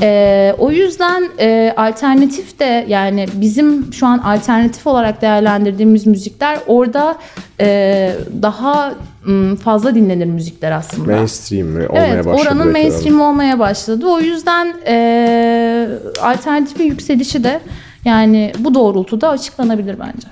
Ee, 0.03 0.55
o 0.59 0.71
yüzden 0.71 1.23
e, 1.39 1.73
alternatif 1.77 2.59
de 2.59 2.85
yani 2.87 3.25
bizim 3.33 3.93
şu 3.93 4.07
an 4.07 4.17
alternatif 4.17 4.87
olarak 4.87 5.21
değerlendirdiğimiz 5.21 6.07
müzikler 6.07 6.59
orada 6.67 7.17
e, 7.59 8.15
daha 8.41 8.93
m, 9.25 9.55
fazla 9.55 9.95
dinlenir 9.95 10.25
müzikler 10.25 10.71
aslında. 10.71 11.11
mainstream 11.15 11.67
mi 11.67 11.87
olmaya 11.87 12.07
Evet, 12.07 12.25
başladı. 12.25 12.41
oranın 12.49 12.71
mainstream 12.71 13.21
olmaya 13.21 13.59
başladı. 13.59 14.05
O 14.07 14.19
yüzden 14.19 14.73
e, 14.87 15.87
alternatifin 16.21 16.83
yükselişi 16.85 17.43
de 17.43 17.59
yani 18.05 18.51
bu 18.59 18.73
doğrultuda 18.75 19.29
açıklanabilir 19.29 19.99
bence. 19.99 20.27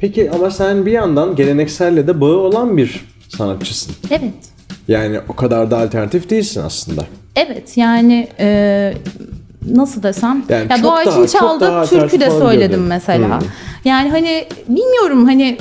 Peki 0.00 0.30
ama 0.30 0.50
sen 0.50 0.86
bir 0.86 0.92
yandan 0.92 1.36
gelenekselle 1.36 2.06
de 2.06 2.20
bağı 2.20 2.36
olan 2.36 2.76
bir 2.76 3.04
sanatçısın. 3.28 3.94
Evet. 4.10 4.34
Yani 4.88 5.20
o 5.28 5.36
kadar 5.36 5.70
da 5.70 5.78
alternatif 5.78 6.30
değilsin 6.30 6.60
aslında. 6.60 7.04
Evet 7.36 7.76
yani 7.76 8.28
e, 8.38 8.94
nasıl 9.70 10.02
desem 10.02 10.44
Yani 10.48 10.66
ya 10.70 10.82
Doğa 10.82 11.02
için 11.02 11.38
daha 11.60 11.86
türkü 11.86 12.20
de 12.20 12.30
söyledim 12.30 12.86
mesela. 12.86 13.40
Hmm. 13.40 13.48
Yani 13.84 14.10
hani 14.10 14.46
bilmiyorum 14.68 15.24
hani 15.26 15.58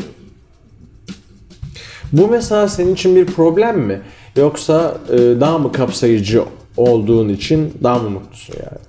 Bu 2.14 2.28
mesela 2.28 2.68
senin 2.68 2.94
için 2.94 3.16
bir 3.16 3.26
problem 3.26 3.80
mi? 3.80 4.02
Yoksa 4.36 4.98
e, 5.10 5.18
daha 5.18 5.58
mı 5.58 5.72
kapsayıcı 5.72 6.44
olduğun 6.78 7.30
için 7.30 7.74
daha 7.84 8.00
mı 8.00 8.10
mutlusun 8.10 8.56
yani? 8.60 8.82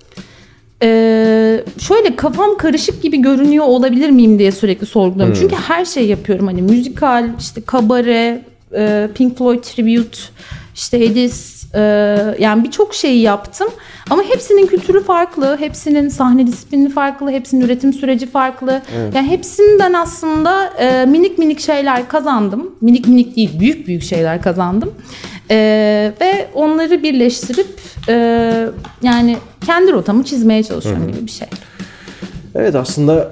Ee, 0.85 1.63
şöyle 1.79 2.15
kafam 2.15 2.57
karışık 2.57 3.01
gibi 3.01 3.21
görünüyor 3.21 3.65
olabilir 3.65 4.09
miyim 4.09 4.39
diye 4.39 4.51
sürekli 4.51 4.85
sorguluyorum. 4.85 5.37
Çünkü 5.39 5.55
her 5.55 5.85
şey 5.85 6.07
yapıyorum 6.07 6.47
hani 6.47 6.61
müzikal, 6.61 7.29
işte 7.39 7.61
kabare, 7.61 8.41
e, 8.77 9.09
Pink 9.15 9.37
Floyd 9.37 9.63
tribute, 9.63 10.17
işte 10.75 11.03
Edis, 11.03 11.65
e, 11.75 11.79
yani 12.39 12.63
birçok 12.63 12.93
şeyi 12.93 13.21
yaptım. 13.21 13.67
Ama 14.09 14.23
hepsinin 14.23 14.67
kültürü 14.67 15.03
farklı, 15.03 15.57
hepsinin 15.59 16.09
sahne 16.09 16.47
disiplini 16.47 16.89
farklı, 16.89 17.31
hepsinin 17.31 17.65
üretim 17.65 17.93
süreci 17.93 18.25
farklı. 18.29 18.81
Yani 19.15 19.27
hepsinden 19.29 19.93
aslında 19.93 20.67
e, 20.67 21.05
minik 21.05 21.37
minik 21.37 21.59
şeyler 21.59 22.07
kazandım. 22.07 22.75
Minik 22.81 23.07
minik 23.07 23.35
değil, 23.35 23.59
büyük 23.59 23.87
büyük 23.87 24.03
şeyler 24.03 24.41
kazandım. 24.41 24.93
Ee, 25.51 26.13
ve 26.21 26.47
onları 26.53 27.03
birleştirip 27.03 27.79
e, 28.09 28.13
yani 29.01 29.37
kendi 29.65 29.91
rotamı 29.91 30.23
çizmeye 30.23 30.63
çalışıyorum 30.63 31.11
gibi 31.11 31.25
bir 31.25 31.31
şey. 31.31 31.47
Evet 32.55 32.75
aslında 32.75 33.31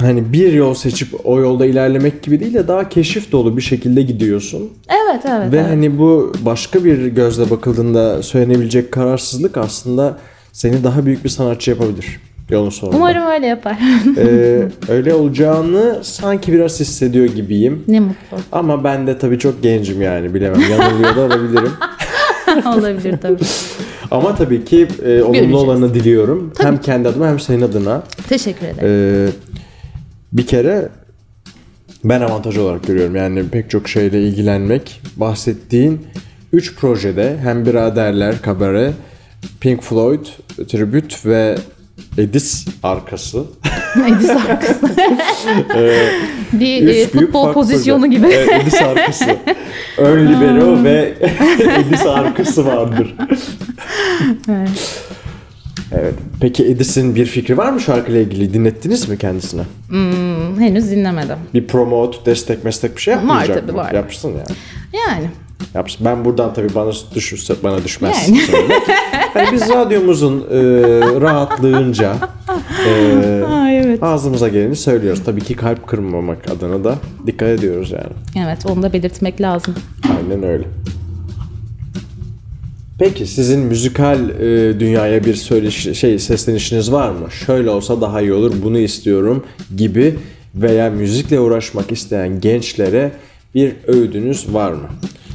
hani 0.00 0.32
bir 0.32 0.52
yol 0.52 0.74
seçip 0.74 1.08
o 1.24 1.40
yolda 1.40 1.66
ilerlemek 1.66 2.22
gibi 2.22 2.40
değil 2.40 2.54
de 2.54 2.68
daha 2.68 2.88
keşif 2.88 3.32
dolu 3.32 3.56
bir 3.56 3.62
şekilde 3.62 4.02
gidiyorsun. 4.02 4.70
Evet 4.88 5.22
evet. 5.24 5.52
Ve 5.52 5.56
evet. 5.56 5.66
hani 5.68 5.98
bu 5.98 6.32
başka 6.40 6.84
bir 6.84 7.06
gözle 7.06 7.50
bakıldığında 7.50 8.22
söylenebilecek 8.22 8.92
kararsızlık 8.92 9.56
aslında 9.56 10.18
seni 10.52 10.84
daha 10.84 11.06
büyük 11.06 11.24
bir 11.24 11.28
sanatçı 11.28 11.70
yapabilir 11.70 12.20
yolun 12.50 12.70
sonunda. 12.70 12.96
Umarım 12.96 13.26
öyle 13.26 13.46
yapar. 13.46 13.78
Ee, 14.18 14.62
öyle 14.88 15.14
olacağını 15.14 15.98
sanki 16.02 16.52
biraz 16.52 16.80
hissediyor 16.80 17.26
gibiyim. 17.26 17.84
ne 17.88 18.00
mutlu. 18.00 18.36
Ama 18.52 18.84
ben 18.84 19.06
de 19.06 19.18
tabii 19.18 19.38
çok 19.38 19.62
gencim 19.62 20.02
yani 20.02 20.34
bilemem. 20.34 20.60
Yanılıyor 20.70 21.16
da 21.16 21.20
olabilirim. 21.20 21.72
Olabilir 22.66 23.14
tabii. 23.22 23.44
Ama 24.10 24.34
tabii 24.34 24.64
ki 24.64 24.88
e, 25.04 25.22
olumlu 25.22 25.58
olanı 25.58 25.94
diliyorum. 25.94 26.52
Hem 26.58 26.80
kendi 26.80 27.08
adıma 27.08 27.28
hem 27.28 27.40
senin 27.40 27.62
adına. 27.62 28.02
Teşekkür 28.28 28.66
ederim. 28.66 28.78
Ee, 28.82 29.28
bir 30.32 30.46
kere 30.46 30.88
ben 32.04 32.20
avantaj 32.20 32.58
olarak 32.58 32.86
görüyorum. 32.86 33.16
Yani 33.16 33.48
pek 33.48 33.70
çok 33.70 33.88
şeyle 33.88 34.22
ilgilenmek. 34.22 35.00
Bahsettiğin 35.16 36.06
3 36.52 36.76
projede 36.76 37.36
hem 37.42 37.66
Biraderler, 37.66 38.42
Kabare, 38.42 38.92
Pink 39.60 39.82
Floyd, 39.82 40.26
Tribute 40.68 41.16
ve 41.24 41.58
Edis 42.18 42.66
arkası. 42.82 43.44
Edis 44.08 44.30
arkası. 44.30 44.86
bir 46.52 46.82
Üç 46.82 46.96
e, 46.96 47.08
futbol 47.08 47.52
pozisyonu 47.52 48.04
proje. 48.04 48.16
gibi. 48.16 48.26
Evet, 48.26 48.62
Edis 48.62 48.82
arkası. 48.82 49.36
Ön 49.98 50.26
libero 50.26 50.84
ve 50.84 51.14
Edis 51.60 52.06
arkası 52.06 52.66
vardır. 52.66 53.14
Evet. 54.48 55.07
Evet. 55.92 56.14
Peki 56.40 56.66
Edis'in 56.66 57.14
bir 57.14 57.26
fikri 57.26 57.56
var 57.58 57.72
mı 57.72 57.80
şarkıyla 57.80 58.20
ilgili? 58.20 58.54
Dinlettiniz 58.54 59.08
mi 59.08 59.18
kendisine? 59.18 59.62
Hmm, 59.88 60.60
henüz 60.60 60.90
dinlemedim. 60.90 61.36
Bir 61.54 61.66
promote, 61.66 62.18
destek, 62.26 62.64
meslek 62.64 62.96
bir 62.96 63.00
şey 63.00 63.14
Var 63.14 63.18
yapmayacak 63.18 63.56
tabii, 63.60 63.72
mı? 63.72 63.78
var. 63.78 63.92
Yapsın 63.92 64.28
yani. 64.28 64.56
Yani. 65.08 65.30
Yapsın. 65.74 66.06
Ben 66.06 66.24
buradan 66.24 66.54
tabii 66.54 66.74
bana 66.74 66.90
düşürse 67.14 67.54
bana 67.62 67.84
düşmez. 67.84 68.28
Yani. 68.28 68.40
Yani 69.34 69.48
biz 69.52 69.68
radyomuzun 69.70 70.40
e, 70.50 70.58
rahatlığınca 71.20 72.16
e, 72.88 73.44
Ay 73.52 73.78
evet. 73.78 74.02
ağzımıza 74.02 74.48
geleni 74.48 74.76
söylüyoruz. 74.76 75.22
Tabii 75.24 75.40
ki 75.40 75.56
kalp 75.56 75.86
kırmamak 75.86 76.50
adına 76.50 76.84
da 76.84 76.94
dikkat 77.26 77.48
ediyoruz 77.48 77.90
yani. 77.90 78.44
Evet 78.46 78.66
onu 78.66 78.82
da 78.82 78.92
belirtmek 78.92 79.40
lazım. 79.40 79.74
Aynen 80.18 80.42
öyle. 80.42 80.64
Peki 82.98 83.26
sizin 83.26 83.60
müzikal 83.60 84.28
e, 84.30 84.80
dünyaya 84.80 85.24
bir 85.24 85.34
söyleş 85.34 85.98
şey 85.98 86.18
seslenişiniz 86.18 86.92
var 86.92 87.10
mı? 87.10 87.30
Şöyle 87.46 87.70
olsa 87.70 88.00
daha 88.00 88.20
iyi 88.20 88.32
olur, 88.32 88.52
bunu 88.64 88.78
istiyorum 88.78 89.44
gibi 89.76 90.18
veya 90.54 90.90
müzikle 90.90 91.40
uğraşmak 91.40 91.92
isteyen 91.92 92.40
gençlere 92.40 93.10
bir 93.54 93.72
öğüdünüz 93.86 94.54
var 94.54 94.72
mı? 94.72 94.88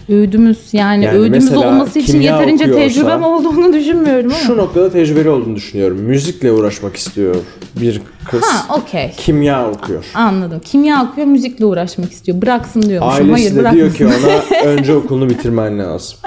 Öğüdümüz 0.10 0.58
yani, 0.74 1.06
Yani 1.06 1.18
öğüdümüz 1.18 1.54
olması 1.58 2.00
için 2.00 2.22
yeterince 2.22 2.64
okuyorsa- 2.66 2.80
tecrübem 2.80 3.24
olduğunu 3.24 3.74
düşünmüyorum 3.74 4.26
ama. 4.32 4.40
Şu 4.40 4.58
noktada 4.58 4.92
tecrübeli 4.92 5.30
olduğunu 5.30 5.56
düşünüyorum. 5.56 5.98
Müzikle 5.98 6.52
uğraşmak 6.52 6.96
istiyor 6.96 7.36
bir 7.82 8.02
kız. 8.32 8.42
Ha 8.44 8.76
okey. 8.78 9.12
Kimya 9.18 9.70
okuyor. 9.72 10.06
Anladım. 10.14 10.62
Kimya 10.66 11.04
okuyor, 11.12 11.28
müzikle 11.28 11.66
uğraşmak 11.66 12.12
istiyor. 12.12 12.42
Bıraksın 12.42 12.82
diyormuşum. 12.82 13.26
Ailesi 13.26 13.32
Hayır 13.32 13.52
de 13.56 13.76
diyor 13.76 13.92
bırakmasın. 14.00 14.50
ki 14.50 14.60
ona 14.62 14.66
önce 14.72 14.96
okulunu 14.96 15.30
bitirmen 15.30 15.80
lazım. 15.80 16.18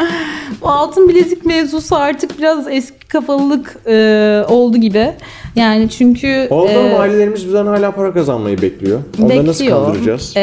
Bu 0.62 0.68
altın 0.68 1.09
bilezik 1.09 1.46
mevzusu 1.46 1.96
artık 1.96 2.38
biraz 2.38 2.68
eski 2.68 3.09
kafalılık 3.09 3.76
e, 3.86 4.44
oldu 4.48 4.76
gibi. 4.76 5.12
Yani 5.57 5.90
çünkü 5.90 6.46
Oldu 6.50 6.70
e, 6.70 6.98
ailelerimiz 6.98 7.46
bizden 7.46 7.66
hala 7.66 7.90
para 7.90 8.12
kazanmayı 8.12 8.62
bekliyor. 8.62 9.00
Onları 9.22 9.46
nasıl 9.46 9.64
bekliyor. 9.64 9.84
kandıracağız? 9.84 10.36
E, 10.36 10.42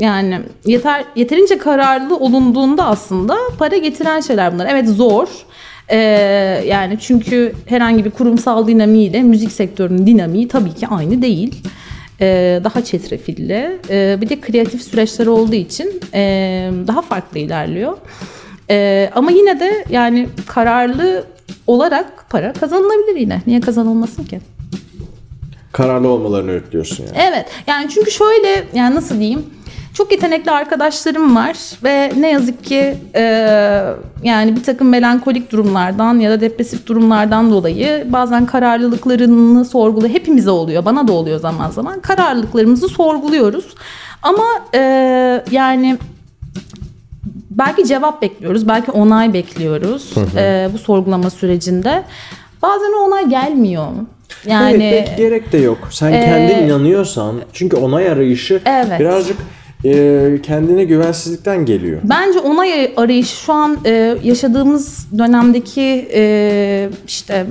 yani 0.00 0.40
yeter 0.64 1.04
yeterince 1.16 1.58
kararlı 1.58 2.16
olunduğunda 2.16 2.84
aslında 2.84 3.36
para 3.58 3.76
getiren 3.76 4.20
şeyler 4.20 4.54
bunlar. 4.54 4.68
Evet 4.70 4.88
zor. 4.88 5.28
E, 5.88 5.96
yani 6.66 6.98
çünkü 7.00 7.52
herhangi 7.66 8.04
bir 8.04 8.10
kurumsal 8.10 8.66
dinamiğiyle 8.66 9.22
müzik 9.22 9.52
sektörünün 9.52 10.06
dinamiği 10.06 10.48
tabii 10.48 10.74
ki 10.74 10.86
aynı 10.86 11.22
değil. 11.22 11.62
E, 12.20 12.60
daha 12.64 12.84
çetrefilli. 12.84 13.78
E, 13.90 14.18
bir 14.20 14.28
de 14.28 14.40
kreatif 14.40 14.82
süreçler 14.82 15.26
olduğu 15.26 15.54
için 15.54 16.00
e, 16.14 16.20
daha 16.86 17.02
farklı 17.02 17.38
ilerliyor. 17.38 17.96
E, 18.70 19.10
ama 19.14 19.30
yine 19.30 19.60
de 19.60 19.84
yani 19.90 20.28
kararlı 20.46 21.24
olarak 21.66 22.30
para 22.30 22.52
kazanılabilir 22.52 23.16
yine. 23.16 23.42
Niye 23.46 23.60
kazanılmasın 23.60 24.24
ki? 24.24 24.40
Kararlı 25.72 26.08
olmalarını 26.08 26.50
öğütlüyorsun 26.50 27.04
yani. 27.04 27.16
Evet. 27.30 27.46
Yani 27.66 27.88
çünkü 27.90 28.10
şöyle 28.10 28.64
yani 28.74 28.94
nasıl 28.94 29.20
diyeyim? 29.20 29.46
Çok 29.94 30.12
yetenekli 30.12 30.50
arkadaşlarım 30.50 31.36
var 31.36 31.56
ve 31.84 32.12
ne 32.16 32.30
yazık 32.30 32.64
ki 32.64 32.94
e, 33.14 33.22
yani 34.22 34.56
bir 34.56 34.62
takım 34.62 34.88
melankolik 34.88 35.52
durumlardan 35.52 36.18
ya 36.18 36.30
da 36.30 36.40
depresif 36.40 36.86
durumlardan 36.86 37.50
dolayı 37.50 38.06
bazen 38.08 38.46
kararlılıklarını 38.46 39.64
sorgulu 39.64 40.08
hepimize 40.08 40.50
oluyor 40.50 40.84
bana 40.84 41.08
da 41.08 41.12
oluyor 41.12 41.40
zaman 41.40 41.70
zaman 41.70 42.00
kararlılıklarımızı 42.00 42.88
sorguluyoruz 42.88 43.74
ama 44.22 44.44
e, 44.74 44.80
yani 45.50 45.98
belki 47.58 47.86
cevap 47.86 48.22
bekliyoruz 48.22 48.68
belki 48.68 48.90
onay 48.90 49.32
bekliyoruz 49.32 50.14
e, 50.36 50.68
bu 50.72 50.78
sorgulama 50.78 51.30
sürecinde 51.30 52.02
bazen 52.62 52.92
o 53.00 53.06
onay 53.06 53.28
gelmiyor 53.28 53.86
yani 54.46 54.84
evet 54.84 55.08
belki 55.08 55.22
gerek 55.22 55.52
de 55.52 55.58
yok. 55.58 55.78
Sen 55.90 56.12
kendin 56.12 56.66
inanıyorsan 56.66 57.36
çünkü 57.52 57.76
onay 57.76 58.08
arayışı 58.08 58.60
Evet. 58.66 59.00
birazcık 59.00 59.36
e, 59.84 60.38
kendine 60.42 60.84
güvensizlikten 60.84 61.64
geliyor. 61.64 62.00
Bence 62.04 62.38
onay 62.38 62.92
arayışı 62.96 63.36
şu 63.36 63.52
an 63.52 63.78
e, 63.86 64.16
yaşadığımız 64.22 65.06
dönemdeki 65.18 66.08
e, 66.14 66.88
işte 67.06 67.46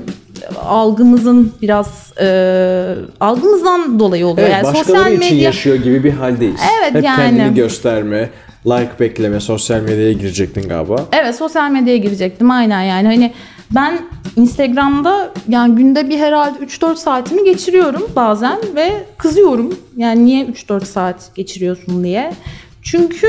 algımızın 0.65 1.53
biraz 1.61 2.13
e, 2.21 2.95
algımızdan 3.19 3.99
dolayı 3.99 4.27
oluyor. 4.27 4.47
Evet, 4.47 4.63
yani 4.63 4.75
başkaları 4.75 4.85
sosyal 4.85 5.13
için 5.13 5.19
medya 5.19 5.43
yaşıyor 5.43 5.75
gibi 5.75 6.03
bir 6.03 6.11
haldeyiz. 6.11 6.61
Evet, 6.79 6.95
Hep 6.95 7.03
yani. 7.03 7.17
kendini 7.17 7.55
gösterme, 7.55 8.29
like 8.67 8.99
bekleme, 8.99 9.39
sosyal 9.39 9.81
medyaya 9.81 10.11
girecektin 10.11 10.69
galiba. 10.69 11.05
Evet 11.11 11.35
sosyal 11.35 11.71
medyaya 11.71 11.97
girecektim 11.97 12.51
aynen 12.51 12.81
yani 12.81 13.07
hani 13.07 13.33
ben 13.71 13.99
Instagram'da 14.35 15.33
yani 15.47 15.75
günde 15.75 16.09
bir 16.09 16.19
herhalde 16.19 16.59
3-4 16.59 16.95
saatimi 16.95 17.43
geçiriyorum 17.43 18.01
bazen 18.15 18.57
ve 18.75 19.03
kızıyorum. 19.17 19.75
Yani 19.97 20.25
niye 20.25 20.45
3-4 20.45 20.85
saat 20.85 21.35
geçiriyorsun 21.35 22.03
diye. 22.03 22.33
Çünkü 22.81 23.27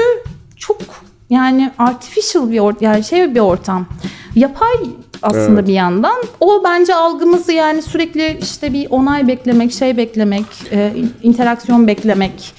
çok 0.57 0.79
yani 1.31 1.73
artificial 1.79 2.51
bir 2.51 2.59
ortam 2.59 2.93
yani 2.93 3.05
şey 3.05 3.35
bir 3.35 3.41
ortam. 3.41 3.87
Yapay 4.35 4.77
aslında 5.23 5.59
Evet. 5.61 5.69
bir 5.69 5.73
yandan. 5.73 6.17
O 6.41 6.65
bence 6.65 6.95
algımızı 6.95 7.53
yani 7.53 7.83
sürekli 7.83 8.39
işte 8.43 8.73
bir 8.73 8.87
onay 8.91 9.29
beklemek, 9.29 9.73
şey 9.73 9.97
beklemek, 9.97 10.47
e, 10.73 10.93
interaksiyon 11.23 11.87
beklemek. 11.87 12.55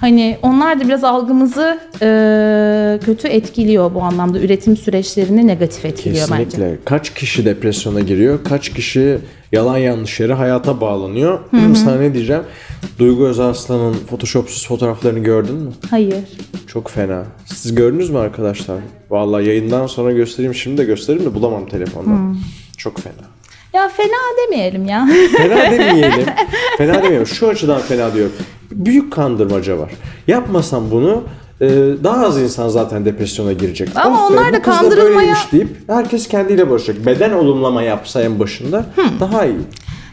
Hani 0.00 0.38
onlar 0.42 0.80
da 0.80 0.84
biraz 0.84 1.04
algımızı 1.04 1.78
e, 2.02 2.98
kötü 3.04 3.28
etkiliyor 3.28 3.94
bu 3.94 4.02
anlamda. 4.02 4.38
Üretim 4.40 4.76
süreçlerini 4.76 5.46
negatif 5.46 5.84
etkiliyor 5.84 6.28
bence. 6.30 6.44
Kesinlikle. 6.44 6.78
Kaç 6.84 7.14
kişi 7.14 7.44
depresyona 7.44 8.00
giriyor, 8.00 8.38
kaç 8.48 8.68
kişi 8.68 9.18
yalan 9.52 9.78
yanlış 9.78 10.20
yere 10.20 10.32
hayata 10.32 10.80
bağlanıyor. 10.80 11.38
Sana 11.74 11.96
ne 11.98 12.14
diyeceğim? 12.14 12.42
Duygu 12.98 13.26
Özarslan'ın 13.26 13.94
photoshopsuz 14.10 14.66
fotoğraflarını 14.68 15.18
gördün 15.18 15.54
mü? 15.54 15.70
Hayır. 15.90 16.14
Çok 16.66 16.90
fena. 16.90 17.22
Siz 17.46 17.74
gördünüz 17.74 18.10
mü 18.10 18.18
arkadaşlar? 18.18 18.76
Vallahi 19.10 19.46
yayından 19.48 19.86
sonra 19.86 20.12
göstereyim. 20.12 20.54
Şimdi 20.54 20.78
de 20.78 20.84
göstereyim 20.84 21.30
de 21.30 21.34
bulamam 21.34 21.66
telefonda. 21.68 22.36
Çok 22.76 22.98
fena. 23.00 23.14
Ya 23.74 23.88
fena 23.88 24.46
demeyelim 24.46 24.84
ya. 24.88 25.08
Fena 25.36 25.56
demeyelim. 25.70 26.26
fena 26.78 26.94
demeyelim. 27.02 27.26
Şu 27.26 27.48
açıdan 27.48 27.80
fena 27.80 28.14
diyorum. 28.14 28.32
Büyük 28.74 29.12
kandırmaca 29.12 29.78
var. 29.78 29.90
Yapmasam 30.28 30.90
bunu 30.90 31.22
e, 31.60 31.66
daha 32.04 32.26
az 32.26 32.40
insan 32.42 32.68
zaten 32.68 33.04
depresyona 33.04 33.52
girecek. 33.52 33.88
Ama 33.94 34.26
Oh 34.26 34.30
be, 34.30 34.34
onlar 34.34 34.52
da 34.52 34.58
bu 34.58 34.62
kız 34.62 34.74
kandırılmaya- 34.74 35.14
böyleymiş 35.16 35.52
deyip 35.52 35.68
herkes 35.86 36.28
kendiyle 36.28 36.70
barışacak. 36.70 37.06
Beden 37.06 37.32
olumlama 37.32 37.82
yapsa 37.82 38.22
en 38.22 38.38
başında 38.38 38.86
daha 39.20 39.46
iyi. 39.46 39.56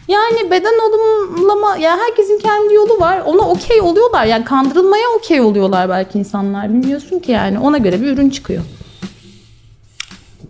yani 0.08 0.50
beden 0.50 0.74
olumlama 0.88 1.76
ya 1.76 1.96
herkesin 1.98 2.38
kendi 2.38 2.74
yolu 2.74 3.00
var. 3.00 3.22
Ona 3.26 3.48
okey 3.48 3.80
oluyorlar. 3.80 4.24
Yani 4.26 4.44
kandırılmaya 4.44 5.04
okey 5.18 5.40
oluyorlar 5.40 5.88
belki 5.88 6.18
insanlar. 6.18 6.68
Bilmiyorsun 6.74 7.18
ki 7.18 7.32
yani. 7.32 7.58
Ona 7.58 7.78
göre 7.78 8.00
bir 8.02 8.06
ürün 8.06 8.30
çıkıyor. 8.30 8.62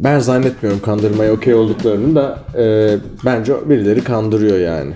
Ben 0.01 0.19
zannetmiyorum 0.19 0.81
kandırmaya 0.83 1.33
okey 1.33 1.55
olduklarını 1.55 2.15
da 2.15 2.39
e, 2.59 2.97
bence 3.25 3.55
birileri 3.69 4.05
kandırıyor 4.05 4.59
yani. 4.59 4.93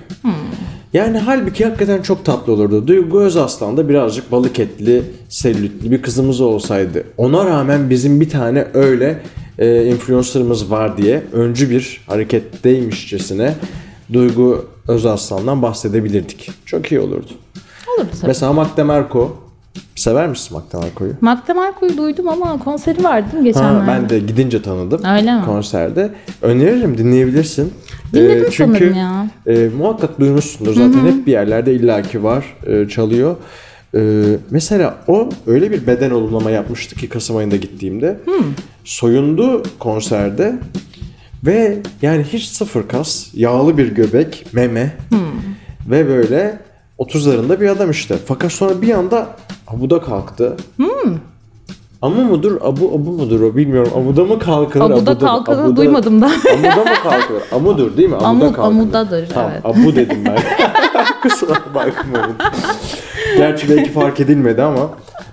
Yani 0.96 1.18
halbuki 1.18 1.64
hakikaten 1.64 2.02
çok 2.02 2.24
tatlı 2.24 2.52
olurdu. 2.52 2.86
Duygu 2.86 3.20
Özaslan 3.20 3.76
da 3.76 3.88
birazcık 3.88 4.32
balık 4.32 4.58
etli, 4.58 5.02
selülitli 5.28 5.90
bir 5.90 6.02
kızımız 6.02 6.40
olsaydı. 6.40 7.04
Ona 7.16 7.44
rağmen 7.46 7.90
bizim 7.90 8.20
bir 8.20 8.30
tane 8.30 8.66
öyle 8.74 9.20
e, 9.58 9.84
influencer'ımız 9.86 10.70
var 10.70 10.96
diye 10.96 11.22
öncü 11.32 11.70
bir 11.70 12.00
hareketteymişçesine 12.06 13.54
Duygu 14.12 14.64
Özaslan'dan 14.88 15.62
bahsedebilirdik. 15.62 16.50
Çok 16.66 16.92
iyi 16.92 17.00
olurdu. 17.00 17.30
Olur 17.98 18.06
tabii. 18.12 18.26
Mesela 18.26 18.52
Magda 18.52 18.84
Merko. 18.84 19.36
Sever 19.94 20.28
misin 20.28 20.56
Magda 20.56 20.78
Merko'yu? 20.86 21.12
Magda 21.20 21.54
Marco'yu 21.54 21.96
duydum 21.96 22.28
ama 22.28 22.58
konseri 22.64 23.04
vardı 23.04 23.26
değil 23.32 23.42
mi 23.42 23.52
Ha, 23.52 23.60
geçenlerde? 23.60 23.86
ben 23.88 24.08
de 24.08 24.18
gidince 24.18 24.62
tanıdım 24.62 25.00
Öyle 25.04 25.34
mi? 25.34 25.44
konserde. 25.44 26.10
Öneririm 26.42 26.98
dinleyebilirsin. 26.98 27.72
Dinledim 28.12 28.44
Ee, 28.48 28.50
çünkü 28.50 28.78
sanırım 28.78 28.94
ya. 28.94 29.30
e, 29.46 29.68
muhakkak 29.78 30.20
duymuşsundur 30.20 30.74
zaten 30.74 31.06
hep 31.06 31.26
bir 31.26 31.32
yerlerde 31.32 31.74
illaki 31.74 32.22
var 32.24 32.44
e, 32.66 32.88
çalıyor. 32.88 33.36
E, 33.94 34.22
mesela 34.50 34.94
o 35.08 35.28
öyle 35.46 35.70
bir 35.70 35.86
beden 35.86 36.10
olumlama 36.10 36.50
yapmıştı 36.50 36.96
ki 36.96 37.08
Kasım 37.08 37.36
ayında 37.36 37.56
gittiğimde. 37.56 38.16
Soyundu 38.84 39.62
konserde 39.78 40.54
ve 41.46 41.78
yani 42.02 42.22
hiç 42.22 42.44
sıfır 42.44 42.88
kas, 42.88 43.26
yağlı 43.34 43.78
bir 43.78 43.94
göbek, 43.94 44.46
meme 44.52 44.96
ve 45.90 46.08
böyle 46.08 46.58
30'larında 46.98 47.60
bir 47.60 47.68
adam 47.68 47.90
işte. 47.90 48.16
Fakat 48.26 48.52
sonra 48.52 48.82
bir 48.82 48.90
anda 48.90 49.36
abuda 49.66 50.00
kalktı. 50.02 50.56
Amu 52.02 52.24
mudur, 52.24 52.56
abu 52.60 52.88
abu 52.94 53.10
mudur 53.12 53.40
o 53.40 53.56
bilmiyorum. 53.56 53.92
Amuda 53.96 54.24
mı 54.24 54.38
kalkılır? 54.38 54.84
Amuda 54.84 55.10
abuda- 55.10 55.18
kalkanı 55.18 55.60
abuda- 55.62 55.76
duymadım 55.76 56.22
da. 56.22 56.26
Amuda 56.54 56.76
mı 56.90 56.96
kalkılır? 57.02 57.42
Amudur 57.52 57.96
değil 57.96 58.08
mi? 58.08 58.16
Amuda 58.16 58.44
Amud- 58.46 58.52
kalkılır. 58.52 58.66
amudadır, 58.80 59.28
Tamam, 59.28 59.50
evet. 59.52 59.60
abu 59.64 59.96
dedim 59.96 60.18
ben. 60.26 60.38
Kusura 61.22 61.52
bakmayın. 61.74 62.36
Gerçi 63.36 63.68
belki 63.70 63.90
fark 63.92 64.20
edilmedi 64.20 64.62
ama. 64.62 64.90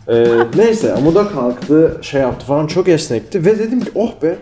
e, 0.08 0.26
neyse 0.56 0.94
amuda 0.94 1.28
kalktı, 1.28 1.98
şey 2.02 2.22
yaptı 2.22 2.46
falan 2.46 2.68
çok 2.68 2.88
esnekti 2.88 3.46
ve 3.46 3.60
dedim 3.60 3.82
ki 3.82 3.92
oh 3.96 4.12
be. 4.24 4.36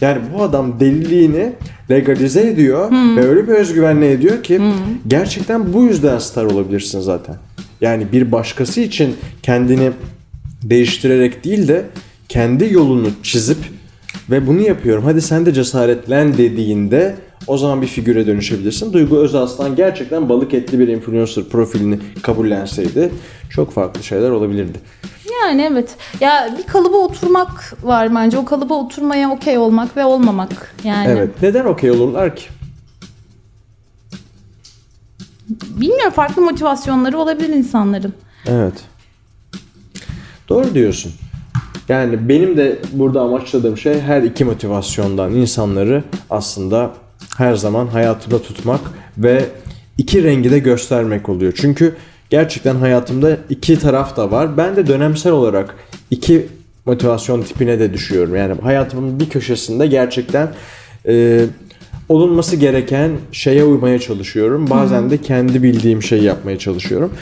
Yani 0.00 0.18
bu 0.34 0.42
adam 0.42 0.80
deliliğini 0.80 1.52
legalize 1.90 2.40
ediyor 2.48 2.90
ve 3.16 3.28
öyle 3.28 3.48
bir 3.48 3.52
özgüvenle 3.52 4.12
ediyor 4.12 4.42
ki 4.42 4.60
gerçekten 5.08 5.72
bu 5.72 5.82
yüzden 5.82 6.18
star 6.18 6.44
olabilirsin 6.44 7.00
zaten. 7.00 7.34
Yani 7.80 8.12
bir 8.12 8.32
başkası 8.32 8.80
için 8.80 9.16
kendini 9.42 9.90
değiştirerek 10.62 11.44
değil 11.44 11.68
de 11.68 11.84
kendi 12.28 12.72
yolunu 12.72 13.08
çizip 13.22 13.58
ve 14.30 14.46
bunu 14.46 14.60
yapıyorum 14.60 15.04
hadi 15.04 15.22
sen 15.22 15.46
de 15.46 15.52
cesaretlen 15.52 16.38
dediğinde 16.38 17.16
o 17.46 17.58
zaman 17.58 17.82
bir 17.82 17.86
figüre 17.86 18.26
dönüşebilirsin. 18.26 18.92
Duygu 18.92 19.18
Özaslan 19.18 19.76
gerçekten 19.76 20.28
balık 20.28 20.54
etli 20.54 20.78
bir 20.78 20.88
influencer 20.88 21.44
profilini 21.44 21.98
kabullenseydi 22.22 23.10
çok 23.50 23.72
farklı 23.72 24.02
şeyler 24.02 24.30
olabilirdi. 24.30 24.78
Yani 25.42 25.68
evet. 25.72 25.96
Ya 26.20 26.54
bir 26.58 26.62
kalıba 26.62 26.96
oturmak 26.96 27.74
var 27.82 28.14
bence. 28.14 28.38
O 28.38 28.44
kalıba 28.44 28.74
oturmaya 28.74 29.30
okey 29.30 29.58
olmak 29.58 29.96
ve 29.96 30.04
olmamak. 30.04 30.74
Yani 30.84 31.08
Evet. 31.10 31.30
Neden 31.42 31.64
okey 31.64 31.90
olurlar 31.90 32.36
ki? 32.36 32.44
bilmiyorum 35.50 36.12
farklı 36.12 36.42
motivasyonları 36.42 37.18
olabilir 37.18 37.48
insanların. 37.48 38.14
Evet. 38.46 38.74
Doğru 40.50 40.74
diyorsun. 40.74 41.12
Yani 41.88 42.28
benim 42.28 42.56
de 42.56 42.78
burada 42.92 43.20
amaçladığım 43.20 43.78
şey 43.78 44.00
her 44.00 44.22
iki 44.22 44.44
motivasyondan 44.44 45.34
insanları 45.34 46.04
aslında 46.30 46.90
her 47.36 47.54
zaman 47.54 47.86
hayatımda 47.86 48.42
tutmak 48.42 48.80
ve 49.18 49.44
iki 49.98 50.24
rengi 50.24 50.50
de 50.50 50.58
göstermek 50.58 51.28
oluyor. 51.28 51.52
Çünkü 51.56 51.96
gerçekten 52.30 52.76
hayatımda 52.76 53.36
iki 53.50 53.78
taraf 53.78 54.16
da 54.16 54.30
var. 54.30 54.56
Ben 54.56 54.76
de 54.76 54.86
dönemsel 54.86 55.32
olarak 55.32 55.76
iki 56.10 56.46
motivasyon 56.86 57.42
tipine 57.42 57.78
de 57.78 57.92
düşüyorum. 57.92 58.36
Yani 58.36 58.60
hayatımın 58.62 59.20
bir 59.20 59.28
köşesinde 59.28 59.86
gerçekten 59.86 60.48
e, 61.06 61.44
olunması 62.08 62.56
gereken 62.56 63.10
şeye 63.32 63.64
uymaya 63.64 63.98
çalışıyorum. 63.98 64.70
Bazen 64.70 65.10
de 65.10 65.18
kendi 65.18 65.62
bildiğim 65.62 66.02
şeyi 66.02 66.22
yapmaya 66.22 66.58
çalışıyorum. 66.58 67.12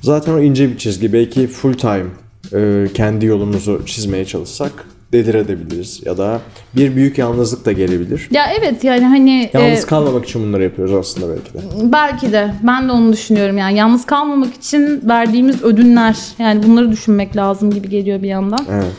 Zaten 0.00 0.32
o 0.32 0.40
ince 0.40 0.70
bir 0.70 0.78
çizgi. 0.78 1.12
Belki 1.12 1.46
full 1.46 1.72
time 1.72 2.06
e, 2.54 2.86
kendi 2.94 3.26
yolumuzu 3.26 3.82
çizmeye 3.86 4.24
çalışsak 4.24 4.72
dedirebiliriz 5.12 6.00
ya 6.04 6.18
da 6.18 6.40
bir 6.76 6.96
büyük 6.96 7.18
yalnızlık 7.18 7.64
da 7.66 7.72
gelebilir. 7.72 8.28
Ya 8.30 8.52
evet 8.60 8.84
yani 8.84 9.04
hani 9.04 9.50
Yalnız 9.52 9.84
e, 9.84 9.86
kalmamak 9.86 10.24
için 10.24 10.42
bunları 10.42 10.62
yapıyoruz 10.62 10.94
aslında 10.94 11.34
belki 11.34 11.54
de. 11.54 11.58
belki 11.92 12.32
de 12.32 12.54
ben 12.62 12.88
de 12.88 12.92
onu 12.92 13.12
düşünüyorum 13.12 13.58
yani 13.58 13.78
yalnız 13.78 14.06
kalmamak 14.06 14.54
için 14.54 15.08
verdiğimiz 15.08 15.62
ödünler 15.62 16.16
yani 16.38 16.62
bunları 16.62 16.92
düşünmek 16.92 17.36
lazım 17.36 17.70
gibi 17.70 17.88
geliyor 17.88 18.22
bir 18.22 18.28
yandan. 18.28 18.66
Evet. 18.70 18.92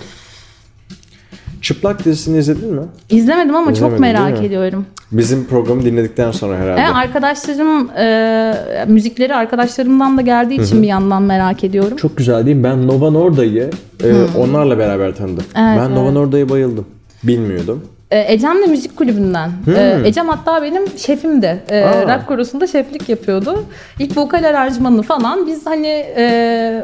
Çıplak 1.64 2.05
dizisini 2.05 2.38
izledin 2.38 2.74
mi? 2.74 2.82
İzlemedim 3.09 3.55
ama 3.55 3.72
İzlemedin, 3.72 3.95
çok 3.95 3.99
merak 3.99 4.43
ediyorum. 4.43 4.86
Bizim 5.11 5.45
programı 5.45 5.86
dinledikten 5.86 6.32
sonra 6.32 6.57
herhalde. 6.57 6.82
E, 6.82 6.88
arkadaşlarım 6.88 7.89
e, 7.97 8.86
müzikleri 8.88 9.36
arkadaşlarımdan 9.36 10.18
da 10.18 10.22
geldiği 10.22 10.61
için 10.61 10.82
bir 10.82 10.88
yandan 10.88 11.24
merak 11.24 11.64
ediyorum. 11.64 11.97
Çok 11.97 12.18
güzel 12.18 12.45
değil 12.45 12.57
mi? 12.57 12.64
Ben 12.64 12.88
Nova 12.88 13.09
Norda'yı 13.11 13.70
e, 14.03 14.14
onlarla 14.38 14.78
beraber 14.78 15.16
tanıdım. 15.16 15.45
Evet, 15.57 15.80
ben 15.80 15.91
Nova 15.91 16.03
evet. 16.03 16.14
Norda'ya 16.14 16.49
bayıldım. 16.49 16.86
Bilmiyordum. 17.24 17.84
E, 18.11 18.34
Ecem 18.34 18.61
de 18.61 18.66
müzik 18.66 18.95
kulübünden. 18.97 19.51
E, 19.78 20.01
Ecem 20.05 20.28
hatta 20.28 20.64
benim 20.64 20.84
şefimdi. 20.97 21.64
E, 21.70 21.84
Aa. 21.84 22.16
rock 22.16 22.28
korosunda 22.28 22.68
şeflik 22.68 23.09
yapıyordu. 23.09 23.64
İlk 23.99 24.18
vokal 24.18 24.43
aranjmanı 24.43 25.01
falan. 25.01 25.47
Biz 25.47 25.66
hani 25.66 26.05
e, 26.18 26.84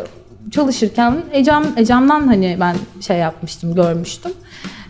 çalışırken 0.51 1.15
Ecem 1.33 1.63
Ecem'den 1.77 2.27
hani 2.27 2.57
ben 2.59 2.75
şey 3.01 3.17
yapmıştım, 3.17 3.75
görmüştüm. 3.75 4.31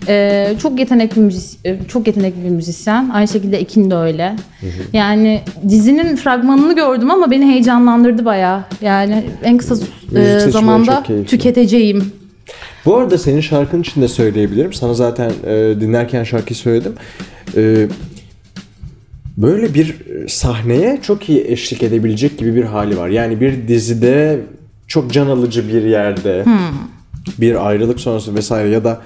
E, 0.07 0.47
çok 0.61 0.79
yetenekli 0.79 1.21
müzis 1.21 1.57
e, 1.65 1.79
çok 1.87 2.07
yetenekli 2.07 2.43
bir 2.43 2.49
müzisyen. 2.49 3.09
Aynı 3.13 3.27
şekilde 3.27 3.57
Ekin 3.57 3.91
de 3.91 3.95
öyle. 3.95 4.35
Yani 4.93 5.41
dizinin 5.69 6.15
fragmanını 6.15 6.75
gördüm 6.75 7.11
ama 7.11 7.31
beni 7.31 7.45
heyecanlandırdı 7.51 8.25
bayağı. 8.25 8.63
Yani 8.81 9.23
en 9.43 9.57
kısa 9.57 9.75
e, 10.15 10.39
zamanda 10.39 11.03
tüketeceğim. 11.27 12.11
Bu 12.85 12.95
arada 12.95 13.17
senin 13.17 13.41
şarkın 13.41 13.81
için 13.81 14.01
de 14.01 14.07
söyleyebilirim. 14.07 14.73
Sana 14.73 14.93
zaten 14.93 15.31
e, 15.47 15.81
dinlerken 15.81 16.23
şarkıyı 16.23 16.57
söyledim. 16.57 16.93
E, 17.57 17.87
böyle 19.37 19.73
bir 19.73 19.95
sahneye 20.27 20.99
çok 21.01 21.29
iyi 21.29 21.45
eşlik 21.47 21.83
edebilecek 21.83 22.37
gibi 22.37 22.55
bir 22.55 22.63
hali 22.63 22.97
var. 22.97 23.09
Yani 23.09 23.41
bir 23.41 23.67
dizide 23.67 24.39
çok 24.89 25.11
can 25.13 25.27
alıcı 25.27 25.67
bir 25.67 25.83
yerde 25.83 26.45
bir 27.37 27.67
ayrılık 27.67 27.99
sonrası 27.99 28.35
vesaire 28.35 28.69
ya 28.69 28.83
da 28.83 29.01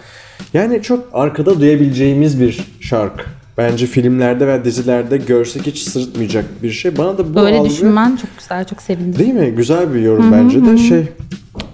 yani 0.54 0.82
çok 0.82 1.06
arkada 1.14 1.60
duyabileceğimiz 1.60 2.42
bir 2.42 2.60
şarkı. 2.80 3.24
Bence 3.58 3.86
filmlerde 3.86 4.48
ve 4.48 4.66
dizilerde 4.66 5.18
görsek 5.18 5.68
hiç 5.68 5.78
sırıtmayacak 5.82 6.46
bir 6.64 6.72
şey. 6.72 6.98
Bana 6.98 7.18
da 7.18 7.30
bu 7.30 7.36
Böyle 7.36 7.58
algı- 7.58 7.70
düşünmen 7.70 8.16
çok 8.16 8.30
güzel, 8.40 8.66
çok 8.66 8.82
sevindim. 8.82 9.20
Değil 9.20 9.34
mi? 9.34 9.52
Güzel 9.58 9.94
bir 9.94 10.00
yorum 10.00 10.32
bence 10.32 10.66
de 10.66 10.78
şey. 10.78 11.00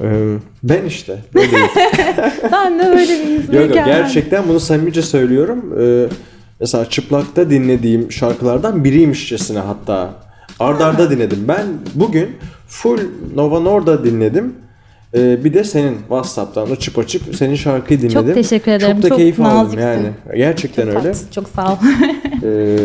e, 0.02 0.36
ben 0.64 0.86
işte. 0.86 1.18
Ben 2.52 2.80
de 2.80 2.84
öyle 2.90 3.14
bir 3.50 3.54
Yok 3.54 3.76
yok 3.76 3.86
gerçekten 3.86 4.48
bunu 4.48 4.60
samimice 4.60 5.02
söylüyorum. 5.02 5.74
Ee, 5.82 6.06
mesela 6.60 6.90
çıplakta 6.90 7.50
dinlediğim 7.50 8.12
şarkılardan 8.12 8.84
biriymişçesine 8.84 9.60
hatta. 9.60 10.10
Arda 10.60 10.86
arda 10.86 11.10
dinledim. 11.12 11.46
Ben 11.48 11.66
bugün 11.96 12.30
full 12.70 13.00
Nova 13.36 13.60
Norda 13.60 14.04
dinledim. 14.04 14.56
Ee, 15.14 15.44
bir 15.44 15.54
de 15.54 15.64
senin 15.64 15.98
WhatsApp'tan 15.98 16.70
açıp 16.72 17.00
açıp 17.00 17.36
senin 17.36 17.56
şarkıyı 17.56 18.02
dinledim. 18.02 18.26
Çok 18.26 18.34
teşekkür 18.34 18.72
ederim. 18.72 18.96
Çok 18.96 19.04
da 19.04 19.10
Çok 19.10 19.18
keyif 19.18 19.40
aldım 19.40 19.56
naziksin. 19.58 19.82
yani. 19.88 20.08
Gerçekten 20.36 20.88
öyle. 20.88 20.98
Tatlısın, 21.00 21.32
Çok 21.32 21.48
sağ 21.56 21.74
ol. 21.74 21.78
Ee, 22.44 22.78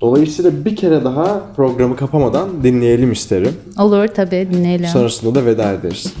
dolayısıyla 0.00 0.64
bir 0.64 0.76
kere 0.76 1.04
daha 1.04 1.42
programı 1.56 1.96
kapamadan 1.96 2.48
dinleyelim 2.64 3.12
isterim. 3.12 3.52
Olur 3.78 4.06
tabii 4.06 4.48
dinleyelim. 4.52 4.86
Sonrasında 4.86 5.34
da 5.34 5.46
veda 5.46 5.72
ederiz. 5.72 6.14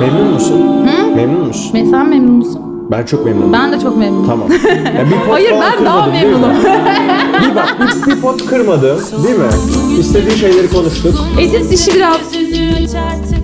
Memnun 0.00 0.32
musun? 0.34 0.84
Memnun 1.16 1.46
musun? 1.46 1.70
Sen 1.90 2.08
memnun 2.08 2.34
musun? 2.36 2.62
Ben 2.92 3.04
çok 3.04 3.24
memnunum. 3.24 3.52
Ben 3.52 3.72
de 3.72 3.80
çok 3.80 3.96
memnunum. 3.96 4.26
Tamam. 4.26 4.48
Ya 4.98 5.06
bir 5.06 5.10
pot 5.10 5.30
Hayır 5.30 5.50
falan 5.50 5.72
ben 5.78 5.84
daha 5.86 6.04
kırmadım, 6.04 6.12
değil 6.14 6.26
mi? 6.26 6.30
memnunum. 6.32 6.56
Bir 7.50 7.54
bak 7.56 7.76
bir, 8.06 8.10
bir 8.16 8.20
pot 8.20 8.46
kırmadım 8.46 9.00
değil 9.24 9.36
mi? 9.36 9.44
İstediği 10.00 10.36
şeyleri 10.38 10.70
konuştuk. 10.70 11.14
Edis 11.40 11.72
işi 11.80 11.94
biraz 11.94 12.14
artık 12.14 13.41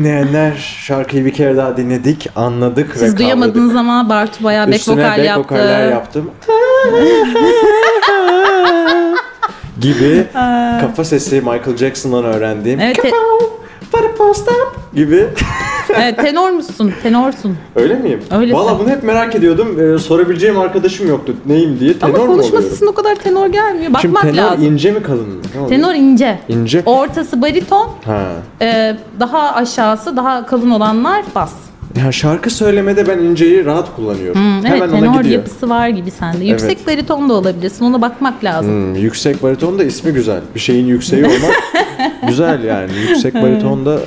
dinleyenler 0.00 0.76
şarkıyı 0.80 1.24
bir 1.24 1.32
kere 1.34 1.56
daha 1.56 1.76
dinledik, 1.76 2.28
anladık 2.36 2.94
ve 2.94 2.98
Siz 2.98 3.18
duyamadınız 3.18 3.76
ama 3.76 4.08
Bartu 4.08 4.44
bayağı 4.44 4.66
back 4.66 4.76
Üstüne 4.76 5.02
vokal 5.04 5.16
back 5.16 5.24
yaptı. 5.26 5.40
vokaller 5.54 5.90
yaptım. 5.90 6.30
gibi 9.80 10.26
kafa 10.80 11.04
sesi 11.04 11.40
Michael 11.40 11.76
Jackson'dan 11.76 12.24
öğrendiğim 12.24 12.80
Evet, 12.80 12.96
gibi. 12.96 13.10
Evet 16.02 16.16
tenor 16.18 16.50
musun? 16.50 16.92
Tenorsun. 17.02 17.56
Öyle 17.76 17.94
miyim? 17.94 18.20
Öylesin. 18.30 18.54
Valla 18.58 18.78
bunu 18.78 18.88
hep 18.90 19.02
merak 19.02 19.34
ediyordum. 19.34 19.94
Ee, 19.94 19.98
sorabileceğim 19.98 20.58
arkadaşım 20.58 21.08
yoktu. 21.08 21.34
Neyim 21.46 21.80
diye. 21.80 21.98
Tenor 21.98 22.14
Ama 22.14 22.24
mu 22.24 22.32
konuşma 22.36 22.62
sesin 22.62 22.86
o 22.86 22.92
kadar 22.94 23.14
tenor 23.14 23.46
gelmiyor. 23.46 23.92
Şimdi 24.00 24.14
Bakmak 24.14 24.22
tenor 24.22 24.36
lazım. 24.36 24.64
ince 24.64 24.90
mi 24.92 25.02
kalın 25.02 25.28
mı? 25.28 25.34
Ne 25.54 25.60
oluyor? 25.60 25.68
Tenor 25.82 25.94
ince. 25.94 26.38
İnce. 26.48 26.82
Ortası 26.86 27.42
bariton, 27.42 27.88
Ha. 28.04 28.22
e, 28.62 28.96
daha 29.20 29.54
aşağısı 29.54 30.16
daha 30.16 30.46
kalın 30.46 30.70
olanlar 30.70 31.22
bas. 31.34 31.52
Ya 32.04 32.12
şarkı 32.12 32.50
söylemede 32.50 33.08
ben 33.08 33.18
inceyi 33.18 33.64
rahat 33.64 33.96
kullanıyorum. 33.96 34.40
Hmm, 34.40 34.64
Hemen 34.64 34.70
evet 34.80 34.82
ona 34.92 35.00
tenor 35.00 35.18
gidiyor. 35.22 35.34
yapısı 35.34 35.68
var 35.70 35.88
gibi 35.88 36.10
sende. 36.10 36.44
Yüksek 36.44 36.76
Evet. 36.76 36.86
bariton 36.86 37.28
da 37.28 37.34
olabilirsin. 37.34 37.84
Ona 37.84 38.02
bakmak 38.02 38.44
lazım. 38.44 38.70
Hmm, 38.70 38.94
yüksek 38.94 39.42
bariton 39.42 39.78
da 39.78 39.84
ismi 39.84 40.12
güzel. 40.12 40.40
Bir 40.54 40.60
şeyin 40.60 40.86
yükseği 40.86 41.24
olmak 41.24 41.54
güzel 42.28 42.64
yani. 42.64 42.90
Yüksek 43.08 43.34
bariton 43.34 43.86
da 43.86 43.98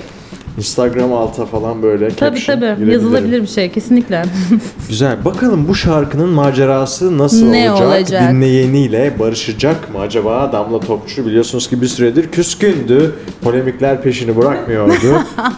Instagram 0.59 1.13
alta 1.13 1.45
falan 1.45 1.83
böyle 1.83 2.09
Tabii 2.09 2.35
caption 2.39 2.55
tabii 2.55 2.65
girebilirim. 2.65 2.91
yazılabilir 2.91 3.41
bir 3.41 3.47
şey 3.47 3.71
kesinlikle. 3.71 4.23
Güzel. 4.89 5.25
Bakalım 5.25 5.67
bu 5.67 5.75
şarkının 5.75 6.29
macerası 6.29 7.17
nasıl 7.17 7.45
Ne 7.45 7.71
olacak? 7.71 7.87
olacak? 7.87 8.31
Dinleyeniyle 8.31 9.13
barışacak 9.19 9.93
mı 9.93 9.99
acaba? 9.99 10.49
Damla 10.53 10.79
Topçu 10.79 11.25
biliyorsunuz 11.25 11.69
ki 11.69 11.81
bir 11.81 11.87
süredir 11.87 12.31
küskündü. 12.31 13.15
Polemikler 13.41 14.01
peşini 14.01 14.37
bırakmıyordu. 14.37 14.93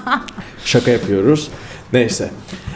Şaka 0.66 0.92
yapıyoruz. 0.92 1.48
Neyse. 1.94 2.30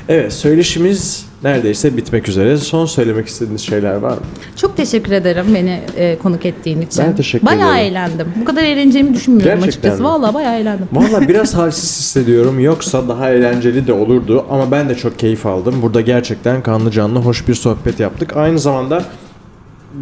Evet 0.10 0.34
söyleşimiz 0.34 1.26
neredeyse 1.46 1.98
bitmek 1.98 2.30
üzere. 2.30 2.58
Son 2.58 2.86
söylemek 2.86 3.28
istediğiniz 3.28 3.62
şeyler 3.62 3.96
var 3.96 4.12
mı? 4.12 4.20
Çok 4.56 4.78
teşekkür 4.78 5.12
ederim 5.12 5.46
beni 5.56 5.80
e, 5.98 6.18
konuk 6.18 6.46
ettiğin 6.46 6.82
için. 6.82 7.04
Ben 7.06 7.16
teşekkür 7.16 7.46
bayağı 7.46 7.76
ederim. 7.78 7.92
eğlendim. 7.92 8.28
Bu 8.42 8.46
kadar 8.46 8.64
eğleneceğimi 8.64 9.14
düşünmüyorum 9.14 9.60
Gerçekten 9.60 9.70
açıkçası. 9.90 10.02
mi? 10.02 10.08
Vallahi 10.08 10.34
bayağı 10.34 10.60
eğlendim. 10.60 10.88
Valla 10.94 11.22
biraz 11.30 11.54
halsiz 11.56 12.00
hissediyorum. 12.00 12.60
Yoksa 12.60 13.08
daha 13.08 13.30
eğlenceli 13.32 13.88
de 13.88 13.94
olurdu. 13.94 14.46
Ama 14.50 14.72
ben 14.72 14.90
de 14.90 14.96
çok 14.96 15.20
keyif 15.20 15.46
aldım. 15.46 15.76
Burada 15.82 16.02
gerçekten 16.02 16.64
kanlı 16.64 16.92
canlı 16.92 17.20
hoş 17.20 17.48
bir 17.48 17.56
sohbet 17.56 18.00
yaptık. 18.00 18.38
Aynı 18.38 18.60
zamanda 18.60 19.04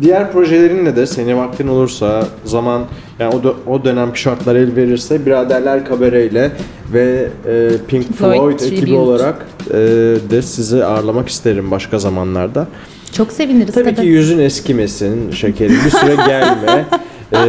diğer 0.02 0.32
projelerinle 0.32 0.96
de 0.96 1.08
seni 1.08 1.38
vaktin 1.38 1.68
olursa 1.68 2.28
zaman 2.46 2.82
yani 3.20 3.36
o, 3.36 3.40
dö- 3.40 3.56
o 3.68 3.84
dönemki 3.86 4.22
şartlar 4.22 4.56
el 4.56 4.76
verirse 4.76 5.26
Biraderler 5.26 5.86
Kabare'yle 5.86 6.52
ve 6.94 7.28
e, 7.48 7.70
Pink 7.88 8.14
Floyd 8.14 8.40
Floyd, 8.40 8.60
ekibi 8.60 8.80
Tribute. 8.80 8.98
olarak 8.98 9.46
e, 9.70 9.74
de 10.30 10.42
sizi 10.42 10.86
ağırlamak 10.86 11.30
isterim 11.30 11.72
başka 11.72 12.00
zamanlarda. 12.00 12.68
Çok 13.12 13.32
seviniriz 13.32 13.74
Tabii 13.74 13.96
ki 13.96 14.06
yüzün 14.06 14.40
eskimesin 14.40 15.32
şekerim. 15.32 15.76
Bir 15.86 15.90
süre 15.92 16.16
gelme. 16.28 16.86
Ee, 17.34 17.46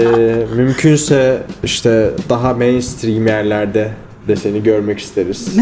mümkünse 0.57 1.43
işte 1.65 2.11
daha 2.29 2.55
mainstream 2.55 3.27
yerlerde 3.27 3.91
de 4.29 4.37
seni 4.37 4.63
görmek 4.63 4.99
isteriz. 4.99 5.49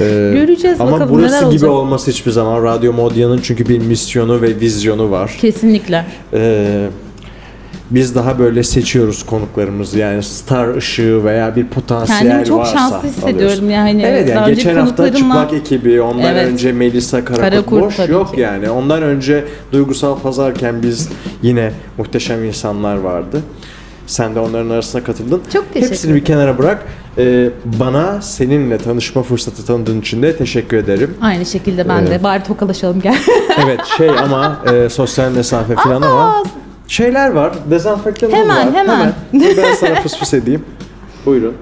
Ee, 0.00 0.30
Göreceğiz 0.34 0.80
ama 0.80 0.92
bakalım 0.92 1.14
burası 1.14 1.34
neler 1.34 1.40
gibi 1.42 1.66
olacak. 1.66 1.70
olması 1.70 2.10
hiçbir 2.10 2.30
zaman 2.30 2.64
Radyo 2.64 2.92
Modya'nın 2.92 3.40
çünkü 3.42 3.68
bir 3.68 3.78
misyonu 3.78 4.42
ve 4.42 4.60
vizyonu 4.60 5.10
var. 5.10 5.36
Kesinlikle. 5.40 6.04
Ee, 6.32 6.86
biz 7.90 8.14
daha 8.14 8.38
böyle 8.38 8.62
seçiyoruz 8.62 9.26
konuklarımızı 9.26 9.98
yani 9.98 10.22
star 10.22 10.74
ışığı 10.76 11.24
veya 11.24 11.56
bir 11.56 11.66
potansiyel 11.66 12.20
Kendimi 12.22 12.44
çok 12.46 12.58
varsa 12.58 12.78
şanslı 12.78 13.08
hissediyorum 13.08 13.64
alıyoruz. 13.64 13.70
yani. 13.72 14.02
Evet 14.06 14.28
yani 14.28 14.54
geçen 14.54 14.76
hafta 14.76 15.14
Çıplak 15.14 15.52
ekibi, 15.52 16.00
ondan 16.00 16.32
Evet. 16.34 16.46
önce 16.52 16.72
Melisa 16.72 17.24
Karakurt, 17.24 17.40
Karakurt 17.50 17.98
boş 17.98 18.08
yok 18.08 18.34
ki. 18.34 18.40
yani. 18.40 18.70
Ondan 18.70 19.02
önce 19.02 19.44
Duygusal 19.72 20.18
Pazarken 20.20 20.82
biz 20.82 21.08
yine 21.42 21.72
muhteşem 21.98 22.44
insanlar 22.44 22.96
vardı. 22.96 23.40
Sen 24.06 24.34
de 24.34 24.40
onların 24.40 24.70
arasına 24.70 25.04
katıldın. 25.04 25.42
Çok 25.52 25.74
teşekkür 25.74 25.90
Hepsini 25.92 26.14
bir 26.14 26.24
kenara 26.24 26.58
bırak. 26.58 26.84
Ee, 27.18 27.50
bana 27.64 28.22
seninle 28.22 28.78
tanışma 28.78 29.22
fırsatı 29.22 29.66
tanıdığın 29.66 30.00
için 30.00 30.22
de 30.22 30.36
teşekkür 30.36 30.76
ederim. 30.76 31.14
Aynı 31.20 31.46
şekilde 31.46 31.88
ben 31.88 32.06
de. 32.06 32.22
Bari 32.22 32.42
tokalaşalım 32.42 33.00
gel. 33.00 33.16
Evet 33.64 33.80
şey 33.96 34.10
ama 34.10 34.58
e, 34.72 34.88
sosyal 34.88 35.32
mesafe 35.32 35.74
falan 35.74 36.02
ama 36.02 36.42
şeyler 36.88 37.30
var. 37.30 37.52
Dezenfektanımız 37.70 38.38
Hemen, 38.40 38.66
var. 38.66 38.74
hemen. 38.74 39.12
Ben 39.32 39.74
sana 39.74 39.94
fıs 40.02 40.16
fıs 40.18 40.34
edeyim. 40.34 40.64
Buyurun. 41.26 41.54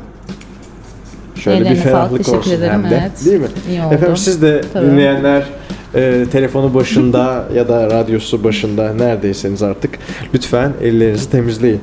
Şöyle 1.35 1.57
Ellerine 1.57 1.71
bir 1.75 1.77
sağlık, 1.83 1.93
ferahlık 1.93 2.19
teşekkür 2.19 2.39
olsun 2.39 2.51
ederim, 2.53 2.73
hem 2.73 2.91
de. 2.91 3.01
evet. 3.03 3.25
Değil 3.25 3.41
mi? 3.41 3.47
İyi 3.71 3.83
oldu. 3.83 3.95
Efendim 3.95 4.17
siz 4.17 4.43
de 4.43 4.61
Tabii. 4.73 4.87
dinleyenler 4.87 5.47
e, 5.95 6.25
telefonu 6.33 6.75
başında 6.75 7.45
ya 7.55 7.69
da 7.69 7.87
radyosu 7.91 8.45
başında 8.45 8.95
neredeyseniz 8.95 9.63
artık 9.63 9.99
lütfen 10.35 10.73
ellerinizi 10.83 11.31
temizleyin. 11.31 11.81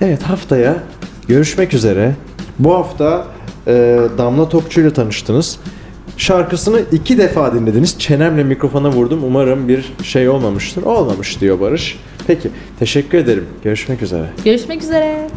Evet 0.00 0.22
haftaya 0.22 0.76
görüşmek 1.28 1.74
üzere. 1.74 2.12
Bu 2.60 2.74
hafta 2.74 3.26
e, 3.66 3.98
Damla 4.18 4.48
Topçu 4.48 4.80
ile 4.80 4.92
tanıştınız. 4.92 5.58
Şarkısını 6.16 6.80
iki 6.92 7.18
defa 7.18 7.54
dinlediniz. 7.54 7.98
Çenemle 7.98 8.44
mikrofona 8.44 8.90
vurdum. 8.90 9.24
Umarım 9.24 9.68
bir 9.68 9.92
şey 10.02 10.28
olmamıştır. 10.28 10.82
Olmamış 10.82 11.40
diyor 11.40 11.60
Barış. 11.60 11.98
Peki 12.26 12.50
teşekkür 12.78 13.18
ederim. 13.18 13.46
Görüşmek 13.64 14.02
üzere. 14.02 14.26
Görüşmek 14.44 14.82
üzere. 14.82 15.28